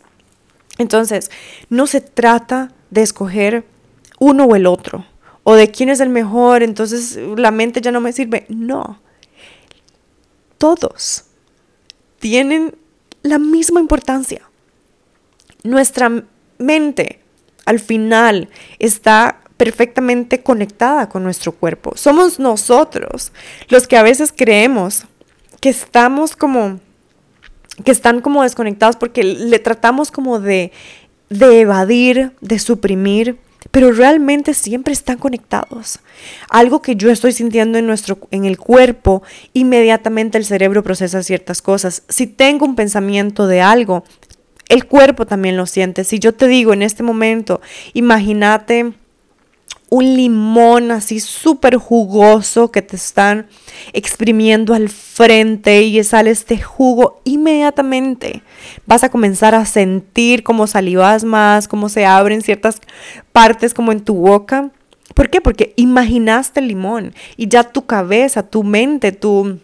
Entonces, 0.77 1.31
no 1.67 1.85
se 1.85 1.99
trata 1.99 2.71
de 2.91 3.01
escoger 3.01 3.65
uno 4.19 4.45
o 4.45 4.55
el 4.55 4.65
otro, 4.67 5.05
o 5.43 5.55
de 5.55 5.71
quién 5.71 5.89
es 5.89 5.99
el 5.99 6.09
mejor, 6.09 6.63
entonces 6.63 7.17
la 7.37 7.51
mente 7.51 7.81
ya 7.81 7.91
no 7.91 8.01
me 8.01 8.13
sirve. 8.13 8.45
No, 8.49 9.01
todos 10.57 11.25
tienen 12.19 12.75
la 13.23 13.39
misma 13.39 13.79
importancia. 13.79 14.41
Nuestra 15.63 16.23
mente 16.57 17.19
al 17.65 17.79
final 17.79 18.49
está 18.79 19.41
perfectamente 19.57 20.41
conectada 20.41 21.09
con 21.09 21.23
nuestro 21.23 21.51
cuerpo. 21.51 21.93
Somos 21.95 22.39
nosotros 22.39 23.31
los 23.69 23.87
que 23.87 23.97
a 23.97 24.03
veces 24.03 24.33
creemos 24.35 25.05
que 25.59 25.69
estamos 25.69 26.35
como, 26.35 26.79
que 27.83 27.91
están 27.91 28.21
como 28.21 28.43
desconectados 28.43 28.95
porque 28.95 29.23
le 29.23 29.59
tratamos 29.59 30.11
como 30.11 30.39
de, 30.39 30.71
de 31.29 31.61
evadir, 31.61 32.35
de 32.41 32.57
suprimir, 32.57 33.37
pero 33.69 33.91
realmente 33.91 34.53
siempre 34.53 34.93
están 34.93 35.17
conectados. 35.17 35.99
Algo 36.49 36.81
que 36.81 36.95
yo 36.95 37.11
estoy 37.11 37.31
sintiendo 37.31 37.77
en 37.77 37.85
nuestro 37.85 38.17
en 38.31 38.45
el 38.45 38.57
cuerpo, 38.57 39.21
inmediatamente 39.53 40.37
el 40.37 40.45
cerebro 40.45 40.83
procesa 40.83 41.21
ciertas 41.21 41.61
cosas. 41.61 42.03
Si 42.09 42.25
tengo 42.25 42.65
un 42.65 42.75
pensamiento 42.75 43.45
de 43.45 43.61
algo, 43.61 44.03
el 44.67 44.85
cuerpo 44.85 45.27
también 45.27 45.57
lo 45.57 45.65
siente. 45.65 46.03
Si 46.03 46.17
yo 46.19 46.33
te 46.33 46.47
digo 46.47 46.73
en 46.73 46.81
este 46.81 47.03
momento, 47.03 47.61
imagínate 47.93 48.93
un 49.91 50.15
limón 50.15 50.89
así 50.89 51.19
súper 51.19 51.75
jugoso 51.75 52.71
que 52.71 52.81
te 52.81 52.95
están 52.95 53.47
exprimiendo 53.91 54.73
al 54.73 54.87
frente 54.87 55.81
y 55.81 56.01
sale 56.05 56.31
este 56.31 56.61
jugo 56.61 57.19
inmediatamente. 57.25 58.41
Vas 58.85 59.03
a 59.03 59.09
comenzar 59.09 59.53
a 59.53 59.65
sentir 59.65 60.43
cómo 60.43 60.65
salivas 60.65 61.25
más, 61.25 61.67
cómo 61.67 61.89
se 61.89 62.05
abren 62.05 62.41
ciertas 62.41 62.79
partes 63.33 63.73
como 63.73 63.91
en 63.91 63.99
tu 63.99 64.15
boca. 64.15 64.71
¿Por 65.13 65.29
qué? 65.29 65.41
Porque 65.41 65.73
imaginaste 65.75 66.61
el 66.61 66.69
limón 66.69 67.13
y 67.35 67.49
ya 67.49 67.65
tu 67.65 67.85
cabeza, 67.85 68.43
tu 68.43 68.63
mente, 68.63 69.11
tu 69.11 69.59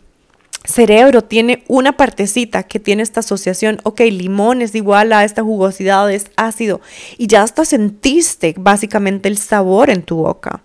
cerebro 0.68 1.24
tiene 1.24 1.64
una 1.68 1.98
partecita 1.98 2.64
que 2.64 2.80
tiene 2.80 3.02
esta 3.02 3.22
asociación, 3.22 3.80
ok, 3.84 4.02
limón 4.02 4.62
es 4.62 4.76
igual 4.76 5.14
a 5.14 5.24
esta 5.24 5.42
jugosidad, 5.42 6.12
es 6.12 6.30
ácido, 6.36 6.82
y 7.18 7.28
ya 7.28 7.42
hasta 7.42 7.66
sentiste 7.66 8.54
básicamente 8.58 9.30
el 9.30 9.38
sabor 9.38 9.90
en 9.90 10.04
tu 10.04 10.18
boca. 10.18 10.62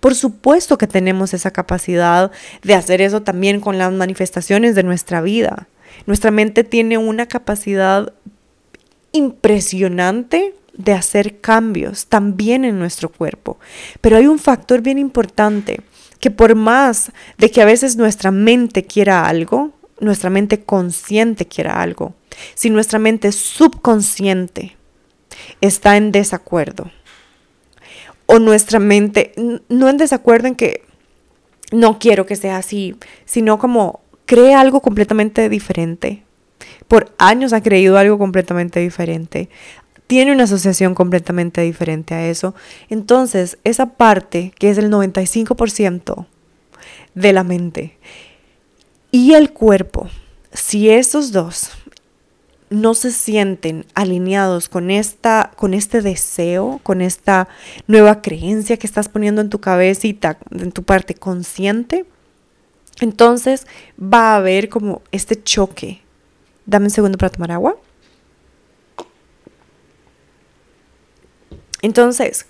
Por 0.00 0.14
supuesto 0.14 0.78
que 0.78 0.86
tenemos 0.86 1.34
esa 1.34 1.50
capacidad 1.50 2.30
de 2.62 2.74
hacer 2.74 3.00
eso 3.00 3.22
también 3.22 3.60
con 3.60 3.76
las 3.76 3.92
manifestaciones 3.92 4.74
de 4.74 4.82
nuestra 4.82 5.20
vida. 5.20 5.68
Nuestra 6.06 6.30
mente 6.30 6.64
tiene 6.64 6.96
una 6.96 7.26
capacidad 7.26 8.12
impresionante 9.12 10.54
de 10.72 10.92
hacer 10.92 11.40
cambios 11.40 12.06
también 12.06 12.64
en 12.64 12.78
nuestro 12.78 13.08
cuerpo. 13.08 13.58
Pero 14.00 14.16
hay 14.16 14.26
un 14.26 14.38
factor 14.38 14.80
bien 14.80 14.98
importante 14.98 15.80
que 16.20 16.30
por 16.30 16.54
más 16.54 17.12
de 17.38 17.50
que 17.50 17.62
a 17.62 17.66
veces 17.66 17.96
nuestra 17.96 18.30
mente 18.30 18.84
quiera 18.84 19.26
algo, 19.26 19.72
nuestra 20.00 20.30
mente 20.30 20.62
consciente 20.62 21.46
quiera 21.46 21.80
algo, 21.82 22.14
si 22.54 22.70
nuestra 22.70 22.98
mente 22.98 23.32
subconsciente 23.32 24.76
está 25.60 25.96
en 25.96 26.12
desacuerdo, 26.12 26.90
o 28.26 28.38
nuestra 28.38 28.78
mente, 28.78 29.32
no 29.68 29.88
en 29.88 29.96
desacuerdo 29.96 30.48
en 30.48 30.54
que 30.54 30.82
no 31.72 31.98
quiero 31.98 32.26
que 32.26 32.36
sea 32.36 32.56
así, 32.56 32.96
sino 33.24 33.58
como 33.58 34.00
cree 34.26 34.54
algo 34.54 34.80
completamente 34.80 35.48
diferente. 35.48 36.22
Por 36.88 37.14
años 37.18 37.52
ha 37.52 37.62
creído 37.62 37.98
algo 37.98 38.18
completamente 38.18 38.80
diferente 38.80 39.48
tiene 40.06 40.32
una 40.32 40.44
asociación 40.44 40.94
completamente 40.94 41.62
diferente 41.62 42.14
a 42.14 42.28
eso. 42.28 42.54
Entonces, 42.88 43.58
esa 43.64 43.94
parte 43.94 44.52
que 44.58 44.70
es 44.70 44.78
el 44.78 44.90
95% 44.90 46.26
de 47.14 47.32
la 47.32 47.44
mente 47.44 47.96
y 49.10 49.34
el 49.34 49.52
cuerpo, 49.52 50.08
si 50.52 50.90
esos 50.90 51.32
dos 51.32 51.70
no 52.70 52.94
se 52.94 53.12
sienten 53.12 53.86
alineados 53.94 54.68
con 54.68 54.90
esta 54.90 55.52
con 55.56 55.74
este 55.74 56.02
deseo, 56.02 56.80
con 56.82 57.00
esta 57.00 57.46
nueva 57.86 58.22
creencia 58.22 58.76
que 58.76 58.86
estás 58.86 59.08
poniendo 59.08 59.40
en 59.40 59.50
tu 59.50 59.60
cabecita, 59.60 60.38
en 60.50 60.72
tu 60.72 60.82
parte 60.82 61.14
consciente, 61.14 62.06
entonces 63.00 63.66
va 64.00 64.32
a 64.32 64.36
haber 64.36 64.68
como 64.68 65.02
este 65.12 65.40
choque. 65.40 66.00
Dame 66.66 66.86
un 66.86 66.90
segundo 66.90 67.18
para 67.18 67.30
tomar 67.30 67.52
agua. 67.52 67.76
Entonces, 71.84 72.46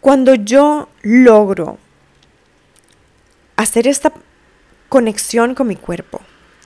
cuando 0.00 0.34
yo 0.34 0.88
logro 1.02 1.78
hacer 3.54 3.86
esta 3.86 4.12
conexión 4.88 5.54
con 5.54 5.68
mi 5.68 5.76
cuerpo, 5.76 6.20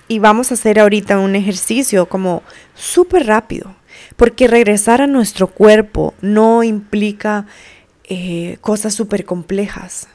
y 0.08 0.20
vamos 0.20 0.50
a 0.50 0.54
hacer 0.54 0.80
ahorita 0.80 1.18
un 1.18 1.36
ejercicio 1.36 2.06
como 2.06 2.42
súper 2.74 3.26
rápido, 3.26 3.76
porque 4.16 4.48
regresar 4.48 5.02
a 5.02 5.06
nuestro 5.06 5.48
cuerpo 5.48 6.14
no 6.22 6.62
implica 6.62 7.44
eh, 8.04 8.56
cosas 8.62 8.94
súper 8.94 9.26
complejas. 9.26 10.08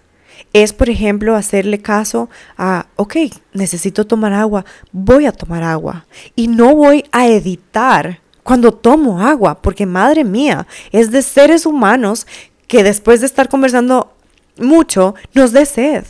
Es, 0.51 0.73
por 0.73 0.89
ejemplo, 0.89 1.35
hacerle 1.35 1.79
caso 1.79 2.27
a, 2.57 2.87
ok, 2.95 3.17
necesito 3.53 4.07
tomar 4.07 4.33
agua, 4.33 4.65
voy 4.91 5.27
a 5.27 5.31
tomar 5.31 5.61
agua. 5.61 6.07
Y 6.35 6.47
no 6.47 6.73
voy 6.75 7.05
a 7.11 7.27
editar 7.27 8.20
cuando 8.43 8.71
tomo 8.71 9.21
agua, 9.21 9.61
porque 9.61 9.85
madre 9.85 10.23
mía, 10.23 10.67
es 10.91 11.11
de 11.11 11.21
seres 11.21 11.65
humanos 11.65 12.27
que 12.67 12.83
después 12.83 13.19
de 13.19 13.25
estar 13.25 13.49
conversando 13.49 14.13
mucho, 14.57 15.15
nos 15.33 15.51
dé 15.51 15.65
sed. 15.65 16.05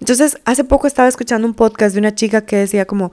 Entonces, 0.00 0.38
hace 0.44 0.64
poco 0.64 0.86
estaba 0.86 1.08
escuchando 1.08 1.46
un 1.46 1.54
podcast 1.54 1.94
de 1.94 2.00
una 2.00 2.14
chica 2.14 2.46
que 2.46 2.56
decía 2.56 2.86
como, 2.86 3.12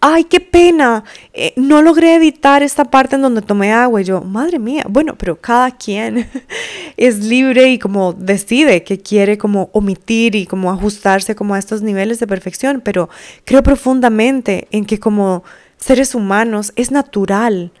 ay, 0.00 0.24
qué 0.24 0.40
pena, 0.40 1.04
eh, 1.32 1.52
no 1.56 1.82
logré 1.82 2.14
editar 2.14 2.62
esta 2.62 2.84
parte 2.84 3.16
en 3.16 3.22
donde 3.22 3.42
tomé 3.42 3.72
agua. 3.72 4.00
Y 4.00 4.04
yo, 4.04 4.20
madre 4.20 4.58
mía, 4.58 4.84
bueno, 4.88 5.16
pero 5.16 5.36
cada 5.36 5.70
quien 5.70 6.28
es 6.96 7.24
libre 7.24 7.68
y 7.68 7.78
como 7.78 8.12
decide 8.12 8.84
que 8.84 8.98
quiere 8.98 9.38
como 9.38 9.70
omitir 9.72 10.34
y 10.34 10.46
como 10.46 10.70
ajustarse 10.70 11.34
como 11.34 11.54
a 11.54 11.58
estos 11.58 11.82
niveles 11.82 12.20
de 12.20 12.26
perfección, 12.26 12.80
pero 12.84 13.08
creo 13.44 13.62
profundamente 13.62 14.68
en 14.70 14.84
que 14.84 14.98
como 14.98 15.42
seres 15.78 16.14
humanos 16.14 16.72
es 16.76 16.90
natural 16.90 17.72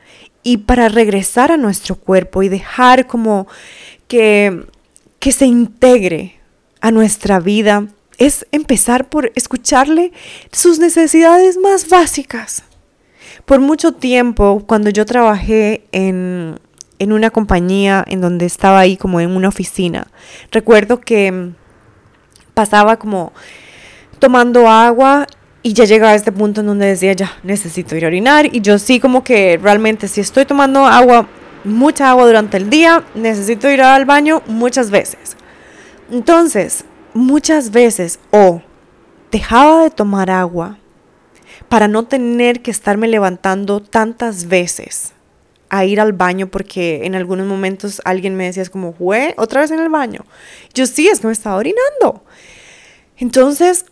y 0.42 0.58
para 0.58 0.88
regresar 0.88 1.52
a 1.52 1.56
nuestro 1.56 1.96
cuerpo 1.96 2.42
y 2.42 2.48
dejar 2.48 3.06
como 3.06 3.46
que, 4.06 4.64
que 5.18 5.32
se 5.32 5.46
integre 5.46 6.40
a 6.80 6.90
nuestra 6.90 7.40
vida 7.40 7.86
es 8.18 8.46
empezar 8.50 9.08
por 9.08 9.32
escucharle 9.34 10.12
sus 10.52 10.78
necesidades 10.78 11.56
más 11.58 11.88
básicas. 11.88 12.64
Por 13.44 13.60
mucho 13.60 13.92
tiempo, 13.92 14.64
cuando 14.66 14.90
yo 14.90 15.06
trabajé 15.06 15.84
en, 15.92 16.58
en 16.98 17.12
una 17.12 17.30
compañía 17.30 18.04
en 18.06 18.20
donde 18.20 18.46
estaba 18.46 18.80
ahí 18.80 18.96
como 18.96 19.20
en 19.20 19.30
una 19.30 19.48
oficina, 19.48 20.08
recuerdo 20.50 21.00
que 21.00 21.52
pasaba 22.54 22.98
como 22.98 23.32
tomando 24.18 24.68
agua 24.68 25.26
y 25.62 25.72
ya 25.72 25.84
llegaba 25.84 26.12
a 26.12 26.14
este 26.14 26.32
punto 26.32 26.60
en 26.60 26.68
donde 26.68 26.86
decía, 26.86 27.12
ya, 27.12 27.32
necesito 27.42 27.96
ir 27.96 28.04
a 28.04 28.08
orinar. 28.08 28.54
Y 28.54 28.60
yo 28.60 28.78
sí 28.78 29.00
como 29.00 29.24
que 29.24 29.58
realmente 29.60 30.08
si 30.08 30.20
estoy 30.20 30.44
tomando 30.44 30.86
agua, 30.86 31.28
mucha 31.64 32.10
agua 32.10 32.26
durante 32.26 32.56
el 32.56 32.70
día, 32.70 33.04
necesito 33.14 33.68
ir 33.70 33.82
al 33.82 34.04
baño 34.04 34.42
muchas 34.46 34.90
veces. 34.90 35.36
Entonces, 36.10 36.84
muchas 37.12 37.70
veces 37.70 38.20
o 38.30 38.62
dejaba 39.30 39.82
de 39.82 39.90
tomar 39.90 40.30
agua 40.30 40.78
para 41.68 41.88
no 41.88 42.04
tener 42.04 42.62
que 42.62 42.70
estarme 42.70 43.08
levantando 43.08 43.80
tantas 43.80 44.46
veces 44.46 45.12
a 45.70 45.84
ir 45.84 46.00
al 46.00 46.14
baño 46.14 46.46
porque 46.46 47.04
en 47.04 47.14
algunos 47.14 47.46
momentos 47.46 48.00
alguien 48.04 48.36
me 48.36 48.44
decía 48.46 48.62
es 48.62 48.70
como, 48.70 48.92
¿Jue? 48.92 49.34
¿Otra 49.36 49.60
vez 49.60 49.70
en 49.70 49.80
el 49.80 49.90
baño? 49.90 50.24
Yo 50.72 50.86
sí, 50.86 51.08
es 51.08 51.20
que 51.20 51.26
me 51.26 51.32
estaba 51.32 51.56
orinando. 51.56 52.24
Entonces, 53.18 53.84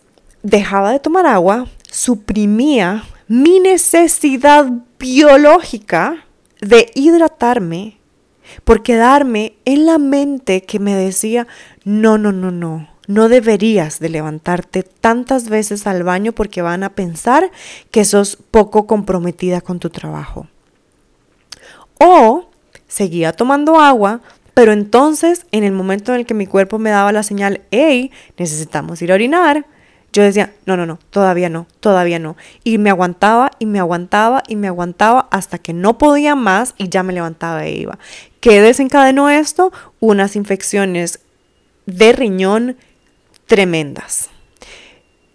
dejaba 0.47 0.93
de 0.93 0.99
tomar 0.99 1.25
agua, 1.25 1.67
suprimía 1.91 3.03
mi 3.27 3.59
necesidad 3.59 4.71
biológica 4.97 6.25
de 6.61 6.89
hidratarme 6.95 7.97
por 8.63 8.81
quedarme 8.81 9.57
en 9.65 9.85
la 9.85 9.97
mente 9.97 10.63
que 10.63 10.79
me 10.79 10.95
decía, 10.95 11.47
no, 11.83 12.17
no, 12.17 12.31
no, 12.31 12.49
no, 12.51 12.87
no 13.07 13.27
deberías 13.27 13.99
de 13.99 14.07
levantarte 14.07 14.83
tantas 14.83 15.49
veces 15.49 15.85
al 15.85 16.03
baño 16.03 16.31
porque 16.31 16.61
van 16.61 16.83
a 16.83 16.95
pensar 16.95 17.51
que 17.91 18.05
sos 18.05 18.37
poco 18.49 18.87
comprometida 18.87 19.59
con 19.59 19.79
tu 19.79 19.89
trabajo. 19.89 20.47
O 21.99 22.49
seguía 22.87 23.33
tomando 23.33 23.81
agua, 23.81 24.21
pero 24.53 24.71
entonces 24.71 25.45
en 25.51 25.65
el 25.65 25.73
momento 25.73 26.13
en 26.13 26.21
el 26.21 26.25
que 26.25 26.33
mi 26.33 26.47
cuerpo 26.47 26.79
me 26.79 26.89
daba 26.89 27.11
la 27.11 27.23
señal, 27.23 27.63
hey, 27.69 28.11
necesitamos 28.37 29.01
ir 29.01 29.11
a 29.11 29.15
orinar, 29.15 29.65
yo 30.17 30.23
decía, 30.23 30.55
no, 30.65 30.75
no, 30.75 30.87
no, 30.87 30.97
todavía 31.11 31.47
no, 31.47 31.67
todavía 31.79 32.17
no. 32.17 32.37
Y 32.63 32.79
me 32.79 32.89
aguantaba 32.89 33.51
y 33.59 33.67
me 33.67 33.77
aguantaba 33.77 34.41
y 34.47 34.55
me 34.55 34.67
aguantaba 34.67 35.27
hasta 35.29 35.59
que 35.59 35.73
no 35.73 35.99
podía 35.99 36.33
más 36.33 36.73
y 36.79 36.89
ya 36.89 37.03
me 37.03 37.13
levantaba 37.13 37.67
e 37.67 37.77
iba. 37.77 37.99
¿Qué 38.39 38.59
desencadenó 38.59 39.29
esto? 39.29 39.71
Unas 39.99 40.35
infecciones 40.35 41.19
de 41.85 42.13
riñón 42.13 42.77
tremendas. 43.45 44.31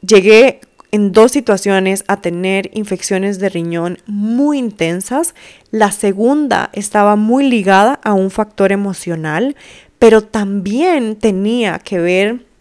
Llegué 0.00 0.62
en 0.90 1.12
dos 1.12 1.30
situaciones 1.30 2.02
a 2.08 2.20
tener 2.20 2.68
infecciones 2.74 3.38
de 3.38 3.50
riñón 3.50 3.98
muy 4.06 4.58
intensas. 4.58 5.36
La 5.70 5.92
segunda 5.92 6.70
estaba 6.72 7.14
muy 7.14 7.48
ligada 7.48 8.00
a 8.02 8.14
un 8.14 8.32
factor 8.32 8.72
emocional, 8.72 9.54
pero 10.00 10.22
también 10.22 11.14
tenía 11.14 11.78
que 11.78 12.00
ver 12.00 12.51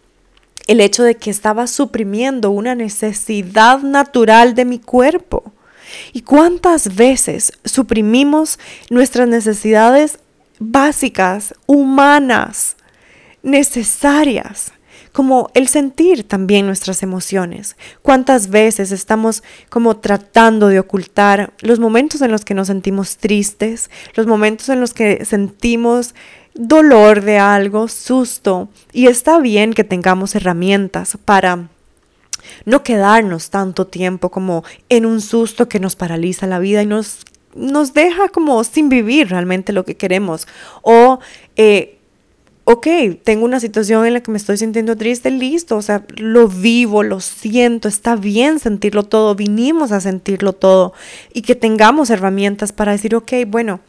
el 0.72 0.80
hecho 0.80 1.04
de 1.04 1.16
que 1.16 1.30
estaba 1.30 1.68
suprimiendo 1.68 2.50
una 2.50 2.76
necesidad 2.76 3.80
natural 3.80 4.56
de 4.56 4.64
mi 4.64 4.80
cuerpo. 4.80 5.52
¿Y 6.14 6.22
cuántas 6.22 6.96
veces 6.96 7.52
suprimimos 7.66 8.58
nuestras 8.90 9.28
necesidades 9.28 10.20
básicas, 10.60 11.54
humanas, 11.68 12.78
necesarias? 13.44 14.72
como 15.12 15.52
el 15.56 15.68
sentir 15.68 16.26
también 16.26 16.66
nuestras 16.66 17.04
emociones. 17.04 17.76
¿Cuántas 18.02 18.50
veces 18.50 18.94
estamos 18.94 19.44
como 19.68 19.98
tratando 19.98 20.70
de 20.70 20.80
ocultar 20.80 21.52
los 21.60 21.80
momentos 21.82 22.22
en 22.22 22.32
los 22.32 22.46
que 22.46 22.54
nos 22.54 22.68
sentimos 22.68 23.18
tristes, 23.18 23.90
los 24.16 24.26
momentos 24.26 24.70
en 24.70 24.80
los 24.80 24.94
que 24.94 25.26
sentimos 25.26 26.16
dolor 26.54 27.22
de 27.22 27.38
algo, 27.38 27.88
susto? 27.88 28.70
Y 28.94 29.08
está 29.08 29.40
bien 29.40 29.74
que 29.74 29.84
tengamos 29.84 30.36
herramientas 30.36 31.18
para 31.24 31.70
no 32.66 32.84
quedarnos 32.84 33.50
tanto 33.50 33.88
tiempo 33.88 34.30
como 34.30 34.64
en 34.90 35.06
un 35.06 35.22
susto 35.22 35.70
que 35.70 35.80
nos 35.80 35.96
paraliza 35.96 36.48
la 36.48 36.60
vida 36.60 36.82
y 36.82 36.86
nos, 36.86 37.20
nos 37.56 37.94
deja 37.94 38.30
como 38.30 38.64
sin 38.64 38.90
vivir 38.90 39.30
realmente 39.30 39.74
lo 39.74 39.86
que 39.86 39.96
queremos. 39.96 40.48
O 40.82 41.20
eh, 41.56 41.98
ok, 42.66 42.88
tengo 43.24 43.46
una 43.46 43.60
situación 43.60 44.06
en 44.06 44.14
la 44.14 44.22
que 44.22 44.32
me 44.32 44.38
estoy 44.38 44.58
sintiendo 44.58 44.96
triste, 44.96 45.32
listo, 45.32 45.78
o 45.78 45.82
sea, 45.82 46.06
lo 46.18 46.48
vivo, 46.48 47.04
lo 47.04 47.20
siento, 47.20 47.88
está 47.88 48.16
bien 48.16 48.60
sentirlo 48.60 49.04
todo, 49.04 49.36
vinimos 49.36 49.92
a 49.92 50.00
sentirlo 50.00 50.54
todo 50.54 50.94
y 51.34 51.42
que 51.42 51.56
tengamos 51.56 52.10
herramientas 52.10 52.72
para 52.72 52.92
decir, 52.92 53.16
ok, 53.16 53.34
bueno, 53.48 53.82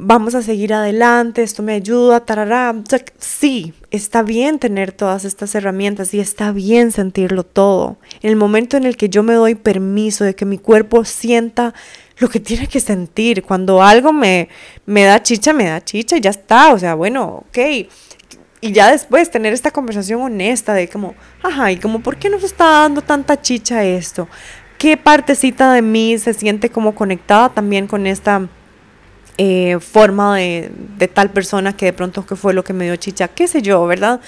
vamos 0.00 0.36
a 0.36 0.42
seguir 0.42 0.72
adelante, 0.72 1.42
esto 1.42 1.64
me 1.64 1.74
ayuda, 1.74 2.24
tarará. 2.24 2.72
Sí, 3.18 3.74
está 3.90 4.22
bien 4.22 4.60
tener 4.60 4.92
todas 4.92 5.24
estas 5.24 5.56
herramientas 5.56 6.14
y 6.14 6.20
está 6.20 6.52
bien 6.52 6.92
sentirlo 6.92 7.42
todo. 7.42 7.98
En 8.22 8.30
el 8.30 8.36
momento 8.36 8.76
en 8.76 8.84
el 8.84 8.96
que 8.96 9.08
yo 9.08 9.24
me 9.24 9.34
doy 9.34 9.56
permiso 9.56 10.22
de 10.22 10.36
que 10.36 10.44
mi 10.44 10.56
cuerpo 10.56 11.04
sienta 11.04 11.74
lo 12.18 12.28
que 12.28 12.38
tiene 12.38 12.68
que 12.68 12.78
sentir. 12.78 13.42
Cuando 13.42 13.82
algo 13.82 14.12
me, 14.12 14.48
me 14.86 15.02
da 15.02 15.20
chicha, 15.20 15.52
me 15.52 15.64
da 15.64 15.84
chicha 15.84 16.16
y 16.16 16.20
ya 16.20 16.30
está. 16.30 16.72
O 16.72 16.78
sea, 16.78 16.94
bueno, 16.94 17.44
ok. 17.48 17.58
Y 18.60 18.72
ya 18.72 18.92
después 18.92 19.32
tener 19.32 19.52
esta 19.52 19.72
conversación 19.72 20.20
honesta 20.20 20.74
de 20.74 20.88
como, 20.88 21.16
ajá, 21.42 21.72
y 21.72 21.76
como, 21.76 22.00
¿por 22.00 22.18
qué 22.18 22.30
nos 22.30 22.44
está 22.44 22.82
dando 22.82 23.02
tanta 23.02 23.42
chicha 23.42 23.82
esto? 23.82 24.28
¿Qué 24.78 24.96
partecita 24.96 25.72
de 25.72 25.82
mí 25.82 26.18
se 26.18 26.34
siente 26.34 26.70
como 26.70 26.94
conectada 26.94 27.48
también 27.48 27.88
con 27.88 28.06
esta 28.06 28.48
eh, 29.40 29.78
forma 29.80 30.36
de, 30.36 31.10
tal 31.14 31.30
persona 31.30 31.76
que 31.76 31.86
de 31.86 31.92
pronto 31.92 32.26
que 32.26 32.34
fue 32.34 32.52
lo 32.54 32.64
que 32.64 32.72
me 32.72 32.86
dio 32.86 32.96
chicha, 32.96 33.28
qué 33.28 33.46
sé 33.46 33.62
yo, 33.62 33.86
¿verdad? 33.86 34.20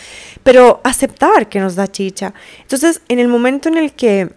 Pero 0.44 0.80
aceptar 0.84 1.48
que 1.48 1.58
nos 1.58 1.74
da 1.74 1.88
chicha. 1.88 2.32
Entonces, 2.62 3.02
en 3.08 3.18
el 3.18 3.26
momento 3.26 3.68
en 3.68 3.76
el 3.76 3.92
que 3.92 4.30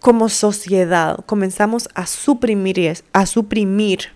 como 0.00 0.28
sociedad 0.28 1.18
comenzamos 1.26 1.88
a 1.94 2.06
suprimir, 2.06 3.02
a 3.12 3.26
suprimir 3.26 4.10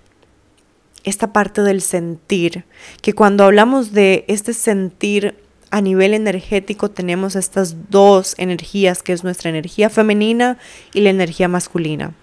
esta 1.03 1.33
parte 1.33 1.63
del 1.63 1.81
sentir, 1.81 2.65
que 3.03 3.13
cuando 3.13 3.43
hablamos 3.43 3.93
de 3.93 4.25
este 4.29 4.53
sentir 4.53 5.35
a 5.71 5.81
nivel 5.81 6.15
energético 6.15 6.93
tenemos 6.93 7.35
estas 7.35 7.91
dos 7.91 8.37
energías, 8.39 9.03
que 9.03 9.13
es 9.13 9.25
nuestra 9.25 9.51
energía 9.51 9.91
femenina 9.91 10.59
y 10.93 11.01
la 11.01 11.11
energía 11.11 11.49
masculina. 11.49 12.15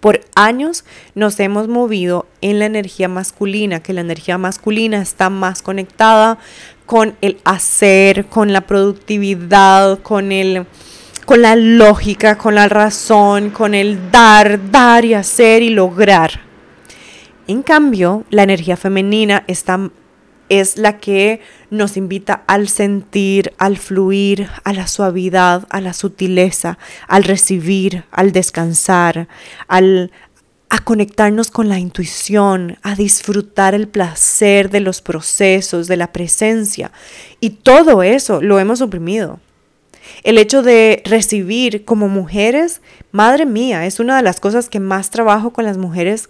Por 0.00 0.20
años 0.34 0.84
nos 1.14 1.38
hemos 1.40 1.68
movido 1.68 2.26
en 2.40 2.58
la 2.58 2.66
energía 2.66 3.08
masculina, 3.08 3.82
que 3.82 3.92
la 3.92 4.00
energía 4.00 4.38
masculina 4.38 5.02
está 5.02 5.30
más 5.30 5.62
conectada 5.62 6.38
con 6.86 7.16
el 7.20 7.38
hacer, 7.44 8.26
con 8.26 8.52
la 8.52 8.62
productividad, 8.62 9.98
con 10.00 10.32
el 10.32 10.66
con 11.28 11.42
la 11.42 11.56
lógica, 11.56 12.38
con 12.38 12.54
la 12.54 12.70
razón, 12.70 13.50
con 13.50 13.74
el 13.74 14.10
dar, 14.10 14.70
dar 14.70 15.04
y 15.04 15.12
hacer 15.12 15.62
y 15.62 15.68
lograr. 15.68 16.40
En 17.46 17.62
cambio, 17.62 18.24
la 18.30 18.44
energía 18.44 18.78
femenina 18.78 19.44
está, 19.46 19.90
es 20.48 20.76
la 20.76 20.98
que 20.98 21.40
nos 21.70 21.96
invita 21.96 22.42
al 22.46 22.68
sentir, 22.68 23.52
al 23.58 23.76
fluir, 23.76 24.48
a 24.64 24.72
la 24.72 24.86
suavidad, 24.86 25.66
a 25.70 25.80
la 25.80 25.92
sutileza, 25.92 26.78
al 27.06 27.24
recibir, 27.24 28.04
al 28.10 28.32
descansar, 28.32 29.28
al, 29.66 30.10
a 30.70 30.78
conectarnos 30.80 31.50
con 31.50 31.68
la 31.68 31.78
intuición, 31.78 32.78
a 32.82 32.94
disfrutar 32.94 33.74
el 33.74 33.88
placer 33.88 34.70
de 34.70 34.80
los 34.80 35.00
procesos, 35.00 35.88
de 35.88 35.96
la 35.96 36.12
presencia. 36.12 36.92
Y 37.40 37.50
todo 37.50 38.02
eso 38.02 38.42
lo 38.42 38.58
hemos 38.58 38.80
oprimido. 38.80 39.40
El 40.24 40.38
hecho 40.38 40.62
de 40.62 41.02
recibir 41.04 41.84
como 41.84 42.08
mujeres, 42.08 42.80
madre 43.12 43.46
mía, 43.46 43.86
es 43.86 44.00
una 44.00 44.16
de 44.16 44.22
las 44.22 44.40
cosas 44.40 44.68
que 44.68 44.80
más 44.80 45.10
trabajo 45.10 45.52
con 45.52 45.64
las 45.64 45.78
mujeres 45.78 46.28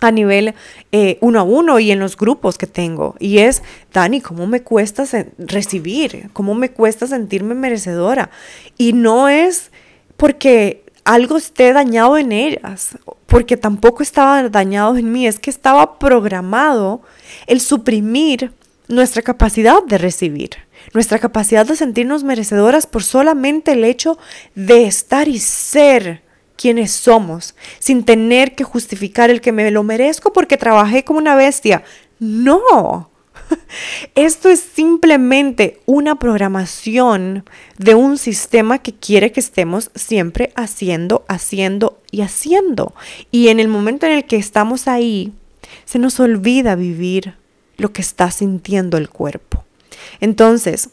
a 0.00 0.10
nivel 0.10 0.54
eh, 0.92 1.18
uno 1.20 1.40
a 1.40 1.42
uno 1.42 1.78
y 1.78 1.90
en 1.90 1.98
los 1.98 2.16
grupos 2.16 2.58
que 2.58 2.66
tengo. 2.66 3.14
Y 3.18 3.38
es, 3.38 3.62
Dani, 3.92 4.20
¿cómo 4.20 4.46
me 4.46 4.62
cuesta 4.62 5.04
recibir? 5.38 6.30
¿Cómo 6.32 6.54
me 6.54 6.70
cuesta 6.70 7.06
sentirme 7.06 7.54
merecedora? 7.54 8.30
Y 8.76 8.92
no 8.92 9.28
es 9.28 9.70
porque 10.16 10.84
algo 11.04 11.36
esté 11.36 11.72
dañado 11.72 12.18
en 12.18 12.32
ellas, 12.32 12.98
porque 13.26 13.56
tampoco 13.56 14.02
estaba 14.02 14.48
dañado 14.48 14.96
en 14.96 15.10
mí, 15.10 15.26
es 15.26 15.38
que 15.38 15.50
estaba 15.50 15.98
programado 15.98 17.02
el 17.46 17.60
suprimir 17.60 18.52
nuestra 18.88 19.22
capacidad 19.22 19.82
de 19.84 19.98
recibir 19.98 20.50
nuestra 20.94 21.18
capacidad 21.18 21.66
de 21.66 21.76
sentirnos 21.76 22.24
merecedoras 22.24 22.86
por 22.86 23.04
solamente 23.04 23.72
el 23.72 23.84
hecho 23.84 24.18
de 24.54 24.86
estar 24.86 25.28
y 25.28 25.38
ser 25.38 26.22
quienes 26.58 26.90
somos, 26.90 27.54
sin 27.78 28.04
tener 28.04 28.54
que 28.54 28.64
justificar 28.64 29.30
el 29.30 29.40
que 29.40 29.52
me 29.52 29.70
lo 29.70 29.84
merezco 29.84 30.32
porque 30.32 30.56
trabajé 30.56 31.04
como 31.04 31.20
una 31.20 31.36
bestia. 31.36 31.84
No. 32.18 33.10
Esto 34.14 34.50
es 34.50 34.60
simplemente 34.60 35.80
una 35.86 36.18
programación 36.18 37.44
de 37.78 37.94
un 37.94 38.18
sistema 38.18 38.78
que 38.78 38.92
quiere 38.92 39.30
que 39.30 39.40
estemos 39.40 39.90
siempre 39.94 40.52
haciendo, 40.56 41.24
haciendo 41.28 42.00
y 42.10 42.22
haciendo. 42.22 42.94
Y 43.30 43.48
en 43.48 43.60
el 43.60 43.68
momento 43.68 44.06
en 44.06 44.12
el 44.12 44.24
que 44.24 44.36
estamos 44.36 44.88
ahí, 44.88 45.32
se 45.84 45.98
nos 45.98 46.18
olvida 46.18 46.74
vivir 46.74 47.34
lo 47.76 47.92
que 47.92 48.02
está 48.02 48.30
sintiendo 48.32 48.96
el 48.96 49.08
cuerpo. 49.08 49.64
Entonces, 50.20 50.90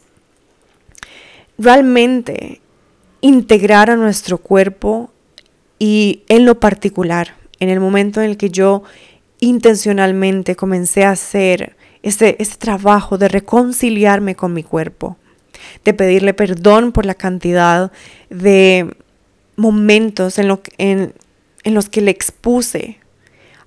realmente 1.58 2.60
integrar 3.20 3.90
a 3.90 3.96
nuestro 3.96 4.38
cuerpo 4.38 5.10
y 5.78 6.22
en 6.28 6.44
lo 6.44 6.60
particular, 6.60 7.34
en 7.60 7.68
el 7.68 7.80
momento 7.80 8.20
en 8.20 8.30
el 8.30 8.36
que 8.36 8.50
yo 8.50 8.82
intencionalmente 9.40 10.56
comencé 10.56 11.04
a 11.04 11.10
hacer 11.10 11.76
este, 12.02 12.40
este 12.42 12.56
trabajo 12.56 13.18
de 13.18 13.28
reconciliarme 13.28 14.34
con 14.34 14.52
mi 14.52 14.62
cuerpo, 14.62 15.16
de 15.84 15.94
pedirle 15.94 16.34
perdón 16.34 16.92
por 16.92 17.06
la 17.06 17.14
cantidad 17.14 17.92
de 18.30 18.96
momentos 19.56 20.38
en, 20.38 20.58
en 20.78 21.74
los 21.74 21.88
que 21.88 22.00
le 22.00 22.10
expuse 22.10 22.98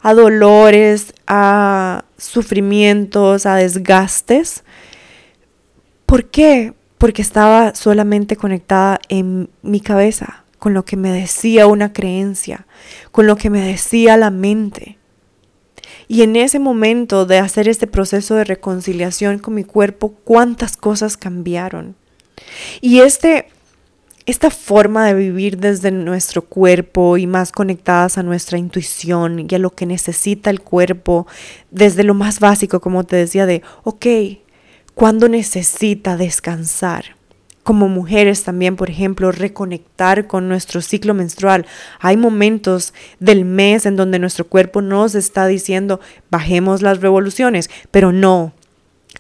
a 0.02 0.14
dolores, 0.14 1.14
a 1.28 2.06
sufrimientos, 2.18 3.46
a 3.46 3.56
desgastes, 3.56 4.64
¿Por 6.10 6.26
qué? 6.26 6.74
Porque 6.98 7.22
estaba 7.22 7.76
solamente 7.76 8.36
conectada 8.36 9.00
en 9.10 9.48
mi 9.62 9.80
cabeza, 9.80 10.39
con 10.60 10.74
lo 10.74 10.86
que 10.86 10.98
me 10.98 11.12
decía 11.12 11.66
una 11.66 11.94
creencia, 11.94 12.68
con 13.12 13.26
lo 13.26 13.38
que 13.38 13.50
me 13.50 13.62
decía 13.62 14.18
la 14.18 14.30
mente. 14.30 14.98
Y 16.08 16.22
en 16.24 16.36
ese 16.36 16.60
momento 16.60 17.26
de 17.26 17.40
hacer 17.40 17.68
este 17.68 17.88
proceso 17.88 18.36
de 18.36 18.44
reconciliación 18.44 19.40
con 19.40 19.54
mi 19.54 19.64
cuerpo, 19.64 20.14
cuántas 20.24 20.76
cosas 20.76 21.18
cambiaron. 21.18 21.96
Y 22.82 23.00
este, 23.00 23.48
esta 24.26 24.50
forma 24.50 25.06
de 25.06 25.14
vivir 25.14 25.58
desde 25.58 25.92
nuestro 25.92 26.44
cuerpo 26.44 27.18
y 27.18 27.28
más 27.28 27.52
conectadas 27.52 28.18
a 28.18 28.24
nuestra 28.24 28.58
intuición 28.58 29.48
y 29.50 29.56
a 29.56 29.60
lo 29.60 29.72
que 29.72 29.86
necesita 29.86 30.50
el 30.50 30.62
cuerpo, 30.62 31.28
desde 31.72 32.04
lo 32.04 32.14
más 32.14 32.40
básico, 32.40 32.80
como 32.80 33.04
te 33.06 33.16
decía, 33.16 33.46
de, 33.46 33.62
ok, 33.84 34.06
¿cuándo 34.94 35.30
necesita 35.30 36.18
descansar? 36.18 37.19
Como 37.70 37.88
mujeres 37.88 38.42
también, 38.42 38.76
por 38.76 38.90
ejemplo, 38.90 39.32
reconectar 39.32 40.26
con 40.26 40.50
nuestro 40.50 40.82
ciclo 40.82 41.14
menstrual. 41.14 41.68
Hay 42.00 42.18
momentos 42.18 42.96
del 43.20 43.46
mes 43.46 43.86
en 43.86 43.96
donde 43.96 44.18
nuestro 44.18 44.48
cuerpo 44.48 44.82
nos 44.82 45.14
está 45.14 45.46
diciendo, 45.46 46.00
bajemos 46.32 46.82
las 46.82 47.00
revoluciones, 47.00 47.70
pero 47.92 48.12
no. 48.12 48.54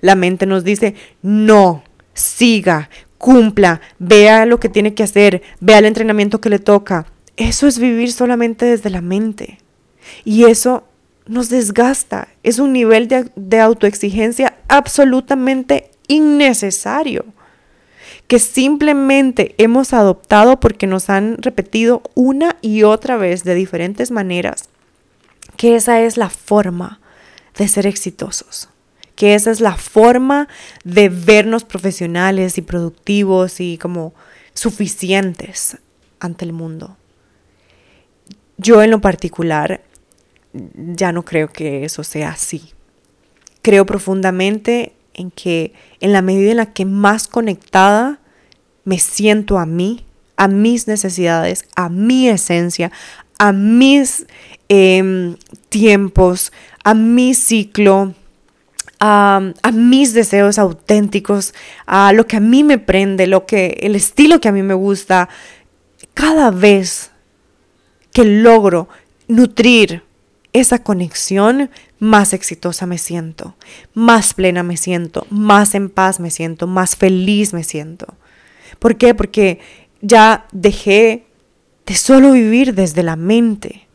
La 0.01 0.15
mente 0.15 0.47
nos 0.47 0.63
dice, 0.63 0.95
no, 1.21 1.83
siga, 2.15 2.89
cumpla, 3.19 3.81
vea 3.99 4.47
lo 4.47 4.59
que 4.59 4.67
tiene 4.67 4.95
que 4.95 5.03
hacer, 5.03 5.43
vea 5.59 5.77
el 5.77 5.85
entrenamiento 5.85 6.41
que 6.41 6.49
le 6.49 6.57
toca. 6.57 7.05
Eso 7.37 7.67
es 7.67 7.77
vivir 7.77 8.11
solamente 8.11 8.65
desde 8.65 8.89
la 8.89 9.01
mente. 9.01 9.59
Y 10.25 10.45
eso 10.45 10.85
nos 11.27 11.49
desgasta. 11.49 12.29
Es 12.41 12.57
un 12.57 12.73
nivel 12.73 13.07
de, 13.09 13.29
de 13.35 13.59
autoexigencia 13.59 14.55
absolutamente 14.67 15.91
innecesario 16.07 17.25
que 18.29 18.37
simplemente 18.37 19.55
hemos 19.57 19.91
adoptado 19.91 20.59
porque 20.59 20.85
nos 20.85 21.09
han 21.09 21.39
repetido 21.39 22.03
una 22.13 22.57
y 22.61 22.83
otra 22.83 23.17
vez 23.17 23.43
de 23.43 23.55
diferentes 23.55 24.11
maneras 24.11 24.69
que 25.57 25.75
esa 25.75 26.01
es 26.01 26.15
la 26.15 26.29
forma 26.29 27.01
de 27.57 27.67
ser 27.67 27.87
exitosos, 27.87 28.69
que 29.15 29.33
esa 29.33 29.49
es 29.49 29.61
la 29.61 29.75
forma 29.75 30.47
de 30.83 31.09
vernos 31.09 31.63
profesionales 31.65 32.59
y 32.59 32.61
productivos 32.61 33.59
y 33.59 33.79
como 33.79 34.13
suficientes 34.53 35.79
ante 36.19 36.45
el 36.45 36.53
mundo. 36.53 36.97
Yo 38.57 38.83
en 38.83 38.91
lo 38.91 39.01
particular 39.01 39.81
ya 40.53 41.11
no 41.11 41.25
creo 41.25 41.47
que 41.47 41.83
eso 41.83 42.03
sea 42.03 42.29
así. 42.29 42.73
Creo 43.63 43.87
profundamente 43.87 44.93
en 45.19 45.31
que 45.31 45.73
en 45.99 46.13
la 46.13 46.21
medida 46.21 46.51
en 46.51 46.57
la 46.57 46.73
que 46.73 46.85
más 46.85 47.27
conectada 47.27 48.19
me 48.85 48.97
siento 48.99 49.59
a 49.59 49.65
mí, 49.65 50.05
a 50.37 50.47
mis 50.47 50.87
necesidades, 50.87 51.65
a 51.75 51.89
mi 51.89 52.29
esencia, 52.29 52.91
a 53.37 53.51
mis 53.51 54.25
em, 54.69 55.35
tiempos, 55.67 56.53
a 56.83 56.93
mi 56.93 57.33
ciclo, 57.33 58.13
a, 58.99 59.51
a, 59.61 59.71
mis 59.71 60.13
deseos 60.13 60.57
auténticos, 60.57 61.53
a 61.85 62.13
lo 62.13 62.25
que 62.25 62.37
a 62.37 62.39
mí 62.39 62.63
me 62.63 62.77
prende, 62.77 63.27
lo 63.27 63.45
que, 63.45 63.77
el 63.81 63.95
estilo 63.95 64.39
que 64.39 64.47
a 64.47 64.53
mí 64.53 64.63
me 64.63 64.73
gusta, 64.73 65.27
cada 66.13 66.51
vez 66.51 67.11
que 68.13 68.23
logro 68.23 68.87
nutrir 69.27 70.03
esa 70.53 70.81
conexión, 70.83 71.69
más 71.99 72.33
exitosa 72.33 72.85
me 72.85 72.97
siento, 72.97 73.55
más 73.93 74.33
plena 74.33 74.63
me 74.63 74.77
siento, 74.77 75.27
más 75.29 75.75
en 75.75 75.89
paz 75.89 76.19
me 76.19 76.31
siento, 76.31 76.65
más 76.65 76.95
feliz 76.95 77.53
me 77.53 77.63
siento. 77.63 78.15
¿Por 78.79 78.95
qué? 78.95 79.13
Porque 79.13 79.59
ya 80.01 80.47
dejé 80.51 81.25
de 81.85 81.95
solo 81.95 82.31
vivir 82.31 82.73
desde 82.73 83.03
la 83.03 83.17
mente, 83.17 83.87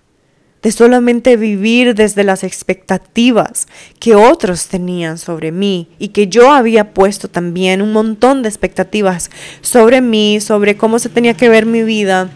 de 0.62 0.72
solamente 0.72 1.36
vivir 1.36 1.94
desde 1.94 2.24
las 2.24 2.42
expectativas 2.42 3.66
que 4.00 4.14
otros 4.14 4.66
tenían 4.66 5.18
sobre 5.18 5.52
mí 5.52 5.88
y 5.98 6.08
que 6.08 6.26
yo 6.26 6.52
había 6.52 6.92
puesto 6.92 7.28
también 7.28 7.82
un 7.82 7.92
montón 7.92 8.42
de 8.42 8.48
expectativas 8.48 9.30
sobre 9.60 10.00
mí, 10.00 10.40
sobre 10.40 10.76
cómo 10.76 10.98
se 10.98 11.08
tenía 11.08 11.34
que 11.34 11.48
ver 11.48 11.66
mi 11.66 11.82
vida. 11.82 12.30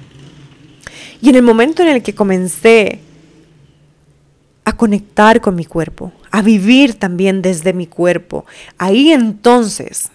Y 1.21 1.31
en 1.31 1.37
el 1.37 1.43
momento 1.43 1.83
en 1.83 1.89
el 1.89 2.03
que 2.03 2.15
comencé 2.15 3.01
a 4.69 4.77
conectar 4.77 5.41
con 5.41 5.55
mi 5.55 5.65
cuerpo, 5.65 6.13
a 6.31 6.43
vivir 6.43 6.95
también 6.95 7.41
desde 7.41 7.73
mi 7.73 7.87
cuerpo. 7.87 8.45
Ahí 8.77 9.13
entonces, 9.13 10.11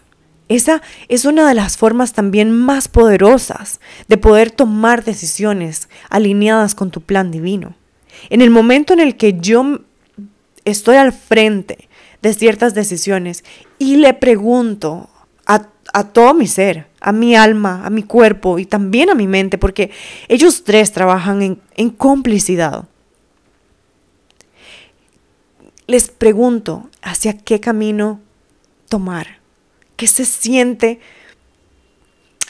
esa 0.47 0.83
es 1.07 1.25
una 1.25 1.47
de 1.47 1.55
las 1.55 1.75
formas 1.75 2.13
también 2.13 2.51
más 2.51 2.87
poderosas 2.87 3.79
de 4.07 4.17
poder 4.17 4.51
tomar 4.51 5.03
decisiones 5.03 5.89
alineadas 6.09 6.75
con 6.75 6.91
tu 6.91 7.01
plan 7.01 7.31
divino. 7.31 7.73
En 8.29 8.41
el 8.41 8.51
momento 8.51 8.93
en 8.93 8.99
el 8.99 9.17
que 9.17 9.39
yo 9.39 9.79
estoy 10.65 10.97
al 10.97 11.13
frente 11.13 11.89
de 12.21 12.33
ciertas 12.33 12.75
decisiones 12.75 13.43
y 13.79 13.95
le 13.97 14.13
pregunto 14.13 15.09
a, 15.47 16.03
todo 16.13 16.33
mi 16.33 16.47
ser, 16.47 16.87
a 17.01 17.11
mi 17.11 17.35
alma, 17.35 17.81
a 17.85 17.89
mi 17.89 18.03
cuerpo 18.03 18.59
y 18.59 18.65
también 18.65 19.09
a 19.09 19.15
mi 19.15 19.27
mente, 19.27 19.57
porque 19.57 19.91
ellos 20.27 20.63
tres 20.63 20.91
trabajan 20.91 21.41
en, 21.41 21.59
en 21.75 21.89
complicidad 21.89 22.85
les 25.87 26.09
pregunto 26.09 26.89
hacia 27.01 27.37
qué 27.37 27.59
camino 27.59 28.19
tomar, 28.89 29.39
qué 29.95 30.07
se 30.07 30.25
siente 30.25 30.99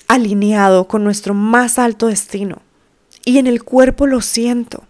alineado 0.08 0.88
con 0.88 1.04
nuestro 1.04 1.34
más 1.34 1.80
alto 1.80 2.08
destino. 2.08 2.62
Y 3.26 3.38
en 3.38 3.48
el 3.48 3.63
cuerpo 3.63 4.06
lo 4.06 4.22
siento. 4.22 4.84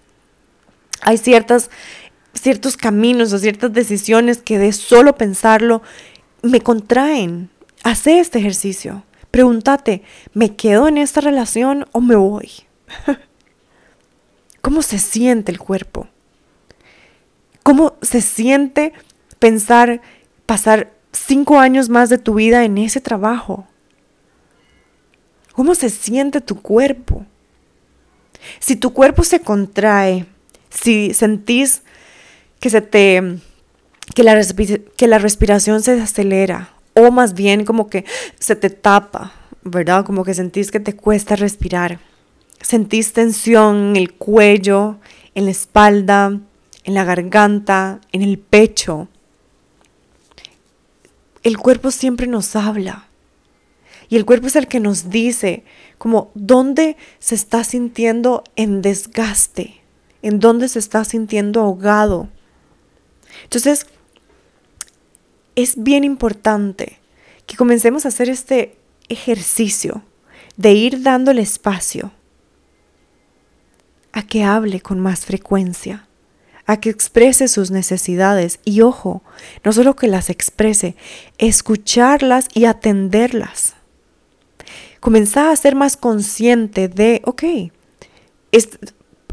Hay 1.01 1.17
ciertas, 1.17 1.69
ciertos 2.33 2.77
caminos 2.77 3.31
o 3.31 3.39
ciertas 3.39 3.71
decisiones 3.71 4.41
que 4.41 4.57
de 4.57 4.73
solo 4.73 5.15
pensarlo 5.15 5.81
me 6.41 6.61
contraen. 6.61 7.49
Hace 7.83 8.19
este 8.19 8.39
ejercicio. 8.39 9.03
Pregúntate, 9.31 10.03
¿me 10.33 10.55
quedo 10.55 10.87
en 10.87 10.97
esta 10.97 11.21
relación 11.21 11.85
o 11.91 12.01
me 12.01 12.15
voy? 12.15 12.51
¿Cómo 14.61 14.81
se 14.81 14.99
siente 14.99 15.51
el 15.51 15.59
cuerpo? 15.59 16.07
¿Cómo 17.63 17.95
se 18.01 18.21
siente 18.21 18.93
pensar 19.39 20.01
pasar 20.45 20.91
cinco 21.13 21.59
años 21.59 21.89
más 21.89 22.09
de 22.09 22.17
tu 22.17 22.35
vida 22.35 22.65
en 22.65 22.77
ese 22.77 22.99
trabajo? 22.99 23.65
¿Cómo 25.53 25.73
se 25.75 25.89
siente 25.89 26.41
tu 26.41 26.61
cuerpo? 26.61 27.25
Si 28.59 28.75
tu 28.75 28.91
cuerpo 28.93 29.23
se 29.23 29.39
contrae, 29.39 30.25
si 30.69 31.13
sentís 31.13 31.83
que 32.59 32.69
se 32.69 32.81
te 32.81 33.39
que 34.15 34.23
la, 34.23 34.39
que 34.97 35.07
la 35.07 35.17
respiración 35.17 35.81
se 35.81 36.01
acelera 36.01 36.73
o 36.93 37.11
más 37.11 37.33
bien 37.33 37.65
como 37.65 37.89
que 37.89 38.05
se 38.39 38.55
te 38.55 38.69
tapa, 38.69 39.31
¿verdad? 39.63 40.05
Como 40.05 40.23
que 40.23 40.33
sentís 40.33 40.71
que 40.71 40.79
te 40.79 40.95
cuesta 40.95 41.35
respirar. 41.35 41.99
Sentís 42.61 43.13
tensión 43.13 43.89
en 43.89 43.95
el 43.95 44.13
cuello, 44.13 44.97
en 45.35 45.45
la 45.45 45.51
espalda, 45.51 46.39
en 46.83 46.93
la 46.93 47.03
garganta, 47.03 48.01
en 48.11 48.21
el 48.21 48.37
pecho. 48.39 49.07
El 51.43 51.57
cuerpo 51.57 51.91
siempre 51.91 52.27
nos 52.27 52.55
habla. 52.55 53.07
Y 54.09 54.17
el 54.17 54.25
cuerpo 54.25 54.47
es 54.47 54.55
el 54.55 54.67
que 54.67 54.79
nos 54.79 55.09
dice 55.09 55.63
como 55.97 56.31
dónde 56.35 56.97
se 57.19 57.35
está 57.35 57.63
sintiendo 57.63 58.43
en 58.55 58.81
desgaste, 58.81 59.81
en 60.21 60.39
dónde 60.39 60.67
se 60.67 60.79
está 60.79 61.03
sintiendo 61.05 61.61
ahogado. 61.61 62.29
Entonces, 63.43 63.87
es 65.55 65.81
bien 65.81 66.03
importante 66.03 66.99
que 67.45 67.55
comencemos 67.55 68.05
a 68.05 68.09
hacer 68.09 68.29
este 68.29 68.77
ejercicio 69.09 70.03
de 70.57 70.73
ir 70.73 71.01
dándole 71.01 71.41
espacio 71.41 72.11
a 74.11 74.21
que 74.21 74.43
hable 74.43 74.81
con 74.81 74.99
más 74.99 75.25
frecuencia 75.25 76.07
a 76.65 76.77
que 76.77 76.89
exprese 76.89 77.47
sus 77.47 77.71
necesidades 77.71 78.59
y 78.63 78.81
ojo, 78.81 79.21
no 79.63 79.73
solo 79.73 79.95
que 79.95 80.07
las 80.07 80.29
exprese, 80.29 80.95
escucharlas 81.37 82.47
y 82.53 82.65
atenderlas. 82.65 83.75
Comenzar 84.99 85.49
a 85.49 85.55
ser 85.55 85.75
más 85.75 85.97
consciente 85.97 86.87
de, 86.87 87.21
ok, 87.25 87.43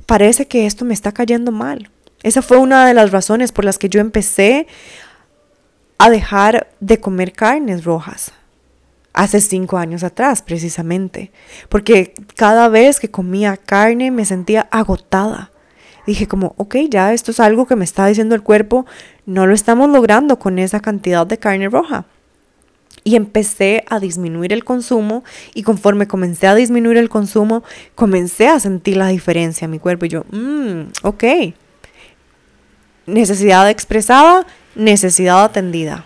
parece 0.06 0.48
que 0.48 0.66
esto 0.66 0.84
me 0.84 0.94
está 0.94 1.12
cayendo 1.12 1.52
mal. 1.52 1.90
Esa 2.22 2.42
fue 2.42 2.56
una 2.56 2.86
de 2.86 2.94
las 2.94 3.12
razones 3.12 3.52
por 3.52 3.64
las 3.64 3.78
que 3.78 3.88
yo 3.88 4.00
empecé 4.00 4.66
a 5.98 6.10
dejar 6.10 6.68
de 6.80 6.98
comer 6.98 7.32
carnes 7.32 7.84
rojas. 7.84 8.32
Hace 9.12 9.40
cinco 9.40 9.76
años 9.76 10.02
atrás, 10.02 10.42
precisamente. 10.42 11.30
Porque 11.68 12.14
cada 12.36 12.68
vez 12.68 13.00
que 13.00 13.10
comía 13.10 13.56
carne 13.56 14.10
me 14.10 14.24
sentía 14.24 14.68
agotada 14.70 15.50
dije 16.10 16.26
como, 16.26 16.54
ok, 16.56 16.76
ya 16.88 17.12
esto 17.12 17.30
es 17.30 17.38
algo 17.38 17.66
que 17.66 17.76
me 17.76 17.84
está 17.84 18.06
diciendo 18.06 18.34
el 18.34 18.42
cuerpo, 18.42 18.84
no 19.26 19.46
lo 19.46 19.54
estamos 19.54 19.88
logrando 19.88 20.38
con 20.38 20.58
esa 20.58 20.80
cantidad 20.80 21.24
de 21.26 21.38
carne 21.38 21.68
roja. 21.68 22.04
Y 23.04 23.14
empecé 23.14 23.84
a 23.88 24.00
disminuir 24.00 24.52
el 24.52 24.64
consumo 24.64 25.22
y 25.54 25.62
conforme 25.62 26.08
comencé 26.08 26.48
a 26.48 26.54
disminuir 26.54 26.96
el 26.96 27.08
consumo, 27.08 27.62
comencé 27.94 28.48
a 28.48 28.58
sentir 28.58 28.96
la 28.96 29.06
diferencia 29.06 29.64
en 29.66 29.70
mi 29.70 29.78
cuerpo. 29.78 30.04
Y 30.06 30.08
yo, 30.08 30.24
mmm, 30.30 30.90
ok. 31.02 31.24
necesidad 33.06 33.70
expresada, 33.70 34.46
necesidad 34.74 35.44
atendida. 35.44 36.04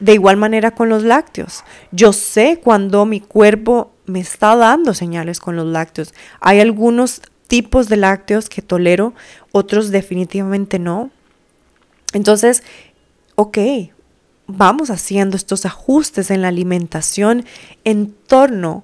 De 0.00 0.14
igual 0.14 0.36
manera 0.36 0.72
con 0.72 0.88
los 0.88 1.04
lácteos. 1.04 1.62
Yo 1.92 2.12
sé 2.12 2.60
cuando 2.62 3.06
mi 3.06 3.20
cuerpo 3.20 3.92
me 4.06 4.20
está 4.20 4.56
dando 4.56 4.92
señales 4.94 5.38
con 5.38 5.56
los 5.56 5.66
lácteos. 5.66 6.12
Hay 6.40 6.60
algunos 6.60 7.22
tipos 7.54 7.88
de 7.88 7.96
lácteos 7.96 8.48
que 8.48 8.62
tolero, 8.62 9.14
otros 9.52 9.92
definitivamente 9.92 10.80
no. 10.80 11.12
Entonces, 12.12 12.64
ok, 13.36 13.58
vamos 14.48 14.90
haciendo 14.90 15.36
estos 15.36 15.64
ajustes 15.64 16.32
en 16.32 16.42
la 16.42 16.48
alimentación 16.48 17.44
en 17.84 18.12
torno 18.12 18.82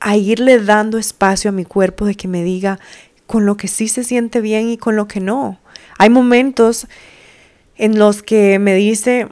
a 0.00 0.16
irle 0.16 0.58
dando 0.58 0.96
espacio 0.96 1.50
a 1.50 1.52
mi 1.52 1.66
cuerpo 1.66 2.06
de 2.06 2.14
que 2.14 2.28
me 2.28 2.42
diga 2.42 2.80
con 3.26 3.44
lo 3.44 3.58
que 3.58 3.68
sí 3.68 3.88
se 3.88 4.04
siente 4.04 4.40
bien 4.40 4.70
y 4.70 4.78
con 4.78 4.96
lo 4.96 5.06
que 5.06 5.20
no. 5.20 5.60
Hay 5.98 6.08
momentos 6.08 6.86
en 7.76 7.98
los 7.98 8.22
que 8.22 8.58
me 8.58 8.74
dice, 8.74 9.28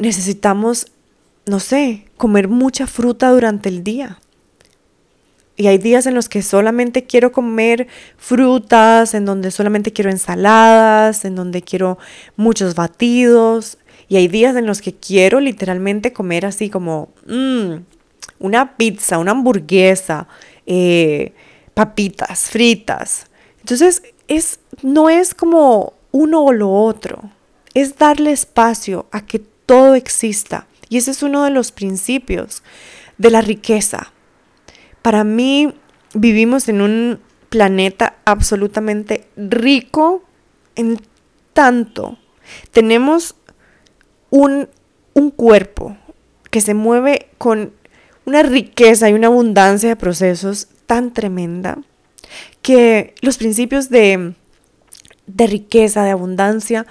necesitamos, 0.00 0.88
no 1.44 1.60
sé, 1.60 2.08
comer 2.16 2.48
mucha 2.48 2.88
fruta 2.88 3.30
durante 3.30 3.68
el 3.68 3.84
día. 3.84 4.18
Y 5.56 5.68
hay 5.68 5.78
días 5.78 6.06
en 6.06 6.14
los 6.14 6.28
que 6.28 6.42
solamente 6.42 7.04
quiero 7.04 7.32
comer 7.32 7.88
frutas, 8.18 9.14
en 9.14 9.24
donde 9.24 9.50
solamente 9.50 9.92
quiero 9.92 10.10
ensaladas, 10.10 11.24
en 11.24 11.34
donde 11.34 11.62
quiero 11.62 11.98
muchos 12.36 12.74
batidos. 12.74 13.78
Y 14.08 14.16
hay 14.16 14.28
días 14.28 14.54
en 14.54 14.66
los 14.66 14.82
que 14.82 14.94
quiero 14.94 15.40
literalmente 15.40 16.12
comer 16.12 16.44
así 16.44 16.68
como 16.68 17.08
mm, 17.26 17.76
una 18.38 18.76
pizza, 18.76 19.18
una 19.18 19.32
hamburguesa, 19.32 20.28
eh, 20.66 21.32
papitas 21.72 22.50
fritas. 22.50 23.26
Entonces, 23.60 24.02
es, 24.28 24.60
no 24.82 25.08
es 25.08 25.34
como 25.34 25.94
uno 26.12 26.44
o 26.44 26.52
lo 26.52 26.70
otro. 26.70 27.30
Es 27.72 27.96
darle 27.96 28.32
espacio 28.32 29.06
a 29.10 29.24
que 29.24 29.38
todo 29.38 29.94
exista. 29.94 30.66
Y 30.88 30.98
ese 30.98 31.10
es 31.10 31.22
uno 31.22 31.44
de 31.44 31.50
los 31.50 31.72
principios 31.72 32.62
de 33.18 33.30
la 33.30 33.40
riqueza. 33.40 34.12
Para 35.06 35.22
mí 35.22 35.72
vivimos 36.14 36.68
en 36.68 36.80
un 36.80 37.20
planeta 37.48 38.16
absolutamente 38.24 39.28
rico 39.36 40.24
en 40.74 41.00
tanto. 41.52 42.18
Tenemos 42.72 43.36
un, 44.30 44.68
un 45.14 45.30
cuerpo 45.30 45.96
que 46.50 46.60
se 46.60 46.74
mueve 46.74 47.28
con 47.38 47.72
una 48.24 48.42
riqueza 48.42 49.08
y 49.08 49.12
una 49.12 49.28
abundancia 49.28 49.90
de 49.90 49.94
procesos 49.94 50.66
tan 50.86 51.12
tremenda 51.12 51.78
que 52.60 53.14
los 53.20 53.38
principios 53.38 53.90
de, 53.90 54.34
de 55.28 55.46
riqueza, 55.46 56.02
de 56.02 56.10
abundancia, 56.10 56.84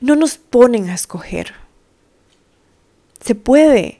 no 0.00 0.16
nos 0.16 0.38
ponen 0.38 0.88
a 0.88 0.94
escoger 0.94 1.52
se 3.26 3.34
puede 3.34 3.98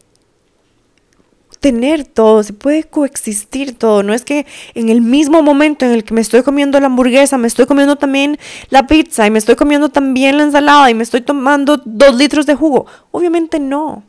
tener 1.67 2.05
todo, 2.05 2.45
se 2.45 2.53
puede 2.53 2.85
coexistir 2.85 3.77
todo. 3.77 4.05
No 4.05 4.15
es 4.15 4.25
que 4.25 4.47
en 4.75 4.89
el 4.89 5.01
mismo 5.01 5.43
momento 5.43 5.85
en 5.85 5.91
el 5.91 6.05
que 6.05 6.15
me 6.15 6.21
estoy 6.21 6.45
comiendo 6.45 6.79
la 6.79 6.87
hamburguesa, 6.87 7.39
me 7.39 7.49
estoy 7.49 7.67
comiendo 7.67 7.97
también 7.97 8.39
la 8.71 8.87
pizza 8.87 9.27
y 9.27 9.33
me 9.33 9.41
estoy 9.41 9.57
comiendo 9.57 9.89
también 9.89 10.39
la 10.39 10.45
ensalada 10.45 10.89
y 10.89 10.95
me 10.95 11.03
estoy 11.03 11.23
tomando 11.23 11.77
dos 11.85 12.15
litros 12.15 12.47
de 12.47 12.55
jugo. 12.55 12.87
Obviamente 13.11 13.59
no. 13.59 14.05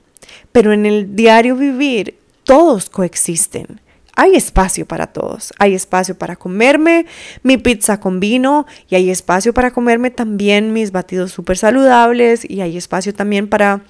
Pero 0.52 0.72
en 0.72 0.86
el 0.86 1.16
diario 1.16 1.56
vivir, 1.56 2.20
todos 2.44 2.92
coexisten. 2.92 3.82
Hay 4.16 4.36
espacio 4.36 4.86
para 4.86 5.08
todos. 5.08 5.52
Hay 5.58 5.74
espacio 5.74 6.16
para 6.16 6.36
comerme 6.36 7.08
mi 7.42 7.58
pizza 7.58 8.00
con 8.00 8.20
vino 8.20 8.68
y 8.88 8.94
hay 8.94 9.10
espacio 9.10 9.52
para 9.52 9.72
comerme 9.72 10.12
también 10.12 10.74
mis 10.74 10.92
batidos 10.92 11.32
súper 11.32 11.58
saludables 11.58 12.48
y 12.48 12.62
hay 12.62 12.78
espacio 12.78 13.16
también 13.16 13.48
para 13.48 13.82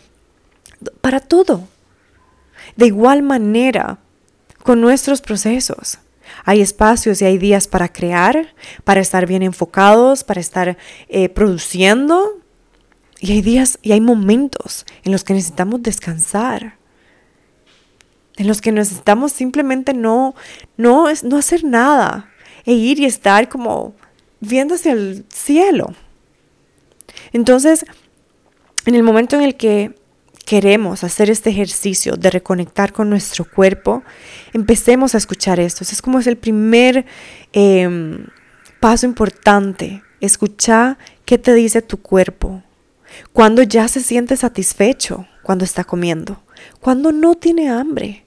para 1.01 1.19
todo. 1.19 1.67
De 2.75 2.87
igual 2.87 3.23
manera, 3.23 3.99
con 4.63 4.81
nuestros 4.81 5.21
procesos. 5.21 5.99
Hay 6.43 6.61
espacios 6.61 7.21
y 7.21 7.25
hay 7.25 7.37
días 7.37 7.67
para 7.67 7.91
crear, 7.91 8.53
para 8.83 8.99
estar 8.99 9.25
bien 9.25 9.43
enfocados, 9.43 10.23
para 10.23 10.41
estar 10.41 10.77
eh, 11.07 11.29
produciendo. 11.29 12.41
Y 13.19 13.31
hay 13.31 13.41
días 13.41 13.79
y 13.81 13.93
hay 13.93 14.01
momentos 14.01 14.85
en 15.03 15.11
los 15.11 15.23
que 15.23 15.33
necesitamos 15.33 15.81
descansar. 15.81 16.77
En 18.35 18.47
los 18.47 18.61
que 18.61 18.71
necesitamos 18.71 19.31
simplemente 19.31 19.93
no, 19.93 20.35
no, 20.75 21.05
no 21.23 21.37
hacer 21.37 21.63
nada. 21.63 22.29
E 22.65 22.73
ir 22.73 22.99
y 22.99 23.05
estar 23.05 23.49
como 23.49 23.95
viendo 24.39 24.75
hacia 24.75 24.91
el 24.91 25.25
cielo. 25.29 25.93
Entonces, 27.31 27.85
en 28.85 28.95
el 28.95 29.03
momento 29.03 29.35
en 29.35 29.43
el 29.43 29.55
que 29.55 29.95
queremos 30.47 31.03
hacer 31.03 31.29
este 31.29 31.49
ejercicio 31.49 32.15
de 32.15 32.29
reconectar 32.29 32.93
con 32.93 33.09
nuestro 33.09 33.43
cuerpo, 33.43 34.03
empecemos 34.53 35.13
a 35.13 35.17
escuchar 35.17 35.59
esto. 35.59 35.83
Es 35.83 36.01
como 36.01 36.19
es 36.19 36.27
el 36.27 36.37
primer 36.37 37.05
em, 37.51 38.27
paso 38.79 39.05
importante. 39.05 40.01
Escucha 40.21 40.97
qué 41.25 41.37
te 41.37 41.53
dice 41.53 41.81
tu 41.81 41.97
cuerpo. 41.97 42.63
Cuando 43.33 43.61
ya 43.61 43.89
se 43.89 43.99
siente 43.99 44.37
satisfecho 44.37 45.27
cuando 45.43 45.65
está 45.65 45.83
comiendo. 45.83 46.41
Cuando 46.79 47.11
no 47.11 47.35
tiene 47.35 47.69
hambre. 47.69 48.23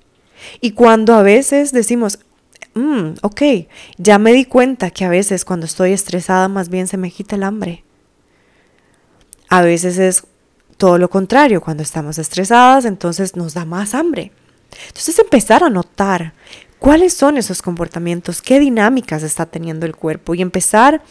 Y 0.61 0.73
cuando 0.73 1.15
a 1.15 1.23
veces 1.23 1.73
decimos, 1.73 2.19
mm, 2.75 3.13
ok, 3.23 3.43
ya 3.97 4.19
me 4.19 4.35
di 4.35 4.45
cuenta 4.45 4.91
que 4.91 5.07
a 5.07 5.09
veces 5.09 5.47
cuando 5.47 5.65
estoy 5.65 5.93
estresada 5.93 6.49
más 6.49 6.69
bien 6.69 6.87
se 6.87 6.99
me 6.99 7.11
quita 7.11 7.37
el 7.37 7.45
hambre. 7.45 7.83
A 9.49 9.63
veces 9.63 9.97
es 9.97 10.25
todo 10.81 10.97
lo 10.97 11.11
contrario, 11.11 11.61
cuando 11.61 11.83
estamos 11.83 12.17
estresadas, 12.19 12.87
entonces 12.87 13.37
nos 13.37 13.53
da 13.53 13.67
más 13.67 13.95
hambre. 13.95 14.33
Entonces 14.87 15.19
empezar 15.19 15.63
a 15.63 15.69
notar 15.69 16.33
cuáles 16.79 17.13
son 17.13 17.37
esos 17.37 17.61
comportamientos, 17.61 18.41
qué 18.41 18.59
dinámicas 18.59 19.23
está 19.23 19.45
teniendo 19.45 19.85
el 19.85 19.95
cuerpo 19.95 20.35
y 20.35 20.41
empezar 20.41 21.03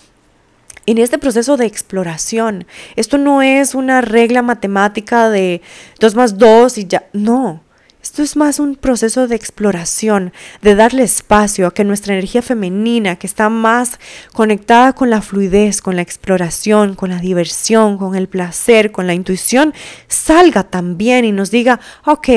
en 0.88 0.98
este 0.98 1.20
proceso 1.20 1.56
de 1.56 1.68
exploración. 1.68 2.66
Esto 2.96 3.20
no 3.20 3.44
es 3.44 3.76
una 3.76 4.02
regla 4.02 4.42
matemática 4.42 5.30
de 5.30 5.62
2 6.00 6.16
más 6.16 6.40
2 6.40 6.80
y 6.80 6.88
ya, 6.88 7.08
no. 7.14 7.62
Esto 8.10 8.24
es 8.24 8.36
más 8.36 8.60
un 8.60 8.76
proceso 8.76 9.28
de 9.28 9.36
exploración, 9.36 10.34
de 10.64 10.74
darle 10.74 11.03
espacio 11.03 11.68
a 11.68 11.74
que 11.76 11.84
nuestra 11.84 12.16
energía 12.16 12.41
femenina, 12.41 13.18
que 13.18 13.28
está 13.28 13.49
más 13.49 13.99
conectada 14.34 14.93
con 14.93 15.12
la 15.12 15.22
fluidez, 15.22 15.80
con 15.80 15.95
la 15.95 16.01
exploración, 16.01 16.95
con 16.95 17.12
la 17.12 17.20
diversión, 17.20 17.99
con 17.99 18.16
el 18.16 18.28
placer, 18.28 18.91
con 18.91 19.05
la 19.05 19.14
intuición, 19.14 19.76
salga 20.07 20.64
también 20.64 21.24
y 21.24 21.32
nos 21.32 21.51
diga, 21.51 21.80
ok, 22.03 22.30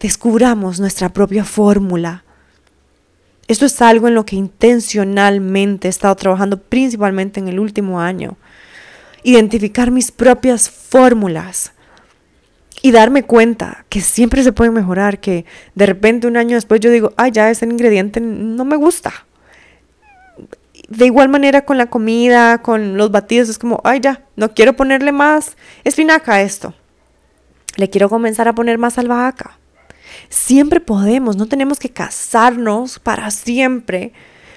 descubramos 0.00 0.80
nuestra 0.80 1.12
propia 1.12 1.44
fórmula. 1.44 2.24
Esto 3.48 3.66
es 3.66 3.82
algo 3.82 4.08
en 4.08 4.14
lo 4.14 4.24
que 4.24 4.36
intencionalmente 4.36 5.88
he 5.88 5.90
estado 5.90 6.16
trabajando 6.16 6.62
principalmente 6.62 7.38
en 7.38 7.48
el 7.48 7.60
último 7.60 8.00
año. 8.00 8.38
Identificar 9.22 9.90
mis 9.90 10.10
propias 10.10 10.70
fórmulas 10.70 11.74
y 12.82 12.90
darme 12.90 13.22
cuenta 13.22 13.84
que 13.88 14.00
siempre 14.00 14.42
se 14.42 14.52
puede 14.52 14.70
mejorar, 14.70 15.20
que 15.20 15.44
de 15.74 15.86
repente 15.86 16.26
un 16.26 16.36
año 16.36 16.56
después 16.56 16.80
yo 16.80 16.90
digo, 16.90 17.12
ay, 17.16 17.30
ya 17.32 17.50
ese 17.50 17.64
ingrediente 17.64 18.20
no 18.20 18.64
me 18.64 18.76
gusta. 18.76 19.26
De 20.88 21.06
igual 21.06 21.28
manera 21.28 21.64
con 21.64 21.78
la 21.78 21.86
comida, 21.86 22.62
con 22.62 22.96
los 22.96 23.10
batidos, 23.10 23.48
es 23.48 23.58
como, 23.58 23.80
ay, 23.82 24.00
ya, 24.00 24.22
no 24.36 24.54
quiero 24.54 24.76
ponerle 24.76 25.10
más 25.10 25.56
espinaca 25.84 26.34
a 26.34 26.42
esto. 26.42 26.74
Le 27.76 27.90
quiero 27.90 28.08
comenzar 28.08 28.46
a 28.48 28.54
poner 28.54 28.78
más 28.78 28.98
albahaca. 28.98 29.58
Siempre 30.28 30.80
podemos, 30.80 31.36
no 31.36 31.46
tenemos 31.46 31.78
que 31.78 31.90
casarnos 31.90 32.98
para 32.98 33.30
siempre 33.30 34.12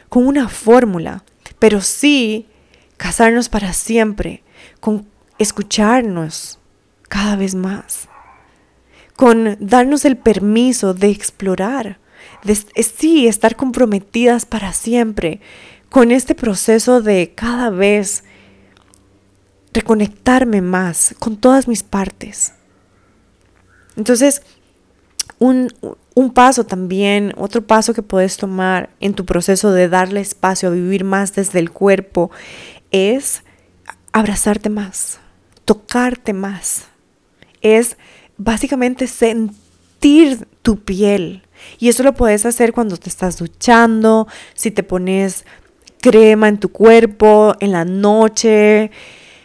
con 0.08 0.28
una 0.28 0.50
fórmula, 0.50 1.24
pero 1.58 1.82
sí 1.82 2.48
casarnos 2.98 3.50
para 3.50 3.74
siempre 3.74 4.44
con 4.80 5.08
escucharnos 5.38 6.59
cada 7.10 7.36
vez 7.36 7.56
más 7.56 8.08
con 9.20 9.58
darnos 9.60 10.06
el 10.06 10.16
permiso 10.16 10.94
de 10.94 11.10
explorar, 11.10 12.00
de 12.42 12.56
sí, 12.56 13.28
estar 13.28 13.58
comprometidas 13.58 14.46
para 14.46 14.72
siempre 14.72 15.42
con 15.90 16.12
este 16.12 16.36
proceso 16.36 17.02
de 17.02 17.34
cada 17.36 17.70
vez 17.70 18.24
reconectarme 19.74 20.62
más 20.62 21.16
con 21.20 21.36
todas 21.36 21.68
mis 21.68 21.84
partes. 21.84 22.54
Entonces, 23.98 24.42
un, 25.38 25.74
un, 26.16 26.32
paso 26.32 26.66
también, 26.66 27.34
otro 27.36 27.68
paso 27.68 27.94
que 27.94 28.02
puedes 28.02 28.38
tomar 28.38 28.90
en 29.02 29.14
tu 29.16 29.26
proceso 29.26 29.74
de 29.74 29.90
darle 29.90 30.22
espacio 30.22 30.70
a 30.70 30.72
vivir 30.72 31.04
más 31.04 31.36
desde 31.36 31.60
el 31.60 31.72
cuerpo 31.72 32.32
es 32.92 33.44
abrazarte 34.14 34.70
más, 34.70 35.20
tocarte 35.66 36.32
más. 36.32 36.86
Es 37.62 37.98
básicamente 38.38 39.08
sentir 39.08 40.48
tu 40.62 40.80
piel. 40.80 41.44
Y 41.78 41.90
eso 41.90 42.04
lo 42.04 42.14
puedes 42.14 42.46
hacer 42.46 42.74
cuando 42.74 42.98
te 42.98 43.10
estás 43.10 43.38
duchando, 43.38 44.28
si 44.54 44.72
te 44.72 44.84
pones 44.84 45.46
crema 46.02 46.48
en 46.48 46.60
tu 46.60 46.70
cuerpo, 46.70 47.56
en 47.60 47.72
la 47.72 47.86
noche, 47.86 48.92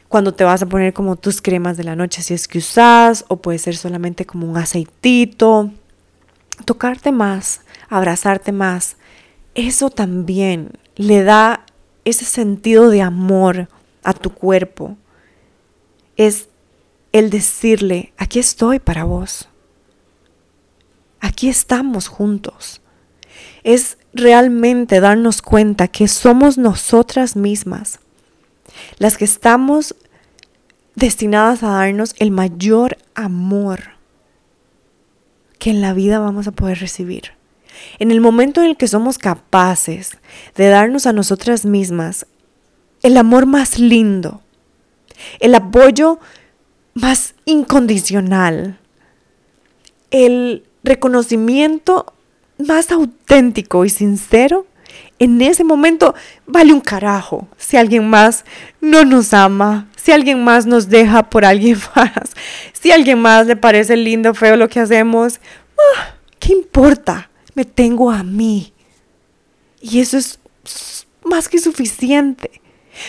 cuando 0.09 0.33
te 0.33 0.45
vas 0.45 0.63
a 0.63 0.67
poner 0.67 0.93
como 0.93 1.17
tus 1.17 1.43
cremas 1.43 1.77
de 1.77 1.85
la 1.85 1.97
noche 1.97 2.23
si 2.23 2.35
es 2.35 2.47
que 2.47 2.59
usas, 2.59 3.25
o 3.29 3.39
puede 3.39 3.59
ser 3.59 3.77
solamente 3.77 4.25
como 4.25 4.49
un 4.49 4.57
aceitito. 4.57 5.73
Tocarte 6.65 7.11
más, 7.11 7.63
abrazarte 7.89 8.53
más, 8.53 8.97
eso 9.55 9.91
también 9.91 10.71
le 10.95 11.25
da 11.25 11.67
ese 12.05 12.25
sentido 12.25 12.91
de 12.91 13.03
amor 13.03 13.69
a 14.05 14.13
tu 14.13 14.31
cuerpo. 14.31 14.97
Es 16.17 16.49
el 17.15 17.31
decirle, 17.31 18.13
aquí 18.19 18.41
estoy 18.41 18.81
para 18.81 19.05
vos. 19.05 19.49
Aquí 21.21 21.49
estamos 21.49 22.09
juntos. 22.09 22.81
Es 23.63 23.99
realmente 24.13 24.99
darnos 24.99 25.41
cuenta 25.41 25.87
que 25.87 26.09
somos 26.09 26.59
nosotras 26.59 27.37
mismas 27.37 28.01
las 28.99 29.17
que 29.17 29.25
estamos 29.25 29.95
destinadas 30.97 31.63
a 31.63 31.69
darnos 31.69 32.17
el 32.19 32.33
mayor 32.33 32.99
amor 33.15 33.95
que 35.61 35.71
en 35.71 35.81
la 35.81 35.95
vida 35.95 36.19
vamos 36.19 36.49
a 36.49 36.53
poder 36.53 36.81
recibir. 36.81 37.31
En 38.01 38.11
el 38.11 38.21
momento 38.21 38.61
en 38.61 38.71
el 38.71 38.77
que 38.77 38.89
somos 38.89 39.19
capaces 39.19 40.19
de 40.57 40.67
darnos 40.67 41.07
a 41.07 41.13
nosotras 41.13 41.65
mismas 41.65 42.27
el 43.05 43.17
amor 43.17 43.47
más 43.47 43.79
lindo, 43.79 44.43
el 45.39 45.55
apoyo 45.55 46.19
más 46.95 47.35
incondicional, 47.45 48.79
el 50.11 50.65
reconocimiento 50.83 52.13
más 52.59 52.91
auténtico 52.93 53.85
y 53.85 53.91
sincero, 53.91 54.67
en 55.19 55.43
ese 55.43 55.65
momento 55.65 56.15
vale 56.47 56.73
un 56.73 56.81
carajo 56.81 57.49
si 57.57 57.77
alguien 57.77 58.09
más 58.09 58.45
no 58.81 59.05
nos 59.05 59.33
ama, 59.33 59.89
si 59.97 60.13
alguien 60.13 60.43
más 60.45 60.67
nos 60.67 60.89
deja 60.89 61.29
por 61.31 61.45
alguien 61.45 61.79
más, 61.97 62.31
si 62.73 62.93
alguien 62.93 63.21
más 63.21 63.47
le 63.47 63.57
parece 63.57 63.97
lindo, 63.97 64.35
feo 64.35 64.57
lo 64.57 64.69
que 64.69 64.81
hacemos, 64.81 65.41
ah, 65.79 66.15
¿qué 66.39 66.53
importa? 66.53 67.31
Me 67.55 67.65
tengo 67.65 68.11
a 68.11 68.23
mí. 68.23 68.73
Y 69.81 70.01
eso 70.01 70.19
es 70.19 70.39
más 71.25 71.49
que 71.49 71.59
suficiente. 71.59 72.51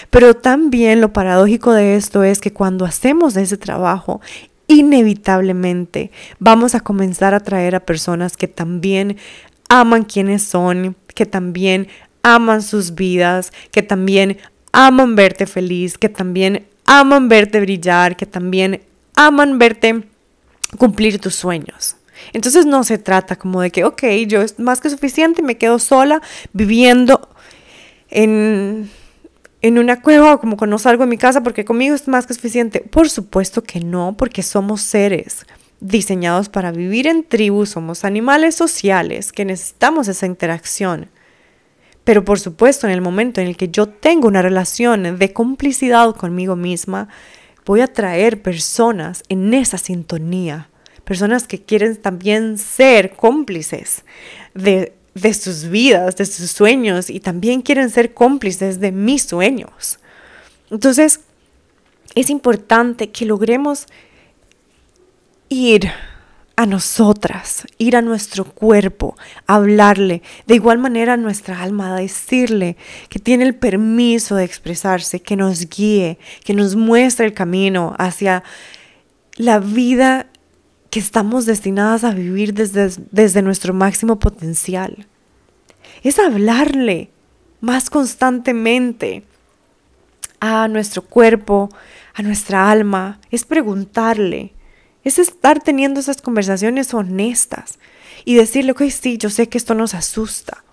Pero 0.09 0.36
también 0.36 1.01
lo 1.01 1.13
paradójico 1.13 1.73
de 1.73 1.95
esto 1.95 2.23
es 2.23 2.39
que 2.39 2.53
cuando 2.53 2.86
hacemos 2.86 3.36
ese 3.36 3.57
trabajo, 3.57 4.21
inevitablemente 4.67 6.11
vamos 6.39 6.75
a 6.75 6.79
comenzar 6.79 7.33
a 7.33 7.39
traer 7.39 7.75
a 7.75 7.86
personas 7.86 8.38
que 8.38 8.47
también 8.47 9.17
aman 9.69 10.03
quienes 10.03 10.43
son, 10.43 10.95
que 11.13 11.25
también 11.25 11.88
aman 12.23 12.61
sus 12.61 12.95
vidas, 12.95 13.51
que 13.71 13.83
también 13.83 14.38
aman 14.71 15.15
verte 15.15 15.45
feliz, 15.45 15.97
que 15.97 16.09
también 16.09 16.65
aman 16.86 17.29
verte 17.29 17.59
brillar, 17.59 18.15
que 18.15 18.25
también 18.25 18.81
aman 19.15 19.57
verte 19.57 20.03
cumplir 20.77 21.19
tus 21.19 21.36
sueños. 21.36 21.97
Entonces 22.33 22.65
no 22.65 22.83
se 22.83 22.97
trata 22.97 23.36
como 23.36 23.61
de 23.61 23.71
que, 23.71 23.83
ok, 23.83 24.03
yo 24.27 24.41
es 24.41 24.59
más 24.59 24.81
que 24.81 24.89
suficiente, 24.89 25.41
me 25.41 25.57
quedo 25.57 25.79
sola 25.79 26.21
viviendo 26.53 27.29
en, 28.09 28.89
en 29.68 29.80
una 29.80 29.99
cueva 29.99 30.36
o 30.36 30.39
como 30.39 30.57
cuando 30.57 30.78
salgo 30.78 31.05
de 31.05 31.09
mi 31.09 31.18
casa 31.18 31.41
porque 31.41 31.66
conmigo 31.66 31.95
es 31.95 32.07
más 32.07 32.28
que 32.28 32.36
suficiente. 32.36 32.82
Por 32.82 33.09
supuesto 33.09 33.63
que 33.63 33.80
no, 33.80 34.16
porque 34.16 34.43
somos 34.43 34.82
seres 34.82 35.47
diseñados 35.80 36.49
para 36.49 36.72
vivir 36.72 37.07
en 37.07 37.24
tribus, 37.24 37.70
somos 37.70 38.05
animales 38.05 38.53
sociales 38.53 39.32
que 39.32 39.43
necesitamos 39.43 40.07
esa 40.07 40.28
interacción. 40.28 41.09
Pero 42.03 42.24
por 42.24 42.39
supuesto, 42.39 42.86
en 42.86 42.93
el 42.93 43.01
momento 43.01 43.41
en 43.41 43.47
el 43.47 43.57
que 43.57 43.70
yo 43.70 43.88
tengo 43.88 44.28
una 44.28 44.43
relación 44.43 45.18
de 45.18 45.34
complicidad 45.34 46.16
conmigo 46.16 46.55
misma, 46.55 47.07
voy 47.66 47.82
a 47.82 47.88
traer 47.88 48.43
personas 48.43 49.24
en 49.30 49.51
esa 49.55 49.80
sintonía, 49.80 50.70
personas 51.05 51.47
que 51.47 51.63
quieren 51.63 51.95
también 51.95 52.59
ser 52.59 53.16
cómplices 53.16 54.05
de, 54.53 54.93
de 55.16 55.34
sus 55.34 55.70
vidas, 55.70 56.16
de 56.18 56.26
sus 56.26 56.51
sueños 56.51 57.09
y 57.09 57.20
también 57.20 57.61
quieren 57.61 57.89
ser 57.89 58.13
cómplices 58.13 58.80
de 58.80 58.91
mis 58.91 59.24
sueños. 59.24 59.97
Entonces, 60.70 61.22
es 62.13 62.30
importante 62.30 63.09
que 63.11 63.26
logremos 63.26 63.88
ir 65.49 65.89
a 66.57 66.66
nosotras, 66.66 67.66
ir 67.78 67.95
a 67.95 68.01
nuestro 68.01 68.45
cuerpo, 68.45 69.18
hablarle, 69.45 70.22
de 70.47 70.55
igual 70.55 70.78
manera 70.78 71.13
a 71.13 71.18
nuestra 71.18 71.61
alma, 71.61 71.97
decirle 71.97 72.78
que 73.09 73.20
tiene 73.20 73.45
el 73.45 73.55
permiso 73.55 74.36
de 74.36 74.45
expresarse, 74.45 75.22
que 75.22 75.36
nos 75.36 75.70
guíe, 75.70 76.18
que 76.43 76.53
nos 76.53 76.76
muestre 76.76 77.26
el 77.26 77.34
camino 77.34 77.95
hacia 77.97 78.43
la 79.36 79.59
vida 79.59 80.28
que 80.96 81.00
estamos 81.02 81.46
destinadas 81.46 82.06
a 82.06 82.12
vivir 82.12 82.54
desde, 82.54 82.89
desde 83.12 83.41
nuestro 83.41 83.74
máximo 83.74 84.18
potencial. 84.18 85.06
Es 86.04 86.20
hablarle 86.20 87.10
más 87.60 87.89
constantemente 87.89 89.26
a 90.39 90.70
nuestro 90.70 91.02
cuerpo, 91.02 91.68
a 92.14 92.22
nuestra 92.22 92.72
alma, 92.72 93.20
es 93.30 93.43
preguntarle, 93.43 94.54
es 95.04 95.20
estar 95.20 95.62
teniendo 95.62 96.00
esas 96.00 96.22
conversaciones 96.22 96.93
honestas 96.93 97.78
y 98.24 98.36
decirle, 98.36 98.72
ok, 98.72 98.84
sí, 98.84 99.18
yo 99.18 99.30
sé 99.30 99.50
que 99.50 99.58
esto 99.58 99.74
nos 99.74 99.93
asusta, 99.96 100.64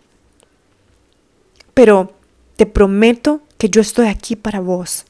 pero 1.75 2.15
te 2.55 2.67
prometo 2.67 3.43
que 3.59 3.71
yo 3.71 3.81
estoy 3.81 4.07
aquí 4.07 4.37
para 4.37 4.61
vos. 4.61 5.05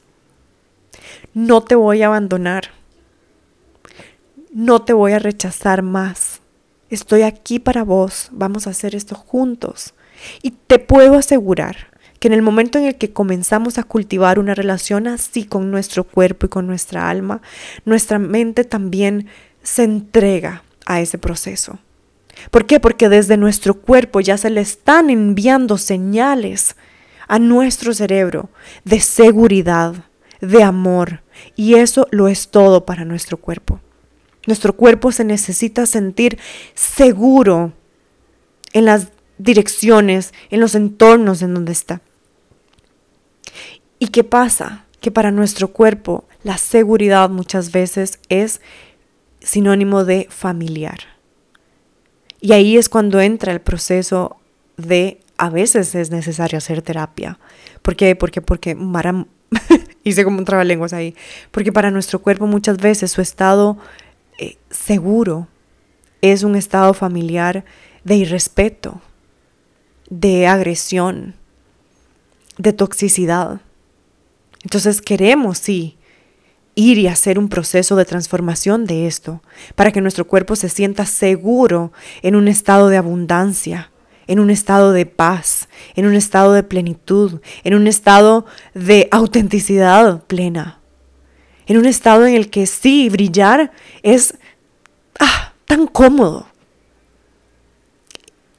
No 1.35 1.61
te 1.61 1.75
voy 1.75 2.01
a 2.01 2.07
abandonar. 2.07 2.71
No 4.55 4.83
te 4.83 4.93
voy 4.93 5.13
a 5.13 5.19
rechazar 5.19 5.81
más. 5.81 6.39
Estoy 6.91 7.23
aquí 7.23 7.57
para 7.57 7.83
vos. 7.83 8.29
Vamos 8.31 8.67
a 8.67 8.69
hacer 8.69 8.93
esto 8.93 9.15
juntos. 9.15 9.95
Y 10.43 10.51
te 10.51 10.77
puedo 10.77 11.17
asegurar 11.17 11.87
que 12.19 12.27
en 12.27 12.35
el 12.35 12.43
momento 12.43 12.77
en 12.77 12.85
el 12.85 12.95
que 12.95 13.11
comenzamos 13.11 13.79
a 13.79 13.83
cultivar 13.83 14.37
una 14.37 14.53
relación 14.53 15.07
así 15.07 15.45
con 15.45 15.71
nuestro 15.71 16.03
cuerpo 16.03 16.45
y 16.45 16.49
con 16.49 16.67
nuestra 16.67 17.09
alma, 17.09 17.41
nuestra 17.83 18.19
mente 18.19 18.63
también 18.63 19.25
se 19.63 19.85
entrega 19.85 20.61
a 20.85 21.01
ese 21.01 21.17
proceso. 21.17 21.79
¿Por 22.51 22.67
qué? 22.67 22.79
Porque 22.79 23.09
desde 23.09 23.37
nuestro 23.37 23.73
cuerpo 23.73 24.19
ya 24.19 24.37
se 24.37 24.51
le 24.51 24.61
están 24.61 25.09
enviando 25.09 25.79
señales 25.79 26.75
a 27.27 27.39
nuestro 27.39 27.91
cerebro 27.95 28.51
de 28.85 28.99
seguridad, 28.99 29.95
de 30.41 30.61
amor, 30.61 31.23
y 31.55 31.73
eso 31.73 32.07
lo 32.11 32.27
es 32.27 32.49
todo 32.49 32.85
para 32.85 33.03
nuestro 33.03 33.37
cuerpo. 33.37 33.79
Nuestro 34.45 34.73
cuerpo 34.73 35.11
se 35.11 35.23
necesita 35.23 35.85
sentir 35.85 36.37
seguro 36.73 37.73
en 38.73 38.85
las 38.85 39.09
direcciones, 39.37 40.33
en 40.49 40.59
los 40.59 40.75
entornos 40.75 41.41
en 41.41 41.53
donde 41.53 41.71
está. 41.71 42.01
¿Y 43.99 44.07
qué 44.07 44.23
pasa? 44.23 44.85
Que 44.99 45.11
para 45.11 45.31
nuestro 45.31 45.69
cuerpo 45.69 46.25
la 46.43 46.57
seguridad 46.57 47.29
muchas 47.29 47.71
veces 47.71 48.19
es 48.29 48.61
sinónimo 49.39 50.03
de 50.05 50.27
familiar. 50.29 50.99
Y 52.41 52.51
ahí 52.51 52.77
es 52.77 52.89
cuando 52.89 53.21
entra 53.21 53.53
el 53.53 53.61
proceso 53.61 54.37
de 54.75 55.21
a 55.37 55.49
veces 55.49 55.95
es 55.95 56.11
necesario 56.11 56.57
hacer 56.57 56.81
terapia. 56.81 57.39
¿Por 57.81 57.95
qué? 57.95 58.15
Porque, 58.15 58.41
porque 58.41 58.75
hice 60.03 60.23
como 60.23 60.39
un 60.39 60.45
trabalenguas 60.45 60.93
ahí. 60.93 61.15
Porque 61.51 61.71
para 61.71 61.91
nuestro 61.91 62.21
cuerpo 62.21 62.47
muchas 62.47 62.77
veces 62.77 63.11
su 63.11 63.21
estado 63.21 63.77
eh, 64.37 64.57
seguro 64.69 65.47
es 66.21 66.43
un 66.43 66.55
estado 66.55 66.93
familiar 66.93 67.65
de 68.03 68.15
irrespeto, 68.15 69.01
de 70.09 70.47
agresión, 70.47 71.35
de 72.57 72.73
toxicidad. 72.73 73.61
Entonces 74.63 75.01
queremos, 75.01 75.57
sí, 75.57 75.97
ir 76.75 76.97
y 76.97 77.07
hacer 77.07 77.37
un 77.37 77.49
proceso 77.49 77.95
de 77.95 78.05
transformación 78.05 78.85
de 78.85 79.07
esto, 79.07 79.41
para 79.75 79.91
que 79.91 80.01
nuestro 80.01 80.25
cuerpo 80.25 80.55
se 80.55 80.69
sienta 80.69 81.05
seguro 81.05 81.91
en 82.21 82.35
un 82.35 82.47
estado 82.47 82.89
de 82.89 82.97
abundancia, 82.97 83.91
en 84.27 84.39
un 84.39 84.49
estado 84.49 84.91
de 84.91 85.05
paz, 85.05 85.67
en 85.95 86.05
un 86.05 86.15
estado 86.15 86.53
de 86.53 86.63
plenitud, 86.63 87.41
en 87.63 87.75
un 87.75 87.87
estado 87.87 88.45
de 88.73 89.07
autenticidad 89.11 90.23
plena, 90.25 90.79
en 91.67 91.77
un 91.77 91.85
estado 91.85 92.25
en 92.25 92.35
el 92.35 92.49
que 92.49 92.65
sí, 92.67 93.09
brillar 93.09 93.71
es 94.01 94.35
ah, 95.19 95.53
tan 95.65 95.87
cómodo. 95.87 96.47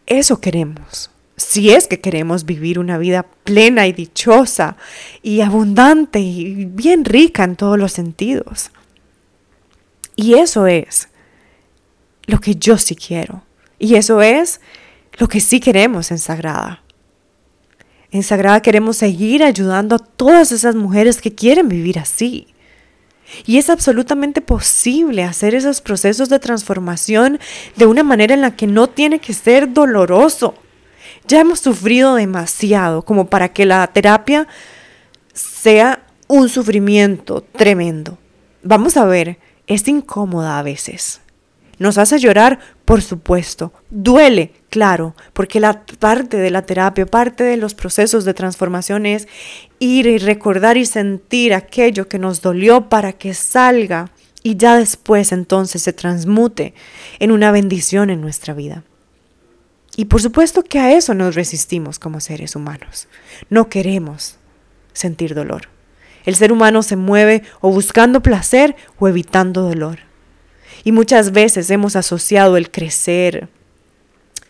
Eso 0.07 0.41
queremos 0.41 1.11
si 1.37 1.71
es 1.71 1.89
que 1.89 2.01
queremos 2.01 2.45
vivir 2.45 2.79
una 2.79 2.99
vida 2.99 3.25
plena 3.45 3.87
y 3.87 3.93
dichosa 3.93 4.77
y 5.23 5.41
abundante 5.41 6.21
y 6.21 6.65
bien 6.67 7.05
rica 7.05 7.45
en 7.45 7.57
todos 7.57 7.79
los 7.79 7.93
sentidos. 7.93 8.71
Y 10.17 10.35
eso 10.35 10.67
es 10.67 11.09
lo 12.27 12.39
que 12.41 12.55
yo 12.55 12.79
sí 12.79 12.95
quiero. 12.95 13.43
Y 13.79 13.97
eso 13.97 14.23
es 14.23 14.61
lo 15.15 15.29
que 15.29 15.41
sí 15.41 15.59
queremos 15.59 16.11
en 16.11 16.19
Sagrada. 16.19 16.83
En 18.13 18.23
Sagrada 18.23 18.63
queremos 18.63 18.97
seguir 18.97 19.43
ayudando 19.43 19.97
a 19.97 19.99
todas 19.99 20.53
esas 20.53 20.77
mujeres 20.77 21.21
que 21.21 21.35
quieren 21.35 21.69
vivir 21.69 21.99
así. 21.99 22.47
Y 23.47 23.59
es 23.59 23.70
absolutamente 23.70 24.41
posible 24.41 25.25
hacer 25.25 25.55
esos 25.55 25.81
procesos 25.81 26.29
de 26.29 26.39
transformación 26.39 27.41
de 27.77 27.87
una 27.87 28.03
manera 28.03 28.35
en 28.35 28.41
la 28.41 28.57
que 28.57 28.66
no 28.66 28.89
tiene 28.89 29.18
que 29.18 29.35
ser 29.35 29.72
doloroso. 29.72 30.55
Ya 31.27 31.41
hemos 31.41 31.61
sufrido 31.61 32.14
demasiado 32.14 33.03
como 33.03 33.27
para 33.27 33.53
que 33.53 33.64
la 33.64 33.87
terapia 33.89 34.47
sea 35.33 36.05
un 36.29 36.49
sufrimiento 36.49 37.43
tremendo. 37.43 38.18
Vamos 38.62 38.97
a 38.97 39.05
ver, 39.05 39.39
es 39.66 39.89
incómoda 39.89 40.59
a 40.59 40.62
veces. 40.62 41.20
Nos 41.79 41.99
hace 41.99 42.18
llorar, 42.18 42.61
por 42.85 43.03
supuesto. 43.03 43.72
Duele, 43.91 44.53
claro, 44.75 45.14
porque 45.35 45.61
la 45.61 45.87
parte 46.01 46.37
de 46.37 46.51
la 46.51 46.62
terapia, 46.62 47.07
parte 47.07 47.45
de 47.45 47.57
los 47.57 47.77
procesos 47.77 48.25
de 48.25 48.35
transformación 48.35 49.07
es 49.07 49.29
ir 49.79 50.09
y 50.09 50.18
recordar 50.18 50.77
y 50.77 50.85
sentir 50.85 51.55
aquello 51.55 52.09
que 52.09 52.18
nos 52.18 52.43
dolió 52.43 52.89
para 52.89 53.12
que 53.12 53.35
salga 53.35 54.11
y 54.43 54.57
ya 54.57 54.77
después 54.77 55.31
entonces 55.31 55.81
se 55.81 55.93
transmute 55.93 56.75
en 57.20 57.31
una 57.31 57.53
bendición 57.53 58.11
en 58.11 58.20
nuestra 58.20 58.53
vida. 58.53 58.83
Y 59.95 60.07
por 60.07 60.20
supuesto 60.20 60.64
que 60.64 60.81
a 60.81 60.91
eso 60.91 61.14
nos 61.14 61.37
resistimos 61.37 62.01
como 62.01 62.18
seres 62.18 62.57
humanos. 62.57 63.07
No 63.51 63.68
queremos 63.68 64.39
sentir 64.93 65.37
dolor. 65.37 65.68
El 66.25 66.35
ser 66.35 66.51
humano 66.51 66.83
se 66.83 66.97
mueve 66.97 67.45
o 67.61 67.70
buscando 67.70 68.25
placer 68.25 68.75
o 68.99 69.07
evitando 69.07 69.62
dolor. 69.62 70.01
Y 70.83 70.91
muchas 70.91 71.31
veces 71.31 71.70
hemos 71.70 71.95
asociado 71.95 72.57
el 72.57 72.72
crecer, 72.72 73.49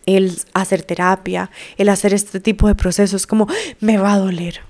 el 0.05 0.37
hacer 0.53 0.83
terapia, 0.83 1.49
el 1.77 1.89
hacer 1.89 2.13
este 2.13 2.39
tipo 2.39 2.67
de 2.67 2.75
procesos 2.75 3.27
como 3.27 3.47
me 3.79 3.97
va 3.97 4.13
a 4.13 4.19
doler. 4.19 4.61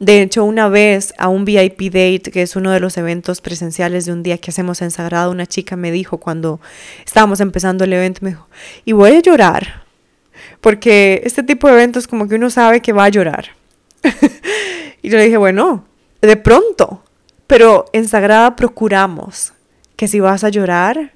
De 0.00 0.20
hecho, 0.22 0.44
una 0.44 0.68
vez 0.68 1.14
a 1.18 1.28
un 1.28 1.44
VIP 1.44 1.84
Date, 1.84 2.30
que 2.32 2.42
es 2.42 2.56
uno 2.56 2.70
de 2.72 2.80
los 2.80 2.96
eventos 2.96 3.40
presenciales 3.40 4.06
de 4.06 4.12
un 4.12 4.22
día 4.22 4.38
que 4.38 4.50
hacemos 4.50 4.82
en 4.82 4.90
Sagrado, 4.90 5.30
una 5.30 5.46
chica 5.46 5.76
me 5.76 5.92
dijo 5.92 6.18
cuando 6.18 6.60
estábamos 7.06 7.40
empezando 7.40 7.84
el 7.84 7.92
evento, 7.92 8.20
me 8.22 8.30
dijo, 8.30 8.48
y 8.84 8.92
voy 8.92 9.12
a 9.12 9.20
llorar, 9.20 9.84
porque 10.60 11.22
este 11.24 11.42
tipo 11.42 11.68
de 11.68 11.74
eventos 11.74 12.06
como 12.06 12.28
que 12.28 12.34
uno 12.34 12.50
sabe 12.50 12.80
que 12.80 12.92
va 12.92 13.04
a 13.04 13.08
llorar. 13.08 13.50
y 15.02 15.08
yo 15.08 15.16
le 15.16 15.24
dije, 15.24 15.36
bueno, 15.36 15.84
de 16.20 16.36
pronto, 16.36 17.02
pero 17.46 17.86
en 17.92 18.08
Sagrada 18.08 18.56
procuramos 18.56 19.52
que 19.96 20.08
si 20.08 20.20
vas 20.20 20.42
a 20.42 20.48
llorar, 20.48 21.12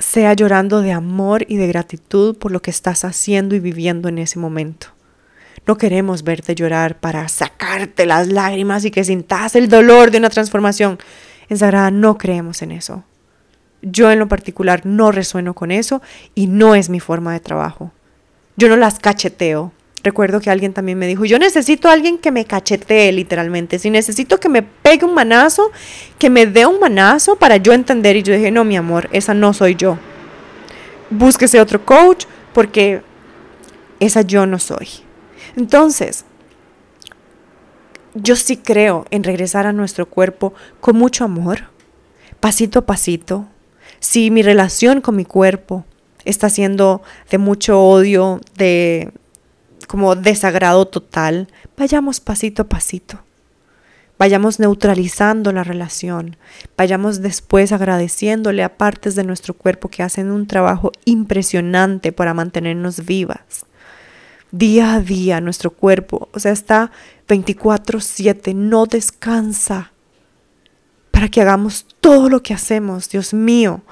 sea 0.00 0.32
llorando 0.32 0.80
de 0.80 0.92
amor 0.92 1.44
y 1.48 1.56
de 1.56 1.68
gratitud 1.68 2.36
por 2.36 2.50
lo 2.50 2.60
que 2.60 2.70
estás 2.70 3.04
haciendo 3.04 3.54
y 3.54 3.60
viviendo 3.60 4.08
en 4.08 4.18
ese 4.18 4.38
momento. 4.38 4.88
No 5.66 5.76
queremos 5.76 6.24
verte 6.24 6.54
llorar 6.54 6.98
para 6.98 7.28
sacarte 7.28 8.06
las 8.06 8.28
lágrimas 8.28 8.84
y 8.84 8.90
que 8.90 9.04
sintas 9.04 9.54
el 9.54 9.68
dolor 9.68 10.10
de 10.10 10.18
una 10.18 10.30
transformación. 10.30 10.98
En 11.48 11.58
Sagrada 11.58 11.90
no 11.90 12.18
creemos 12.18 12.62
en 12.62 12.72
eso. 12.72 13.04
Yo 13.82 14.10
en 14.10 14.18
lo 14.18 14.28
particular 14.28 14.84
no 14.84 15.12
resueno 15.12 15.54
con 15.54 15.70
eso 15.70 16.02
y 16.34 16.46
no 16.46 16.74
es 16.74 16.88
mi 16.88 16.98
forma 16.98 17.32
de 17.32 17.40
trabajo. 17.40 17.92
Yo 18.56 18.68
no 18.68 18.76
las 18.76 18.98
cacheteo, 18.98 19.72
Recuerdo 20.02 20.40
que 20.40 20.48
alguien 20.48 20.72
también 20.72 20.98
me 20.98 21.06
dijo, 21.06 21.26
yo 21.26 21.38
necesito 21.38 21.88
a 21.88 21.92
alguien 21.92 22.16
que 22.16 22.30
me 22.30 22.46
cachetee 22.46 23.12
literalmente, 23.12 23.78
si 23.78 23.90
necesito 23.90 24.40
que 24.40 24.48
me 24.48 24.62
pegue 24.62 25.04
un 25.04 25.14
manazo, 25.14 25.70
que 26.18 26.30
me 26.30 26.46
dé 26.46 26.64
un 26.64 26.80
manazo 26.80 27.36
para 27.36 27.58
yo 27.58 27.72
entender. 27.74 28.16
Y 28.16 28.22
yo 28.22 28.32
dije, 28.32 28.50
no, 28.50 28.64
mi 28.64 28.76
amor, 28.76 29.10
esa 29.12 29.34
no 29.34 29.52
soy 29.52 29.74
yo. 29.74 29.98
Búsquese 31.10 31.60
otro 31.60 31.84
coach 31.84 32.24
porque 32.54 33.02
esa 33.98 34.22
yo 34.22 34.46
no 34.46 34.58
soy. 34.58 34.88
Entonces, 35.56 36.24
yo 38.14 38.36
sí 38.36 38.56
creo 38.56 39.04
en 39.10 39.22
regresar 39.22 39.66
a 39.66 39.72
nuestro 39.72 40.06
cuerpo 40.06 40.54
con 40.80 40.96
mucho 40.96 41.24
amor, 41.24 41.64
pasito 42.40 42.80
a 42.80 42.86
pasito. 42.86 43.46
Si 43.98 44.30
mi 44.30 44.42
relación 44.42 45.02
con 45.02 45.14
mi 45.16 45.26
cuerpo 45.26 45.84
está 46.24 46.48
siendo 46.48 47.02
de 47.30 47.38
mucho 47.38 47.80
odio, 47.82 48.40
de 48.56 49.12
como 49.90 50.14
desagrado 50.14 50.86
total, 50.86 51.48
vayamos 51.76 52.20
pasito 52.20 52.62
a 52.62 52.68
pasito. 52.68 53.18
Vayamos 54.20 54.60
neutralizando 54.60 55.50
la 55.50 55.64
relación, 55.64 56.36
vayamos 56.76 57.22
después 57.22 57.72
agradeciéndole 57.72 58.62
a 58.62 58.76
partes 58.76 59.16
de 59.16 59.24
nuestro 59.24 59.52
cuerpo 59.52 59.88
que 59.88 60.04
hacen 60.04 60.30
un 60.30 60.46
trabajo 60.46 60.92
impresionante 61.06 62.12
para 62.12 62.34
mantenernos 62.34 63.04
vivas. 63.04 63.66
Día 64.52 64.94
a 64.94 65.00
día 65.00 65.40
nuestro 65.40 65.72
cuerpo, 65.72 66.28
o 66.32 66.38
sea, 66.38 66.52
está 66.52 66.92
24/7, 67.26 68.54
no 68.54 68.86
descansa 68.86 69.90
para 71.10 71.28
que 71.28 71.40
hagamos 71.40 71.84
todo 72.00 72.28
lo 72.28 72.44
que 72.44 72.54
hacemos, 72.54 73.08
Dios 73.10 73.34
mío. 73.34 73.82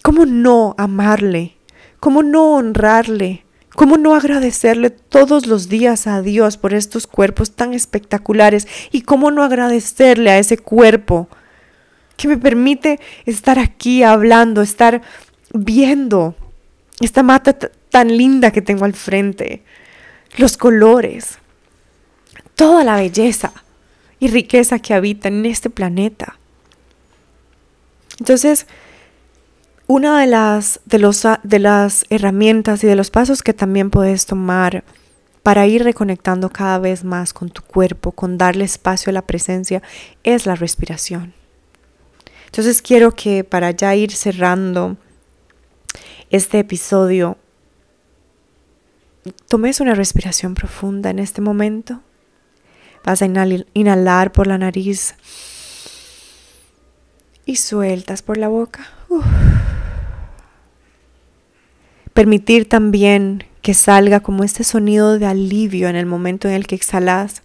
¿Cómo 0.00 0.24
no 0.24 0.74
amarle? 0.78 1.58
¿Cómo 2.00 2.22
no 2.22 2.54
honrarle? 2.54 3.44
¿Cómo 3.74 3.96
no 3.96 4.14
agradecerle 4.14 4.90
todos 4.90 5.46
los 5.46 5.68
días 5.68 6.06
a 6.06 6.22
Dios 6.22 6.56
por 6.56 6.74
estos 6.74 7.06
cuerpos 7.06 7.52
tan 7.52 7.72
espectaculares? 7.72 8.66
¿Y 8.90 9.02
cómo 9.02 9.30
no 9.30 9.42
agradecerle 9.42 10.30
a 10.30 10.38
ese 10.38 10.58
cuerpo 10.58 11.28
que 12.16 12.28
me 12.28 12.36
permite 12.36 13.00
estar 13.26 13.58
aquí 13.58 14.02
hablando, 14.02 14.60
estar 14.60 15.02
viendo 15.52 16.34
esta 17.00 17.22
mata 17.22 17.54
tan 17.54 18.16
linda 18.16 18.50
que 18.50 18.60
tengo 18.60 18.84
al 18.84 18.92
frente, 18.94 19.62
los 20.36 20.56
colores, 20.56 21.38
toda 22.56 22.84
la 22.84 22.96
belleza 22.96 23.52
y 24.18 24.28
riqueza 24.28 24.80
que 24.80 24.94
habita 24.94 25.28
en 25.28 25.46
este 25.46 25.70
planeta? 25.70 26.38
Entonces, 28.18 28.66
una 29.90 30.20
de 30.20 30.28
las, 30.28 30.78
de, 30.84 31.00
los, 31.00 31.26
de 31.42 31.58
las 31.58 32.04
herramientas 32.10 32.84
y 32.84 32.86
de 32.86 32.94
los 32.94 33.10
pasos 33.10 33.42
que 33.42 33.52
también 33.52 33.90
puedes 33.90 34.24
tomar 34.24 34.84
para 35.42 35.66
ir 35.66 35.82
reconectando 35.82 36.48
cada 36.48 36.78
vez 36.78 37.02
más 37.02 37.32
con 37.32 37.50
tu 37.50 37.62
cuerpo, 37.62 38.12
con 38.12 38.38
darle 38.38 38.64
espacio 38.64 39.10
a 39.10 39.12
la 39.12 39.26
presencia, 39.26 39.82
es 40.22 40.46
la 40.46 40.54
respiración. 40.54 41.34
Entonces 42.46 42.82
quiero 42.82 43.16
que 43.16 43.42
para 43.42 43.72
ya 43.72 43.96
ir 43.96 44.12
cerrando 44.12 44.96
este 46.30 46.60
episodio, 46.60 47.36
tomes 49.48 49.80
una 49.80 49.96
respiración 49.96 50.54
profunda 50.54 51.10
en 51.10 51.18
este 51.18 51.40
momento. 51.40 52.00
Vas 53.04 53.22
a 53.22 53.26
inhalar 53.74 54.30
por 54.30 54.46
la 54.46 54.56
nariz 54.56 55.16
y 57.44 57.56
sueltas 57.56 58.22
por 58.22 58.38
la 58.38 58.46
boca. 58.46 58.86
Permitir 62.14 62.68
también 62.68 63.44
que 63.62 63.74
salga 63.74 64.20
como 64.20 64.44
este 64.44 64.64
sonido 64.64 65.18
de 65.18 65.26
alivio 65.26 65.88
en 65.88 65.96
el 65.96 66.06
momento 66.06 66.48
en 66.48 66.54
el 66.54 66.66
que 66.66 66.74
exhalas 66.74 67.42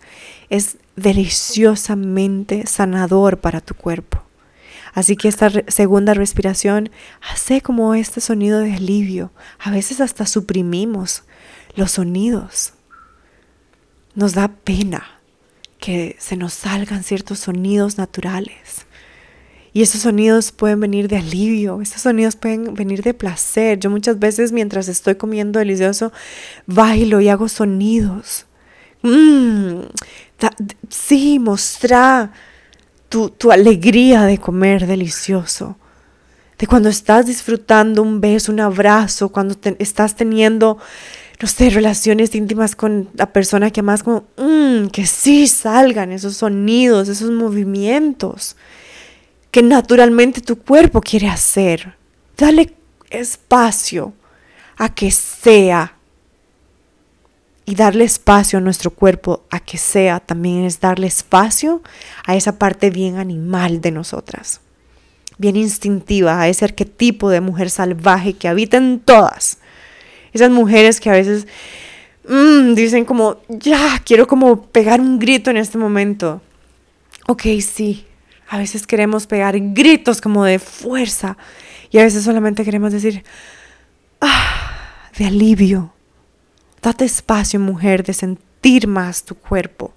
es 0.50 0.78
deliciosamente 0.96 2.66
sanador 2.68 3.40
para 3.40 3.62
tu 3.62 3.74
cuerpo. 3.76 4.22
Así 4.94 5.18
que 5.18 5.28
esta 5.28 5.52
segunda 5.68 6.14
respiración 6.14 6.90
hace 7.22 7.62
como 7.62 7.96
este 7.96 8.22
sonido 8.22 8.60
de 8.62 8.74
alivio. 8.74 9.32
A 9.60 9.70
veces 9.70 10.00
hasta 10.00 10.26
suprimimos 10.26 11.24
los 11.76 11.92
sonidos. 11.92 12.74
Nos 14.14 14.34
da 14.34 14.48
pena 14.48 15.20
que 15.80 16.16
se 16.18 16.38
nos 16.38 16.54
salgan 16.54 17.04
ciertos 17.04 17.40
sonidos 17.40 17.98
naturales. 17.98 18.86
Y 19.76 19.82
esos 19.82 20.04
sonidos 20.04 20.54
pueden 20.54 20.80
venir 20.80 21.10
de 21.10 21.18
alivio, 21.18 21.82
esos 21.82 22.02
sonidos 22.02 22.38
pueden 22.38 22.76
venir 22.76 23.04
de 23.04 23.14
placer. 23.14 23.78
Yo 23.78 23.90
muchas 23.90 24.18
veces 24.20 24.54
mientras 24.54 24.88
estoy 24.88 25.16
comiendo 25.16 25.60
delicioso, 25.60 26.14
bailo 26.66 27.20
y 27.20 27.28
hago 27.28 27.50
sonidos. 27.50 28.46
Mm, 29.02 29.82
sí, 30.90 31.40
mostra 31.40 32.32
tu, 33.10 33.30
tu 33.32 33.52
alegría 33.52 34.24
de 34.24 34.38
comer 34.38 34.88
delicioso. 34.88 35.76
De 36.58 36.68
cuando 36.68 36.88
estás 36.88 37.26
disfrutando 37.26 38.02
un 38.02 38.22
beso, 38.22 38.54
un 38.54 38.62
abrazo, 38.62 39.28
cuando 39.28 39.58
estás 39.78 40.16
teniendo 40.16 40.78
no 41.42 41.50
sé, 41.50 41.70
relaciones 41.70 42.34
íntimas 42.34 42.78
con 42.78 43.10
la 43.14 43.34
persona 43.34 43.72
que 43.72 43.82
más 43.82 44.04
como, 44.04 44.24
mm, 44.38 44.88
que 44.88 45.06
sí 45.06 45.48
salgan 45.48 46.14
esos 46.14 46.38
sonidos, 46.38 47.10
esos 47.10 47.30
movimientos 47.30 48.56
que 49.56 49.64
naturalmente 49.64 50.42
tu 50.42 50.58
cuerpo 50.58 51.00
quiere 51.00 51.30
hacer. 51.30 51.96
Dale 52.36 52.74
espacio 53.10 54.12
a 54.76 54.94
que 54.94 55.12
sea. 55.12 55.96
Y 57.66 57.76
darle 57.76 58.04
espacio 58.04 58.60
a 58.60 58.62
nuestro 58.62 58.92
cuerpo 58.92 59.46
a 59.50 59.62
que 59.62 59.78
sea 59.78 60.20
también 60.20 60.66
es 60.66 60.82
darle 60.82 61.08
espacio 61.08 61.82
a 62.26 62.36
esa 62.36 62.60
parte 62.60 62.90
bien 62.90 63.16
animal 63.16 63.80
de 63.80 63.92
nosotras, 63.92 64.60
bien 65.38 65.56
instintiva, 65.56 66.42
a 66.42 66.50
ese 66.50 66.66
arquetipo 66.66 67.30
de 67.30 67.40
mujer 67.40 67.70
salvaje 67.70 68.34
que 68.34 68.50
habita 68.50 68.76
en 68.76 69.00
todas. 69.00 69.60
Esas 70.34 70.52
mujeres 70.52 71.00
que 71.00 71.10
a 71.10 71.14
veces 71.14 71.48
mm, 72.28 72.74
dicen 72.74 73.06
como, 73.06 73.38
ya, 73.48 74.02
quiero 74.04 74.28
como 74.28 74.64
pegar 74.64 75.00
un 75.00 75.18
grito 75.18 75.50
en 75.50 75.56
este 75.56 75.78
momento 75.78 76.42
Ok, 77.28 77.42
sí, 77.60 78.06
a 78.48 78.58
veces 78.58 78.86
queremos 78.86 79.28
pegar 79.28 79.56
gritos 79.60 80.22
como 80.22 80.44
de 80.44 80.60
fuerza 80.60 81.38
y 81.92 81.98
a 81.98 82.04
veces 82.04 82.24
solamente 82.24 82.64
queremos 82.64 82.92
decir, 82.92 83.24
ah, 84.22 85.10
de 85.18 85.26
alivio. 85.26 85.94
Date 86.82 87.06
espacio, 87.06 87.60
mujer, 87.60 88.04
de 88.04 88.14
sentir 88.14 88.88
más 88.88 89.24
tu 89.24 89.36
cuerpo, 89.36 89.94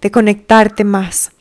de 0.00 0.10
conectarte 0.10 0.82
más, 0.82 1.32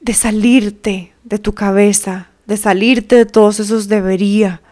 de 0.00 0.14
salirte 0.14 1.12
de 1.24 1.38
tu 1.38 1.54
cabeza, 1.54 2.28
de 2.46 2.56
salirte 2.56 3.16
de 3.16 3.26
todos 3.26 3.60
esos 3.60 3.88
debería, 3.88 4.62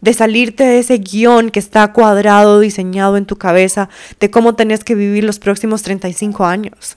de 0.00 0.14
salirte 0.14 0.64
de 0.64 0.78
ese 0.78 0.98
guion 0.98 1.50
que 1.50 1.58
está 1.58 1.92
cuadrado, 1.92 2.60
diseñado 2.60 3.16
en 3.16 3.26
tu 3.26 3.36
cabeza, 3.36 3.88
de 4.18 4.30
cómo 4.30 4.54
tenés 4.54 4.84
que 4.84 4.94
vivir 4.94 5.24
los 5.24 5.38
próximos 5.38 5.82
35 5.82 6.44
años. 6.44 6.96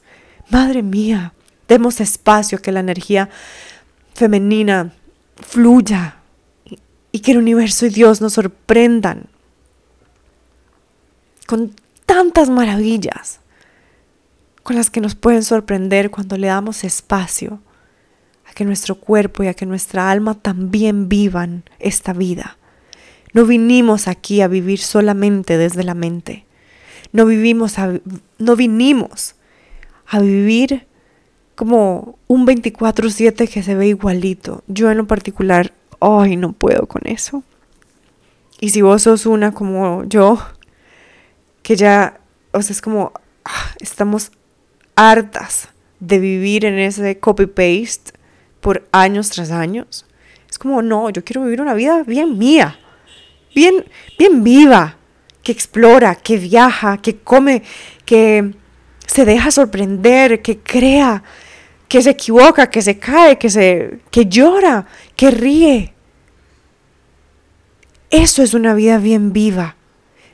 Madre 0.49 0.83
mía, 0.83 1.32
demos 1.67 1.99
espacio 2.01 2.57
a 2.57 2.61
que 2.61 2.71
la 2.71 2.79
energía 2.79 3.29
femenina 4.13 4.93
fluya 5.35 6.17
y, 7.11 7.19
que 7.19 7.31
el 7.31 7.37
universo 7.37 7.85
y 7.85 7.89
Dios 7.89 8.21
nos 8.21 8.33
sorprendan 8.33 9.27
con 11.47 11.75
tantas 12.05 12.49
maravillas 12.49 13.39
con 14.63 14.75
las 14.75 14.89
que 14.89 15.01
nos 15.01 15.15
pueden 15.15 15.43
sorprender 15.43 16.09
cuando 16.09 16.37
le 16.37 16.47
damos 16.47 16.83
espacio 16.83 17.59
a 18.45 18.53
que 18.53 18.63
nuestro 18.65 18.95
cuerpo 18.95 19.43
y 19.43 19.47
a 19.47 19.53
que 19.53 19.65
nuestra 19.65 20.09
alma 20.09 20.35
también 20.35 21.09
vivan 21.09 21.63
esta 21.79 22.13
vida. 22.13 22.57
No 23.33 23.45
vinimos 23.45 24.07
aquí 24.07 24.41
a 24.41 24.47
vivir 24.47 24.79
solamente 24.79 25.57
desde 25.57 25.83
la 25.83 25.95
mente. 25.95 26.45
No 27.11 27.25
vivimos 27.25 27.75
no 28.37 28.55
vinimos 28.55 29.35
a 30.07 30.19
vivir 30.19 30.87
como 31.55 32.17
un 32.27 32.45
24/7 32.45 33.47
que 33.47 33.63
se 33.63 33.75
ve 33.75 33.87
igualito. 33.87 34.63
Yo 34.67 34.89
en 34.91 34.97
lo 34.97 35.07
particular, 35.07 35.73
ay, 35.99 36.35
no 36.35 36.53
puedo 36.53 36.87
con 36.87 37.01
eso. 37.05 37.43
Y 38.59 38.69
si 38.69 38.81
vos 38.81 39.03
sos 39.03 39.25
una 39.25 39.53
como 39.53 40.03
yo, 40.05 40.39
que 41.63 41.75
ya, 41.75 42.19
o 42.51 42.61
sea, 42.61 42.73
es 42.73 42.81
como, 42.81 43.11
ah, 43.45 43.71
estamos 43.79 44.31
hartas 44.95 45.69
de 45.99 46.19
vivir 46.19 46.65
en 46.65 46.77
ese 46.79 47.19
copy-paste 47.19 48.13
por 48.61 48.87
años 48.91 49.29
tras 49.29 49.51
años. 49.51 50.05
Es 50.49 50.57
como, 50.57 50.81
no, 50.81 51.09
yo 51.09 51.23
quiero 51.23 51.43
vivir 51.43 51.61
una 51.61 51.73
vida 51.73 52.03
bien 52.03 52.37
mía, 52.37 52.79
bien, 53.55 53.85
bien 54.17 54.43
viva, 54.43 54.97
que 55.41 55.51
explora, 55.51 56.15
que 56.15 56.37
viaja, 56.37 56.97
que 56.97 57.17
come, 57.17 57.63
que 58.05 58.53
se 59.05 59.25
deja 59.25 59.51
sorprender, 59.51 60.41
que 60.41 60.59
crea, 60.59 61.23
que 61.93 62.01
se 62.01 62.09
equivoca, 62.09 62.71
que 62.71 62.81
se 62.81 62.97
cae, 62.97 63.37
que 63.37 63.51
se 63.51 63.99
que 64.09 64.25
llora, 64.25 64.87
que 65.15 65.29
ríe. 65.29 65.93
Eso 68.09 68.41
es 68.41 68.55
una 68.55 68.73
vida 68.73 68.97
bien 68.97 69.31
viva. 69.31 69.75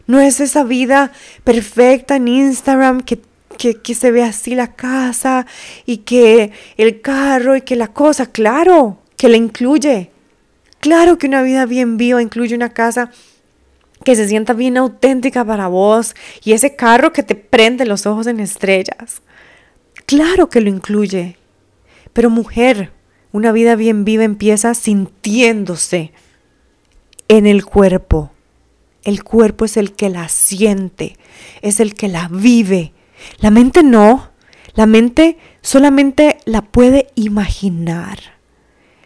No 0.07 0.21
es 0.21 0.39
esa 0.39 0.63
vida 0.63 1.11
perfecta 1.43 2.15
en 2.15 2.29
Instagram 2.29 3.01
que, 3.01 3.19
que, 3.57 3.93
se 3.93 4.09
ve 4.09 4.23
así 4.23 4.55
la 4.55 4.73
casa 4.73 5.45
y 5.85 5.97
que 5.97 6.53
el 6.77 7.01
carro 7.01 7.57
y 7.57 7.61
que 7.63 7.75
la 7.75 7.89
cosa. 7.89 8.27
Claro, 8.27 8.99
que 9.17 9.27
la 9.27 9.35
incluye. 9.35 10.11
Claro 10.79 11.17
que 11.17 11.27
una 11.27 11.41
vida 11.41 11.65
bien 11.65 11.97
viva 11.97 12.21
incluye 12.21 12.55
una 12.55 12.69
casa 12.69 13.11
que 14.05 14.15
se 14.15 14.29
sienta 14.29 14.53
bien 14.53 14.77
auténtica 14.77 15.43
para 15.43 15.67
vos 15.67 16.15
y 16.41 16.53
ese 16.53 16.77
carro 16.77 17.11
que 17.11 17.21
te 17.21 17.35
prende 17.35 17.85
los 17.85 18.05
ojos 18.05 18.27
en 18.27 18.39
estrellas. 18.39 19.21
Claro 20.05 20.49
que 20.49 20.61
lo 20.61 20.69
incluye. 20.69 21.38
Pero 22.19 22.29
mujer, 22.29 22.91
una 23.31 23.53
vida 23.53 23.77
bien 23.77 24.03
viva 24.03 24.25
empieza 24.25 24.73
sintiéndose 24.73 26.11
en 27.29 27.47
el 27.47 27.63
cuerpo. 27.63 28.29
El 29.05 29.23
cuerpo 29.23 29.63
es 29.63 29.77
el 29.77 29.93
que 29.93 30.09
la 30.09 30.27
siente, 30.27 31.15
es 31.61 31.79
el 31.79 31.93
que 31.95 32.09
la 32.09 32.27
vive. 32.27 32.91
La 33.37 33.51
mente 33.51 33.83
no. 33.83 34.31
La 34.73 34.85
mente 34.85 35.37
solamente 35.61 36.39
la 36.43 36.61
puede 36.61 37.07
imaginar. 37.15 38.19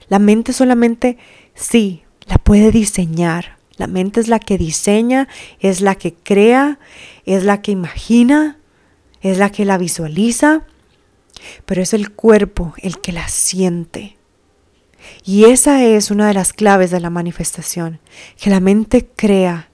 La 0.07 0.17
mente 0.17 0.51
solamente, 0.51 1.19
sí, 1.53 2.01
la 2.25 2.39
puede 2.39 2.71
diseñar. 2.71 3.59
La 3.77 3.85
mente 3.85 4.21
es 4.21 4.27
la 4.27 4.39
que 4.39 4.57
diseña, 4.57 5.27
es 5.59 5.81
la 5.81 5.93
que 5.93 6.15
crea, 6.15 6.79
es 7.27 7.43
la 7.43 7.61
que 7.61 7.73
imagina, 7.73 8.57
es 9.21 9.37
la 9.37 9.51
que 9.51 9.65
la 9.65 9.77
visualiza, 9.77 10.65
pero 11.65 11.81
es 11.81 11.93
el 11.93 12.11
cuerpo 12.11 12.73
el 12.77 12.99
que 12.99 13.11
la 13.11 13.27
siente. 13.27 14.17
Y 15.23 15.45
esa 15.45 15.83
es 15.83 16.11
una 16.11 16.27
de 16.27 16.33
las 16.33 16.53
claves 16.53 16.91
de 16.91 16.99
la 16.99 17.09
manifestación, 17.09 17.99
que 18.39 18.49
la 18.49 18.59
mente 18.59 19.07
crea, 19.15 19.69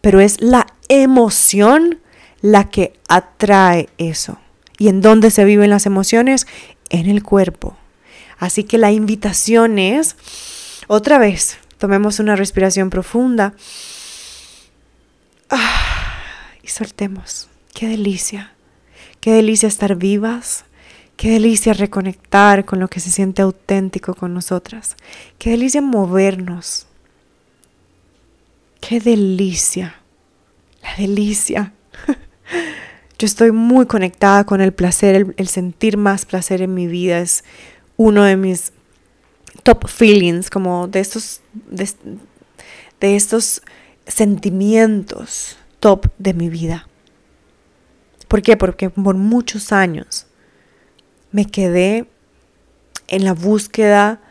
pero 0.00 0.20
es 0.20 0.40
la 0.40 0.66
emoción 0.88 2.00
la 2.40 2.68
que 2.68 2.92
atrae 3.08 3.88
eso. 3.98 4.38
¿Y 4.78 4.88
en 4.88 5.00
dónde 5.00 5.30
se 5.30 5.44
viven 5.44 5.70
las 5.70 5.86
emociones? 5.86 6.46
En 6.90 7.08
el 7.08 7.22
cuerpo. 7.22 7.76
Así 8.38 8.64
que 8.64 8.78
la 8.78 8.92
invitación 8.92 9.78
es, 9.78 10.16
otra 10.86 11.18
vez, 11.18 11.58
tomemos 11.78 12.20
una 12.20 12.36
respiración 12.36 12.90
profunda 12.90 13.54
ah, 15.48 16.52
y 16.62 16.68
soltemos. 16.68 17.48
Qué 17.74 17.88
delicia, 17.88 18.52
qué 19.20 19.32
delicia 19.32 19.68
estar 19.68 19.96
vivas, 19.96 20.65
Qué 21.16 21.30
delicia 21.30 21.72
reconectar 21.72 22.66
con 22.66 22.78
lo 22.78 22.88
que 22.88 23.00
se 23.00 23.10
siente 23.10 23.40
auténtico 23.40 24.14
con 24.14 24.34
nosotras. 24.34 24.96
Qué 25.38 25.50
delicia 25.50 25.80
movernos. 25.80 26.86
Qué 28.80 29.00
delicia. 29.00 29.96
La 30.82 30.94
delicia. 30.96 31.72
Yo 33.18 33.24
estoy 33.24 33.50
muy 33.50 33.86
conectada 33.86 34.44
con 34.44 34.60
el 34.60 34.74
placer, 34.74 35.34
el, 35.38 35.48
sentir 35.48 35.96
más 35.96 36.26
placer 36.26 36.60
en 36.60 36.74
mi 36.74 36.86
vida 36.86 37.18
es 37.20 37.44
uno 37.96 38.24
de 38.24 38.36
mis 38.36 38.72
top 39.62 39.88
feelings, 39.88 40.50
como 40.50 40.86
de 40.86 41.00
estos, 41.00 41.40
de, 41.70 41.88
estos 43.00 43.62
sentimientos 44.06 45.56
top 45.80 46.08
de 46.18 46.34
mi 46.34 46.50
vida. 46.50 46.88
¿Por 48.28 48.42
qué? 48.42 48.58
Porque 48.58 48.90
por 48.90 49.14
muchos 49.14 49.72
años 49.72 50.25
me 51.36 51.44
quedé 51.44 52.06
en 53.08 53.26
la 53.26 53.34
búsqueda 53.34 54.22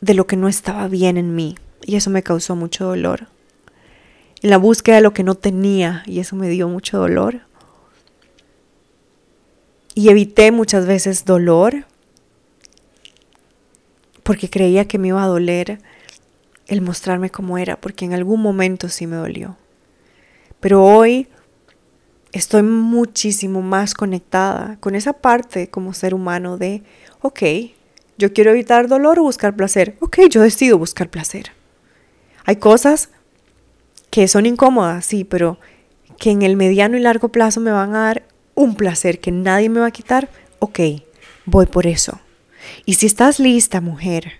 de 0.00 0.12
lo 0.14 0.26
que 0.26 0.34
no 0.34 0.48
estaba 0.48 0.88
bien 0.88 1.16
en 1.16 1.36
mí 1.36 1.54
y 1.84 1.94
eso 1.94 2.10
me 2.10 2.24
causó 2.24 2.56
mucho 2.56 2.84
dolor. 2.84 3.28
En 4.42 4.50
la 4.50 4.56
búsqueda 4.56 4.96
de 4.96 5.02
lo 5.02 5.14
que 5.14 5.22
no 5.22 5.36
tenía 5.36 6.02
y 6.04 6.18
eso 6.18 6.34
me 6.34 6.48
dio 6.48 6.66
mucho 6.66 6.98
dolor. 6.98 7.42
Y 9.94 10.08
evité 10.08 10.50
muchas 10.50 10.84
veces 10.84 11.24
dolor 11.24 11.84
porque 14.24 14.50
creía 14.50 14.88
que 14.88 14.98
me 14.98 15.08
iba 15.08 15.22
a 15.22 15.28
doler 15.28 15.78
el 16.66 16.80
mostrarme 16.80 17.30
como 17.30 17.56
era, 17.56 17.80
porque 17.80 18.04
en 18.04 18.14
algún 18.14 18.42
momento 18.42 18.88
sí 18.88 19.06
me 19.06 19.14
dolió. 19.14 19.56
Pero 20.58 20.84
hoy 20.84 21.28
estoy 22.32 22.62
muchísimo 22.62 23.62
más 23.62 23.94
conectada 23.94 24.76
con 24.80 24.94
esa 24.94 25.12
parte 25.12 25.68
como 25.68 25.94
ser 25.94 26.14
humano 26.14 26.56
de, 26.58 26.82
ok, 27.20 27.42
yo 28.18 28.32
quiero 28.32 28.50
evitar 28.50 28.88
dolor 28.88 29.18
o 29.18 29.24
buscar 29.24 29.54
placer. 29.54 29.96
Ok, 30.00 30.18
yo 30.30 30.42
decido 30.42 30.78
buscar 30.78 31.08
placer. 31.10 31.52
Hay 32.44 32.56
cosas 32.56 33.10
que 34.10 34.28
son 34.28 34.46
incómodas, 34.46 35.06
sí, 35.06 35.24
pero 35.24 35.58
que 36.18 36.30
en 36.30 36.42
el 36.42 36.56
mediano 36.56 36.96
y 36.96 37.00
largo 37.00 37.28
plazo 37.28 37.60
me 37.60 37.70
van 37.70 37.94
a 37.94 38.02
dar 38.02 38.22
un 38.54 38.74
placer 38.74 39.20
que 39.20 39.32
nadie 39.32 39.68
me 39.68 39.80
va 39.80 39.86
a 39.86 39.92
quitar. 39.92 40.28
Ok, 40.58 40.80
voy 41.46 41.66
por 41.66 41.86
eso. 41.86 42.20
Y 42.84 42.94
si 42.94 43.06
estás 43.06 43.40
lista, 43.40 43.80
mujer, 43.80 44.34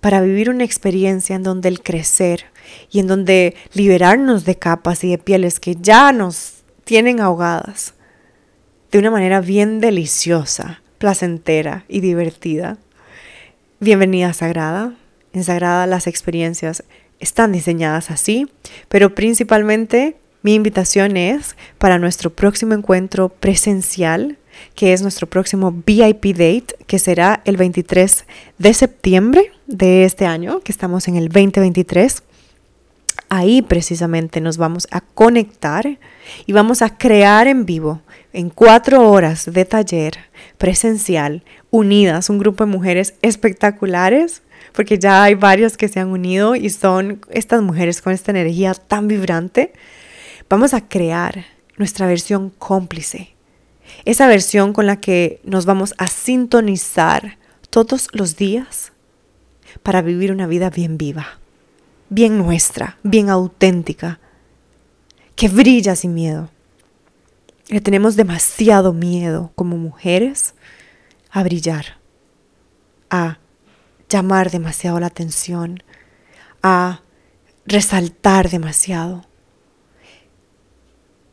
para 0.00 0.20
vivir 0.20 0.50
una 0.50 0.64
experiencia 0.64 1.34
en 1.34 1.42
donde 1.42 1.68
el 1.68 1.82
crecer 1.82 2.46
y 2.90 3.00
en 3.00 3.06
donde 3.06 3.56
liberarnos 3.72 4.44
de 4.44 4.56
capas 4.56 5.02
y 5.04 5.10
de 5.10 5.18
pieles 5.18 5.60
que 5.60 5.76
ya 5.76 6.12
nos 6.12 6.53
tienen 6.84 7.20
ahogadas 7.20 7.94
de 8.92 8.98
una 8.98 9.10
manera 9.10 9.40
bien 9.40 9.80
deliciosa, 9.80 10.82
placentera 10.98 11.84
y 11.88 12.00
divertida. 12.00 12.78
Bienvenida 13.80 14.32
Sagrada. 14.32 14.94
En 15.32 15.42
Sagrada 15.42 15.86
las 15.86 16.06
experiencias 16.06 16.84
están 17.18 17.52
diseñadas 17.52 18.10
así, 18.10 18.48
pero 18.88 19.14
principalmente 19.14 20.16
mi 20.42 20.54
invitación 20.54 21.16
es 21.16 21.56
para 21.78 21.98
nuestro 21.98 22.30
próximo 22.30 22.74
encuentro 22.74 23.30
presencial, 23.30 24.36
que 24.74 24.92
es 24.92 25.02
nuestro 25.02 25.26
próximo 25.26 25.72
VIP 25.72 26.26
date, 26.36 26.76
que 26.86 26.98
será 26.98 27.42
el 27.44 27.56
23 27.56 28.26
de 28.58 28.74
septiembre 28.74 29.50
de 29.66 30.04
este 30.04 30.26
año, 30.26 30.60
que 30.60 30.70
estamos 30.70 31.08
en 31.08 31.16
el 31.16 31.28
2023. 31.30 32.22
Ahí 33.44 33.60
precisamente 33.60 34.40
nos 34.40 34.56
vamos 34.56 34.88
a 34.90 35.02
conectar 35.02 35.98
y 36.46 36.52
vamos 36.54 36.80
a 36.80 36.96
crear 36.96 37.46
en 37.46 37.66
vivo 37.66 38.00
en 38.32 38.48
cuatro 38.48 39.10
horas 39.10 39.52
de 39.52 39.66
taller 39.66 40.14
presencial, 40.56 41.44
unidas, 41.70 42.30
un 42.30 42.38
grupo 42.38 42.64
de 42.64 42.70
mujeres 42.70 43.16
espectaculares, 43.20 44.40
porque 44.72 44.98
ya 44.98 45.22
hay 45.22 45.34
varios 45.34 45.76
que 45.76 45.88
se 45.88 46.00
han 46.00 46.08
unido 46.08 46.56
y 46.56 46.70
son 46.70 47.20
estas 47.28 47.60
mujeres 47.60 48.00
con 48.00 48.14
esta 48.14 48.30
energía 48.30 48.72
tan 48.72 49.08
vibrante. 49.08 49.74
Vamos 50.48 50.72
a 50.72 50.88
crear 50.88 51.44
nuestra 51.76 52.06
versión 52.06 52.48
cómplice, 52.48 53.34
esa 54.06 54.26
versión 54.26 54.72
con 54.72 54.86
la 54.86 55.00
que 55.00 55.42
nos 55.44 55.66
vamos 55.66 55.92
a 55.98 56.06
sintonizar 56.06 57.36
todos 57.68 58.08
los 58.12 58.36
días 58.36 58.92
para 59.82 60.00
vivir 60.00 60.32
una 60.32 60.46
vida 60.46 60.70
bien 60.70 60.96
viva, 60.96 61.40
bien 62.14 62.38
nuestra, 62.38 62.96
bien 63.02 63.28
auténtica, 63.28 64.20
que 65.34 65.48
brilla 65.48 65.96
sin 65.96 66.14
miedo. 66.14 66.48
Le 67.68 67.80
tenemos 67.80 68.14
demasiado 68.14 68.92
miedo 68.92 69.50
como 69.56 69.76
mujeres 69.76 70.54
a 71.30 71.42
brillar, 71.42 71.98
a 73.10 73.38
llamar 74.08 74.50
demasiado 74.50 75.00
la 75.00 75.06
atención, 75.06 75.82
a 76.62 77.00
resaltar 77.66 78.48
demasiado. 78.48 79.26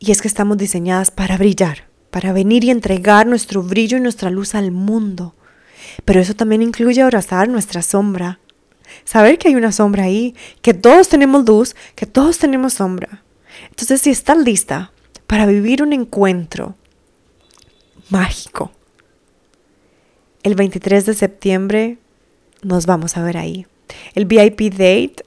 Y 0.00 0.10
es 0.10 0.20
que 0.20 0.28
estamos 0.28 0.58
diseñadas 0.58 1.12
para 1.12 1.36
brillar, 1.36 1.86
para 2.10 2.32
venir 2.32 2.64
y 2.64 2.70
entregar 2.70 3.26
nuestro 3.26 3.62
brillo 3.62 3.98
y 3.98 4.00
nuestra 4.00 4.30
luz 4.30 4.56
al 4.56 4.72
mundo. 4.72 5.36
Pero 6.04 6.20
eso 6.20 6.34
también 6.34 6.62
incluye 6.62 7.02
abrazar 7.02 7.48
nuestra 7.48 7.82
sombra. 7.82 8.40
Saber 9.04 9.38
que 9.38 9.48
hay 9.48 9.54
una 9.54 9.72
sombra 9.72 10.04
ahí, 10.04 10.34
que 10.60 10.74
todos 10.74 11.08
tenemos 11.08 11.44
luz, 11.46 11.74
que 11.94 12.06
todos 12.06 12.38
tenemos 12.38 12.74
sombra. 12.74 13.22
Entonces, 13.70 14.00
si 14.00 14.10
estás 14.10 14.38
lista 14.38 14.92
para 15.26 15.46
vivir 15.46 15.82
un 15.82 15.92
encuentro 15.92 16.74
mágico, 18.10 18.72
el 20.42 20.54
23 20.54 21.06
de 21.06 21.14
septiembre 21.14 21.98
nos 22.62 22.86
vamos 22.86 23.16
a 23.16 23.22
ver 23.22 23.36
ahí. 23.36 23.66
El 24.14 24.26
VIP 24.26 24.72
Date 24.72 25.24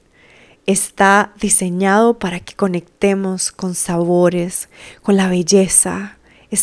está 0.66 1.32
diseñado 1.40 2.18
para 2.18 2.40
que 2.40 2.54
conectemos 2.54 3.52
con 3.52 3.74
sabores, 3.74 4.68
con 5.02 5.16
la 5.16 5.28
belleza. 5.28 6.18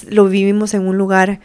lo 0.09 0.25
vivimos 0.25 0.73
en 0.73 0.87
un 0.87 0.97
lugar 0.97 1.39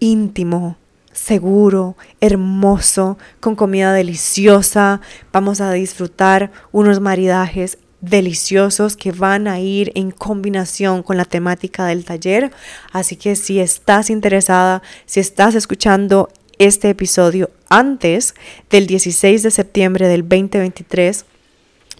íntimo, 0.00 0.76
seguro, 1.18 1.96
hermoso, 2.20 3.18
con 3.40 3.56
comida 3.56 3.92
deliciosa. 3.92 5.00
Vamos 5.32 5.60
a 5.60 5.72
disfrutar 5.72 6.52
unos 6.72 7.00
maridajes 7.00 7.78
deliciosos 8.00 8.96
que 8.96 9.10
van 9.10 9.48
a 9.48 9.58
ir 9.58 9.90
en 9.94 10.12
combinación 10.12 11.02
con 11.02 11.16
la 11.16 11.24
temática 11.24 11.86
del 11.86 12.04
taller. 12.04 12.52
Así 12.92 13.16
que 13.16 13.34
si 13.36 13.58
estás 13.58 14.10
interesada, 14.10 14.82
si 15.06 15.20
estás 15.20 15.54
escuchando 15.54 16.28
este 16.58 16.88
episodio 16.90 17.50
antes 17.68 18.34
del 18.70 18.86
16 18.86 19.42
de 19.42 19.50
septiembre 19.50 20.08
del 20.08 20.22
2023, 20.22 21.24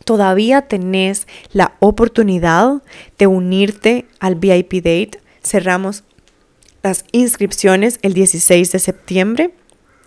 todavía 0.04 0.62
tenés 0.62 1.26
la 1.52 1.74
oportunidad 1.80 2.82
de 3.18 3.26
unirte 3.26 4.06
al 4.20 4.36
VIP 4.36 4.74
Date. 4.74 5.20
Cerramos 5.42 6.04
las 6.82 7.04
inscripciones 7.12 7.98
el 8.02 8.14
16 8.14 8.72
de 8.72 8.78
septiembre. 8.78 9.54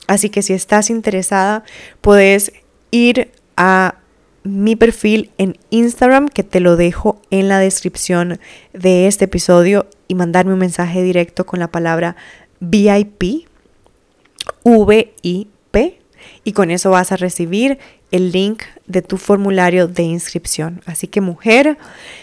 Así 0.07 0.29
que 0.29 0.41
si 0.41 0.53
estás 0.53 0.89
interesada, 0.89 1.63
puedes 2.01 2.53
ir 2.91 3.31
a 3.57 3.95
mi 4.43 4.75
perfil 4.75 5.31
en 5.37 5.57
Instagram, 5.69 6.27
que 6.27 6.43
te 6.43 6.59
lo 6.59 6.75
dejo 6.75 7.21
en 7.29 7.47
la 7.47 7.59
descripción 7.59 8.39
de 8.73 9.07
este 9.07 9.25
episodio, 9.25 9.87
y 10.07 10.15
mandarme 10.15 10.53
un 10.53 10.59
mensaje 10.59 11.03
directo 11.03 11.45
con 11.45 11.59
la 11.59 11.69
palabra 11.69 12.15
VIP, 12.59 13.47
V-I-P, 14.63 15.99
y 16.43 16.51
con 16.53 16.71
eso 16.71 16.91
vas 16.91 17.11
a 17.11 17.17
recibir 17.17 17.79
el 18.11 18.31
link 18.31 18.63
de 18.87 19.01
tu 19.01 19.17
formulario 19.17 19.87
de 19.87 20.03
inscripción. 20.03 20.81
Así 20.85 21.07
que 21.07 21.21
mujer, 21.21 21.77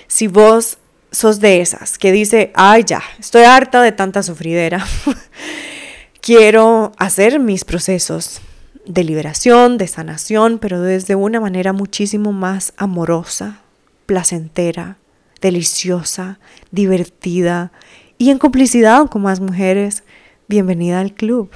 si 0.07 0.27
vos 0.27 0.79
sos 1.11 1.41
de 1.41 1.61
esas 1.61 1.99
que 1.99 2.13
dice, 2.13 2.53
ay 2.55 2.85
ya, 2.85 3.03
estoy 3.19 3.45
harta 3.45 3.83
de 3.83 3.93
tanta 3.93 4.23
sufridera. 4.23 4.87
Quiero 6.21 6.93
hacer 6.99 7.39
mis 7.39 7.65
procesos 7.65 8.41
de 8.85 9.05
liberación, 9.05 9.79
de 9.79 9.87
sanación, 9.87 10.59
pero 10.59 10.81
desde 10.81 11.15
una 11.15 11.41
manera 11.41 11.73
muchísimo 11.73 12.33
más 12.33 12.73
amorosa, 12.77 13.61
placentera, 14.07 14.97
deliciosa, 15.41 16.39
divertida 16.71 17.71
y 18.19 18.31
en 18.31 18.39
complicidad 18.39 19.07
con 19.09 19.23
más 19.23 19.41
mujeres. 19.41 20.03
Bienvenida 20.49 21.01
al 21.01 21.13
club. 21.13 21.51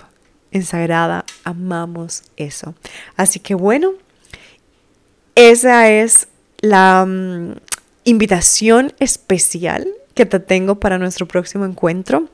En 0.51 0.65
Sagrada 0.65 1.25
amamos 1.45 2.25
eso. 2.37 2.75
Así 3.17 3.41
que 3.41 3.55
bueno, 3.55 3.93
esa 5.35 5.89
es 5.89 6.29
la 6.61 7.07
mm, 7.07 7.55
invitación 8.05 8.93
especial 8.99 9.87
que 10.15 10.27
te 10.27 10.41
tengo 10.41 10.81
para 10.81 10.99
nuestro 10.99 11.27
próximo 11.27 11.65
encuentro. 11.65 12.29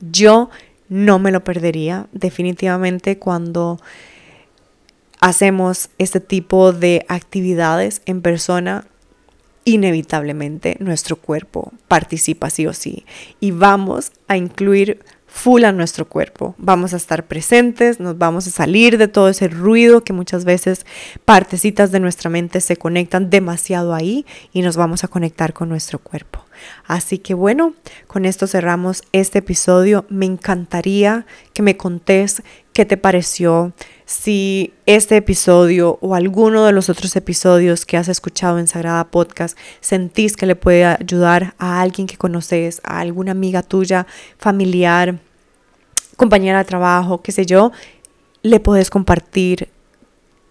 Yo 0.00 0.50
no 0.88 1.18
me 1.18 1.30
lo 1.30 1.44
perdería 1.44 2.06
definitivamente 2.12 3.18
cuando 3.18 3.80
hacemos 5.20 5.90
este 5.98 6.20
tipo 6.20 6.72
de 6.72 7.04
actividades 7.08 8.02
en 8.06 8.22
persona 8.22 8.86
inevitablemente 9.64 10.76
nuestro 10.80 11.16
cuerpo 11.16 11.72
participa 11.88 12.48
sí 12.48 12.66
o 12.66 12.72
sí 12.72 13.04
y 13.38 13.50
vamos 13.50 14.12
a 14.26 14.36
incluir 14.36 15.04
full 15.38 15.64
a 15.64 15.72
nuestro 15.72 16.08
cuerpo. 16.08 16.56
Vamos 16.58 16.92
a 16.94 16.96
estar 16.96 17.26
presentes, 17.26 18.00
nos 18.00 18.18
vamos 18.18 18.48
a 18.48 18.50
salir 18.50 18.98
de 18.98 19.06
todo 19.06 19.28
ese 19.28 19.46
ruido 19.46 20.02
que 20.02 20.12
muchas 20.12 20.44
veces 20.44 20.84
partecitas 21.24 21.92
de 21.92 22.00
nuestra 22.00 22.28
mente 22.28 22.60
se 22.60 22.76
conectan 22.76 23.30
demasiado 23.30 23.94
ahí 23.94 24.26
y 24.52 24.62
nos 24.62 24.76
vamos 24.76 25.04
a 25.04 25.08
conectar 25.08 25.52
con 25.52 25.68
nuestro 25.68 26.00
cuerpo. 26.00 26.44
Así 26.88 27.18
que 27.18 27.34
bueno, 27.34 27.74
con 28.08 28.24
esto 28.24 28.48
cerramos 28.48 29.02
este 29.12 29.38
episodio. 29.38 30.06
Me 30.08 30.26
encantaría 30.26 31.24
que 31.52 31.62
me 31.62 31.76
contés 31.76 32.42
qué 32.72 32.84
te 32.84 32.96
pareció, 32.96 33.72
si 34.06 34.72
este 34.86 35.16
episodio 35.16 35.98
o 36.00 36.14
alguno 36.14 36.64
de 36.64 36.72
los 36.72 36.88
otros 36.88 37.14
episodios 37.14 37.84
que 37.84 37.96
has 37.96 38.08
escuchado 38.08 38.58
en 38.58 38.66
Sagrada 38.66 39.10
Podcast 39.10 39.58
sentís 39.80 40.34
que 40.34 40.46
le 40.46 40.56
puede 40.56 40.86
ayudar 40.86 41.54
a 41.58 41.82
alguien 41.82 42.06
que 42.06 42.16
conoces, 42.16 42.80
a 42.84 43.00
alguna 43.00 43.32
amiga 43.32 43.62
tuya, 43.62 44.06
familiar, 44.38 45.18
compañera 46.18 46.58
de 46.58 46.64
trabajo, 46.64 47.22
qué 47.22 47.32
sé 47.32 47.46
yo, 47.46 47.72
le 48.42 48.60
puedes 48.60 48.90
compartir 48.90 49.70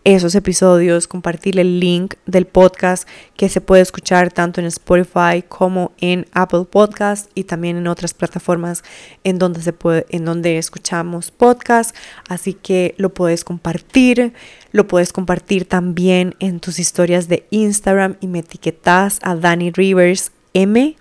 esos 0.05 0.36
episodios, 0.36 1.05
compartir 1.05 1.59
el 1.59 1.82
link 1.82 2.13
del 2.26 2.47
podcast 2.47 3.05
que 3.36 3.49
se 3.49 3.59
puede 3.59 3.82
escuchar 3.82 4.32
tanto 4.32 4.61
en 4.61 4.68
Spotify 4.68 5.43
como 5.45 5.91
en 5.99 6.26
Apple 6.32 6.63
Podcast 6.63 7.30
y 7.36 7.43
también 7.43 7.76
en 7.76 7.88
otras 7.88 8.13
plataformas 8.13 8.86
en 9.26 9.38
donde 9.38 9.61
se 9.61 9.74
puede 9.74 10.05
en 10.09 10.24
donde 10.24 10.57
escuchamos 10.57 11.30
podcast, 11.32 11.93
así 12.30 12.53
que 12.53 12.95
lo 12.97 13.13
puedes 13.13 13.43
compartir, 13.43 14.32
lo 14.72 14.88
puedes 14.88 15.11
compartir 15.11 15.68
también 15.68 16.36
en 16.39 16.61
tus 16.61 16.80
historias 16.80 17.28
de 17.28 17.45
Instagram 17.49 18.15
y 18.22 18.28
me 18.28 18.39
etiquetas 18.39 19.20
a 19.24 19.36
Danny 19.36 19.72
Rivers 19.72 20.32
M 20.53 20.95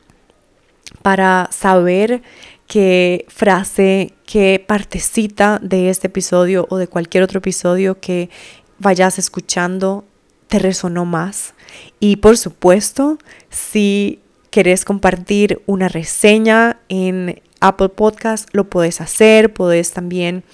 para 1.03 1.49
saber 1.53 2.23
qué 2.67 3.25
frase, 3.29 4.13
qué 4.27 4.65
partecita 4.67 5.59
de 5.63 5.91
este 5.91 6.09
episodio 6.09 6.67
o 6.71 6.77
de 6.77 6.89
cualquier 6.89 7.23
otro 7.23 7.39
episodio 7.39 8.01
que 8.01 8.31
vayas 8.79 9.19
escuchando 9.19 10.05
te 10.49 10.59
resonó 10.59 11.05
más. 11.05 11.55
Y 12.01 12.17
por 12.17 12.37
supuesto, 12.37 13.19
si 13.51 14.21
querés 14.51 14.85
compartir 14.85 15.63
una 15.67 15.89
reseña 15.89 16.81
en 16.89 17.43
Apple 17.61 17.91
Podcast, 17.91 18.49
lo 18.53 18.69
puedes 18.69 19.01
hacer. 19.01 19.53
Puedes 19.53 19.93
también 19.93 20.45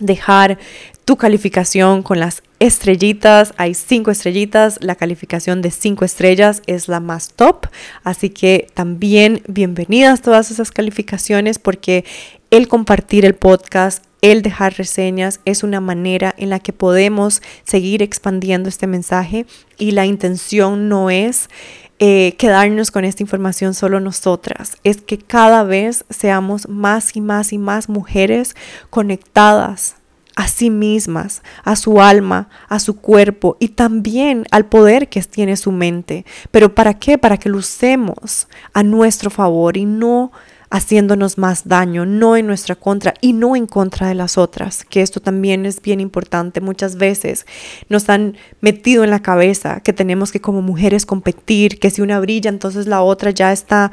dejar 0.00 0.58
tu 1.04 1.16
calificación 1.16 2.02
con 2.02 2.20
las 2.20 2.42
estrellitas. 2.58 3.54
Hay 3.56 3.74
cinco 3.74 4.10
estrellitas. 4.10 4.78
La 4.80 4.94
calificación 4.94 5.62
de 5.62 5.70
cinco 5.70 6.04
estrellas 6.04 6.62
es 6.66 6.88
la 6.88 7.00
más 7.00 7.32
top. 7.34 7.66
Así 8.02 8.30
que 8.30 8.68
también 8.74 9.42
bienvenidas 9.46 10.22
todas 10.22 10.50
esas 10.50 10.70
calificaciones 10.70 11.58
porque 11.58 12.04
el 12.50 12.68
compartir 12.68 13.24
el 13.24 13.34
podcast 13.34 14.04
el 14.22 14.42
dejar 14.42 14.76
reseñas 14.76 15.40
es 15.44 15.62
una 15.62 15.80
manera 15.80 16.34
en 16.36 16.50
la 16.50 16.58
que 16.58 16.72
podemos 16.72 17.40
seguir 17.64 18.02
expandiendo 18.02 18.68
este 18.68 18.86
mensaje 18.86 19.46
y 19.78 19.92
la 19.92 20.04
intención 20.04 20.88
no 20.88 21.10
es 21.10 21.48
eh, 22.02 22.34
quedarnos 22.38 22.90
con 22.90 23.04
esta 23.04 23.22
información 23.22 23.74
solo 23.74 24.00
nosotras, 24.00 24.78
es 24.84 25.02
que 25.02 25.18
cada 25.18 25.64
vez 25.64 26.06
seamos 26.08 26.66
más 26.66 27.14
y 27.14 27.20
más 27.20 27.52
y 27.52 27.58
más 27.58 27.90
mujeres 27.90 28.56
conectadas 28.88 29.96
a 30.34 30.48
sí 30.48 30.70
mismas, 30.70 31.42
a 31.62 31.76
su 31.76 32.00
alma, 32.00 32.48
a 32.70 32.80
su 32.80 32.96
cuerpo 32.96 33.58
y 33.60 33.68
también 33.68 34.46
al 34.50 34.64
poder 34.64 35.10
que 35.10 35.20
tiene 35.20 35.58
su 35.58 35.72
mente. 35.72 36.24
¿Pero 36.50 36.74
para 36.74 36.94
qué? 36.94 37.18
Para 37.18 37.36
que 37.36 37.50
lo 37.50 37.58
usemos 37.58 38.48
a 38.72 38.82
nuestro 38.82 39.28
favor 39.28 39.76
y 39.76 39.84
no 39.84 40.32
haciéndonos 40.70 41.36
más 41.36 41.66
daño, 41.66 42.06
no 42.06 42.36
en 42.36 42.46
nuestra 42.46 42.76
contra 42.76 43.14
y 43.20 43.32
no 43.32 43.56
en 43.56 43.66
contra 43.66 44.06
de 44.06 44.14
las 44.14 44.38
otras, 44.38 44.84
que 44.84 45.02
esto 45.02 45.20
también 45.20 45.66
es 45.66 45.82
bien 45.82 46.00
importante. 46.00 46.60
Muchas 46.60 46.96
veces 46.96 47.44
nos 47.88 48.08
han 48.08 48.36
metido 48.60 49.02
en 49.02 49.10
la 49.10 49.20
cabeza 49.20 49.80
que 49.80 49.92
tenemos 49.92 50.30
que 50.30 50.40
como 50.40 50.62
mujeres 50.62 51.06
competir, 51.06 51.80
que 51.80 51.90
si 51.90 52.02
una 52.02 52.20
brilla 52.20 52.48
entonces 52.48 52.86
la 52.86 53.02
otra 53.02 53.30
ya 53.30 53.52
está, 53.52 53.90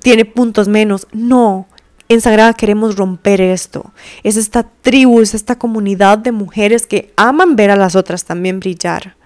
tiene 0.00 0.26
puntos 0.26 0.68
menos. 0.68 1.06
No, 1.12 1.66
en 2.10 2.20
Sagrada 2.20 2.52
queremos 2.52 2.96
romper 2.96 3.40
esto. 3.40 3.92
Es 4.22 4.36
esta 4.36 4.68
tribu, 4.82 5.22
es 5.22 5.34
esta 5.34 5.58
comunidad 5.58 6.18
de 6.18 6.32
mujeres 6.32 6.86
que 6.86 7.12
aman 7.16 7.56
ver 7.56 7.70
a 7.70 7.76
las 7.76 7.96
otras 7.96 8.26
también 8.26 8.60
brillar, 8.60 9.16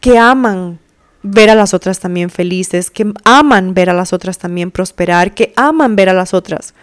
que 0.00 0.18
aman 0.18 0.78
ver 1.28 1.50
a 1.50 1.54
las 1.54 1.74
otras 1.74 1.98
también 2.00 2.30
felices, 2.30 2.90
que 2.90 3.12
aman 3.24 3.74
ver 3.74 3.90
a 3.90 3.94
las 3.94 4.12
otras 4.12 4.38
también 4.38 4.70
prosperar, 4.70 5.34
que 5.34 5.52
aman 5.56 5.96
ver 5.96 6.08
a 6.08 6.14
las 6.14 6.34
otras 6.34 6.74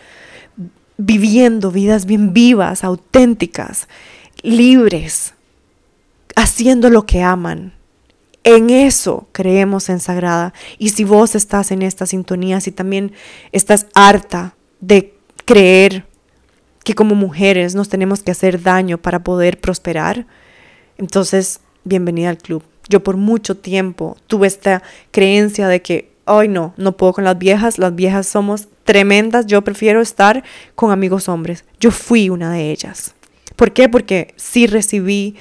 viviendo 0.97 1.71
vidas 1.71 2.05
bien 2.05 2.33
vivas, 2.33 2.83
auténticas, 2.83 3.87
libres, 4.41 5.33
haciendo 6.35 6.89
lo 6.89 7.05
que 7.05 7.21
aman. 7.21 7.73
En 8.43 8.69
eso 8.69 9.27
creemos 9.31 9.89
en 9.89 9.99
Sagrada. 9.99 10.53
Y 10.77 10.89
si 10.89 11.03
vos 11.03 11.35
estás 11.35 11.71
en 11.71 11.81
esta 11.81 12.05
sintonía, 12.05 12.59
si 12.61 12.71
también 12.71 13.13
estás 13.51 13.87
harta 13.93 14.55
de 14.81 15.15
creer 15.45 16.05
que 16.83 16.93
como 16.93 17.15
mujeres 17.15 17.75
nos 17.75 17.87
tenemos 17.87 18.21
que 18.21 18.31
hacer 18.31 18.61
daño 18.61 18.97
para 18.97 19.23
poder 19.23 19.59
prosperar, 19.59 20.27
entonces 20.97 21.61
bienvenida 21.85 22.29
al 22.29 22.37
club. 22.37 22.63
Yo 22.93 23.03
por 23.03 23.17
mucho 23.17 23.57
tiempo 23.57 24.17
tuve 24.27 24.45
esta 24.45 24.83
creencia 25.09 25.67
de 25.67 25.81
que, 25.81 26.11
ay 26.27 26.47
no, 26.47 26.75
no 26.77 26.95
puedo 26.95 27.13
con 27.13 27.23
las 27.23 27.39
viejas, 27.39 27.79
las 27.79 27.95
viejas 27.95 28.27
somos 28.27 28.67
tremendas, 28.83 29.47
yo 29.47 29.63
prefiero 29.63 29.99
estar 29.99 30.43
con 30.75 30.91
amigos 30.91 31.27
hombres. 31.27 31.65
Yo 31.79 31.89
fui 31.89 32.29
una 32.29 32.53
de 32.53 32.69
ellas. 32.69 33.15
¿Por 33.55 33.73
qué? 33.73 33.89
Porque 33.89 34.35
sí 34.37 34.67
recibí 34.67 35.35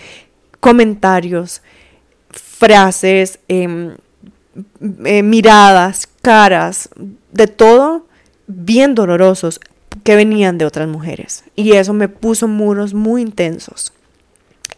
comentarios, 0.61 1.61
frases, 2.31 3.39
em, 3.49 3.97
eh, 5.05 5.23
miradas, 5.23 6.09
caras, 6.23 6.89
de 7.33 7.49
todo 7.49 8.07
bien 8.47 8.95
dolorosos 8.95 9.61
que 10.05 10.17
venían 10.17 10.57
de 10.57 10.65
otras 10.65 10.89
mujeres. 10.89 11.45
Y 11.55 11.73
eso 11.73 11.93
me 11.93 12.09
puso 12.09 12.49
muros 12.49 12.95
muy 12.95 13.21
intensos. 13.21 13.93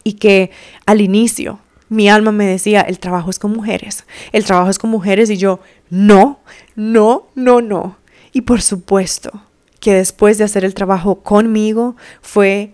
Y 0.03 0.15
que 0.15 0.51
al 0.85 0.99
inicio 0.99 1.61
mi 1.89 2.09
alma 2.09 2.31
me 2.31 2.45
decía, 2.45 2.81
el 2.81 2.99
trabajo 2.99 3.29
es 3.29 3.39
con 3.39 3.51
mujeres, 3.51 4.05
el 4.31 4.43
trabajo 4.43 4.69
es 4.69 4.79
con 4.79 4.89
mujeres 4.89 5.29
y 5.29 5.37
yo, 5.37 5.59
no, 5.89 6.39
no, 6.75 7.27
no, 7.35 7.61
no. 7.61 7.97
Y 8.31 8.41
por 8.41 8.61
supuesto 8.61 9.31
que 9.79 9.93
después 9.93 10.37
de 10.37 10.43
hacer 10.43 10.65
el 10.65 10.73
trabajo 10.73 11.21
conmigo 11.21 11.95
fue 12.21 12.71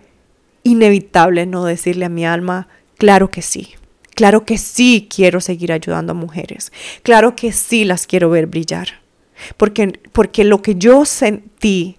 inevitable 0.64 1.46
no 1.46 1.66
decirle 1.66 2.06
a 2.06 2.10
mi 2.10 2.26
alma, 2.26 2.68
claro 2.98 3.30
que 3.30 3.42
sí, 3.42 3.74
claro 4.16 4.46
que 4.46 4.58
sí 4.58 5.08
quiero 5.14 5.42
seguir 5.42 5.72
ayudando 5.72 6.12
a 6.12 6.16
mujeres, 6.16 6.72
claro 7.04 7.36
que 7.36 7.52
sí 7.52 7.84
las 7.84 8.08
quiero 8.08 8.30
ver 8.30 8.48
brillar. 8.48 9.02
Porque, 9.58 10.00
porque 10.12 10.44
lo 10.44 10.62
que 10.62 10.76
yo 10.76 11.04
sentí 11.04 11.98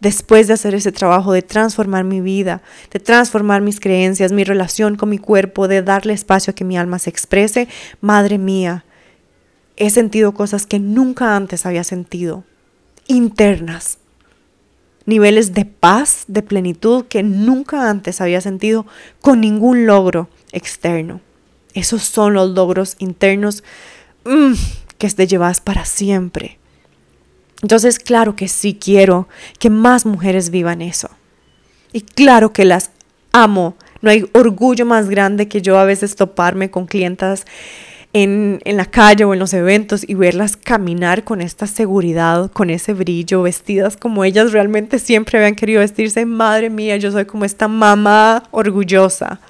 después 0.00 0.46
de 0.46 0.54
hacer 0.54 0.74
ese 0.74 0.92
trabajo 0.92 1.32
de 1.32 1.42
transformar 1.42 2.04
mi 2.04 2.20
vida, 2.20 2.62
de 2.92 3.00
transformar 3.00 3.62
mis 3.62 3.80
creencias, 3.80 4.32
mi 4.32 4.44
relación 4.44 4.96
con 4.96 5.08
mi 5.08 5.18
cuerpo, 5.18 5.68
de 5.68 5.82
darle 5.82 6.12
espacio 6.12 6.52
a 6.52 6.54
que 6.54 6.64
mi 6.64 6.78
alma 6.78 6.98
se 6.98 7.10
exprese, 7.10 7.68
madre 8.00 8.38
mía, 8.38 8.84
he 9.76 9.90
sentido 9.90 10.34
cosas 10.34 10.66
que 10.66 10.78
nunca 10.78 11.36
antes 11.36 11.64
había 11.66 11.84
sentido, 11.84 12.44
internas, 13.06 13.98
niveles 15.06 15.54
de 15.54 15.64
paz, 15.64 16.24
de 16.28 16.42
plenitud 16.42 17.06
que 17.06 17.22
nunca 17.22 17.88
antes 17.88 18.20
había 18.20 18.40
sentido 18.40 18.86
con 19.20 19.40
ningún 19.40 19.86
logro 19.86 20.28
externo. 20.52 21.20
Esos 21.74 22.02
son 22.02 22.34
los 22.34 22.50
logros 22.50 22.96
internos 22.98 23.62
mm, 24.24 24.52
que 24.98 25.08
te 25.10 25.26
llevas 25.26 25.60
para 25.60 25.84
siempre. 25.84 26.57
Entonces, 27.62 27.98
claro 27.98 28.36
que 28.36 28.48
sí 28.48 28.78
quiero 28.80 29.28
que 29.58 29.70
más 29.70 30.06
mujeres 30.06 30.50
vivan 30.50 30.82
eso. 30.82 31.10
Y 31.92 32.02
claro 32.02 32.52
que 32.52 32.64
las 32.64 32.90
amo. 33.32 33.76
No 34.00 34.10
hay 34.10 34.28
orgullo 34.32 34.86
más 34.86 35.08
grande 35.08 35.48
que 35.48 35.60
yo 35.60 35.78
a 35.78 35.84
veces 35.84 36.14
toparme 36.14 36.70
con 36.70 36.86
clientas 36.86 37.46
en, 38.12 38.60
en, 38.64 38.76
la 38.76 38.86
calle 38.86 39.24
o 39.24 39.34
en 39.34 39.40
los 39.40 39.52
eventos 39.52 40.08
y 40.08 40.14
verlas 40.14 40.56
caminar 40.56 41.24
con 41.24 41.42
esta 41.42 41.66
seguridad, 41.66 42.50
con 42.52 42.70
ese 42.70 42.94
brillo, 42.94 43.42
vestidas 43.42 43.96
como 43.96 44.24
ellas 44.24 44.52
realmente 44.52 44.98
siempre 44.98 45.38
habían 45.38 45.56
querido 45.56 45.80
vestirse. 45.80 46.24
Madre 46.24 46.70
mía, 46.70 46.96
yo 46.96 47.10
soy 47.10 47.24
como 47.24 47.44
esta 47.44 47.68
mamá 47.68 48.44
orgullosa. 48.50 49.40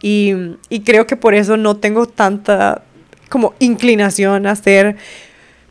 Y, 0.00 0.32
y 0.68 0.80
creo 0.80 1.06
que 1.06 1.16
por 1.16 1.34
eso 1.34 1.56
no 1.56 1.76
tengo 1.76 2.06
tanta 2.06 2.82
como 3.28 3.54
inclinación 3.58 4.46
a 4.46 4.56
ser 4.56 4.96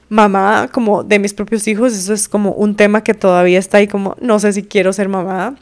mamá 0.09 0.69
como 0.71 1.03
de 1.03 1.19
mis 1.19 1.33
propios 1.33 1.67
hijos, 1.67 1.93
eso 1.93 2.13
es 2.13 2.27
como 2.27 2.51
un 2.51 2.75
tema 2.75 3.03
que 3.03 3.13
todavía 3.13 3.59
está 3.59 3.77
ahí 3.77 3.87
como 3.87 4.15
no 4.21 4.39
sé 4.39 4.53
si 4.53 4.63
quiero 4.63 4.93
ser 4.93 5.09
mamá, 5.09 5.55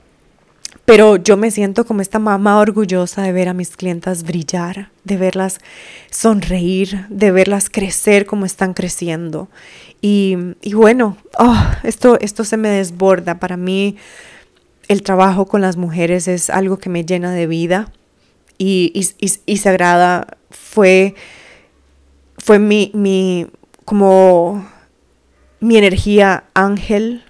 pero 0.85 1.17
yo 1.17 1.35
me 1.35 1.49
siento 1.49 1.85
como 1.85 2.01
esta 2.01 2.19
mamá 2.19 2.59
orgullosa 2.59 3.23
de 3.23 3.31
ver 3.31 3.49
a 3.49 3.53
mis 3.53 3.75
clientas 3.75 4.23
brillar, 4.23 4.89
de 5.03 5.17
verlas 5.17 5.59
sonreír, 6.11 7.07
de 7.09 7.31
verlas 7.31 7.69
crecer 7.71 8.27
como 8.27 8.45
están 8.45 8.75
creciendo. 8.75 9.49
Y, 9.99 10.37
y 10.61 10.73
bueno, 10.73 11.17
oh, 11.39 11.57
esto, 11.83 12.19
esto 12.21 12.43
se 12.43 12.57
me 12.57 12.69
desborda. 12.69 13.39
Para 13.39 13.57
mí 13.57 13.97
el 14.87 15.01
trabajo 15.01 15.47
con 15.47 15.61
las 15.61 15.75
mujeres 15.75 16.27
es 16.27 16.51
algo 16.51 16.77
que 16.77 16.89
me 16.89 17.03
llena 17.03 17.31
de 17.31 17.47
vida 17.47 17.91
y, 18.59 18.91
y, 18.93 19.25
y, 19.25 19.31
y 19.45 19.57
Sagrada 19.57 20.37
fue, 20.51 21.15
fue 22.37 22.59
mi, 22.59 22.91
mi, 22.93 23.47
como 23.85 24.67
mi 25.59 25.77
energía 25.77 26.45
ángel 26.53 27.23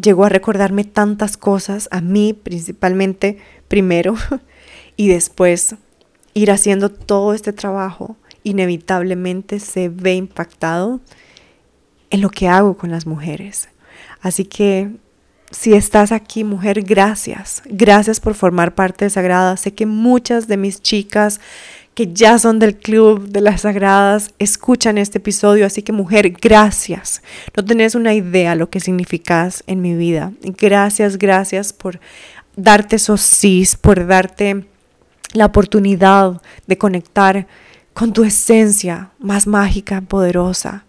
llegó 0.00 0.24
a 0.24 0.28
recordarme 0.28 0.84
tantas 0.84 1.36
cosas, 1.36 1.88
a 1.92 2.00
mí 2.00 2.32
principalmente 2.32 3.38
primero, 3.68 4.14
y 4.96 5.08
después 5.08 5.76
ir 6.34 6.50
haciendo 6.50 6.90
todo 6.90 7.34
este 7.34 7.52
trabajo, 7.52 8.16
inevitablemente 8.42 9.60
se 9.60 9.88
ve 9.88 10.14
impactado 10.14 11.00
en 12.10 12.20
lo 12.20 12.30
que 12.30 12.48
hago 12.48 12.76
con 12.76 12.90
las 12.90 13.06
mujeres. 13.06 13.68
Así 14.20 14.44
que 14.44 14.90
si 15.50 15.74
estás 15.74 16.12
aquí, 16.12 16.44
mujer, 16.44 16.82
gracias. 16.82 17.62
Gracias 17.66 18.20
por 18.20 18.34
formar 18.34 18.74
parte 18.74 19.06
de 19.06 19.10
Sagrada. 19.10 19.56
Sé 19.56 19.74
que 19.74 19.86
muchas 19.86 20.46
de 20.46 20.56
mis 20.56 20.82
chicas 20.82 21.40
que 21.98 22.14
ya 22.14 22.38
son 22.38 22.60
del 22.60 22.76
club 22.76 23.26
de 23.26 23.40
las 23.40 23.62
sagradas 23.62 24.32
escuchan 24.38 24.98
este 24.98 25.18
episodio, 25.18 25.66
así 25.66 25.82
que 25.82 25.90
mujer, 25.90 26.30
gracias. 26.30 27.24
No 27.56 27.64
tenés 27.64 27.96
una 27.96 28.14
idea 28.14 28.54
lo 28.54 28.70
que 28.70 28.78
significas 28.78 29.64
en 29.66 29.80
mi 29.80 29.96
vida. 29.96 30.32
Gracias, 30.42 31.18
gracias 31.18 31.72
por 31.72 31.98
darte 32.54 32.94
esos 32.94 33.20
sís, 33.20 33.74
por 33.74 34.06
darte 34.06 34.64
la 35.32 35.46
oportunidad 35.46 36.40
de 36.68 36.78
conectar 36.78 37.48
con 37.94 38.12
tu 38.12 38.22
esencia 38.22 39.10
más 39.18 39.48
mágica, 39.48 40.00
poderosa. 40.00 40.84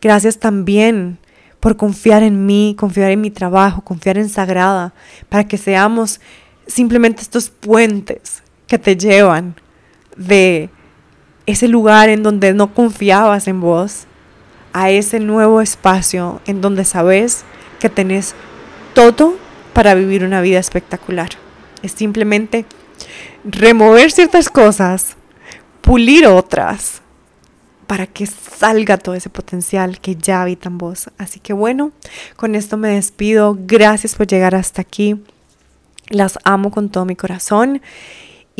Gracias 0.00 0.38
también 0.38 1.18
por 1.60 1.76
confiar 1.76 2.22
en 2.22 2.46
mí, 2.46 2.74
confiar 2.78 3.10
en 3.10 3.20
mi 3.20 3.30
trabajo, 3.30 3.82
confiar 3.82 4.16
en 4.16 4.30
Sagrada, 4.30 4.94
para 5.28 5.46
que 5.46 5.58
seamos 5.58 6.22
simplemente 6.66 7.20
estos 7.20 7.50
puentes 7.50 8.42
que 8.66 8.78
te 8.78 8.96
llevan 8.96 9.54
de 10.18 10.68
ese 11.46 11.68
lugar 11.68 12.10
en 12.10 12.22
donde 12.22 12.52
no 12.52 12.74
confiabas 12.74 13.48
en 13.48 13.60
vos 13.62 14.04
a 14.74 14.90
ese 14.90 15.18
nuevo 15.18 15.62
espacio 15.62 16.42
en 16.46 16.60
donde 16.60 16.84
sabes 16.84 17.44
que 17.80 17.88
tenés 17.88 18.34
todo 18.92 19.36
para 19.72 19.94
vivir 19.94 20.24
una 20.24 20.42
vida 20.42 20.58
espectacular. 20.58 21.30
Es 21.82 21.92
simplemente 21.92 22.66
remover 23.44 24.10
ciertas 24.10 24.50
cosas, 24.50 25.16
pulir 25.80 26.26
otras, 26.26 27.00
para 27.86 28.06
que 28.06 28.26
salga 28.26 28.98
todo 28.98 29.14
ese 29.14 29.30
potencial 29.30 29.98
que 30.00 30.14
ya 30.14 30.42
habita 30.42 30.68
en 30.68 30.76
vos. 30.76 31.08
Así 31.16 31.40
que 31.40 31.54
bueno, 31.54 31.92
con 32.36 32.54
esto 32.54 32.76
me 32.76 32.90
despido. 32.90 33.56
Gracias 33.58 34.14
por 34.14 34.26
llegar 34.26 34.54
hasta 34.54 34.82
aquí. 34.82 35.24
Las 36.10 36.38
amo 36.44 36.70
con 36.70 36.90
todo 36.90 37.06
mi 37.06 37.16
corazón 37.16 37.80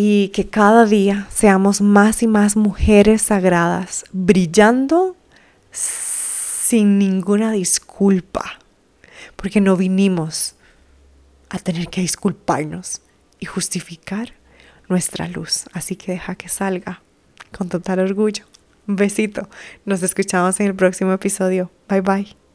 y 0.01 0.29
que 0.29 0.49
cada 0.49 0.87
día 0.87 1.27
seamos 1.29 1.81
más 1.81 2.23
y 2.23 2.29
más 2.29 2.55
mujeres 2.55 3.21
sagradas, 3.21 4.05
brillando 4.13 5.17
sin 5.73 7.01
ninguna 7.01 7.51
disculpa, 7.51 8.61
porque 9.35 9.61
no 9.61 9.77
vinimos 9.77 10.55
a 11.49 11.59
tener 11.59 11.89
que 11.89 12.01
disculparnos, 12.01 13.01
y 13.41 13.47
justificar 13.47 14.35
nuestra 14.89 15.27
luz. 15.27 15.65
Así 15.73 15.97
que 15.97 16.13
deja 16.13 16.37
que 16.37 16.49
salga 16.49 17.03
con 17.57 17.69
total 17.69 17.99
orgullo. 17.99 18.45
Un 18.87 18.95
besito. 18.95 19.49
Nos 19.85 20.05
escuchamos 20.05 20.61
en 20.61 20.67
el 20.67 20.75
próximo 20.77 21.13
episodio. 21.13 21.73
Bye 21.89 22.03
bye. 22.03 22.48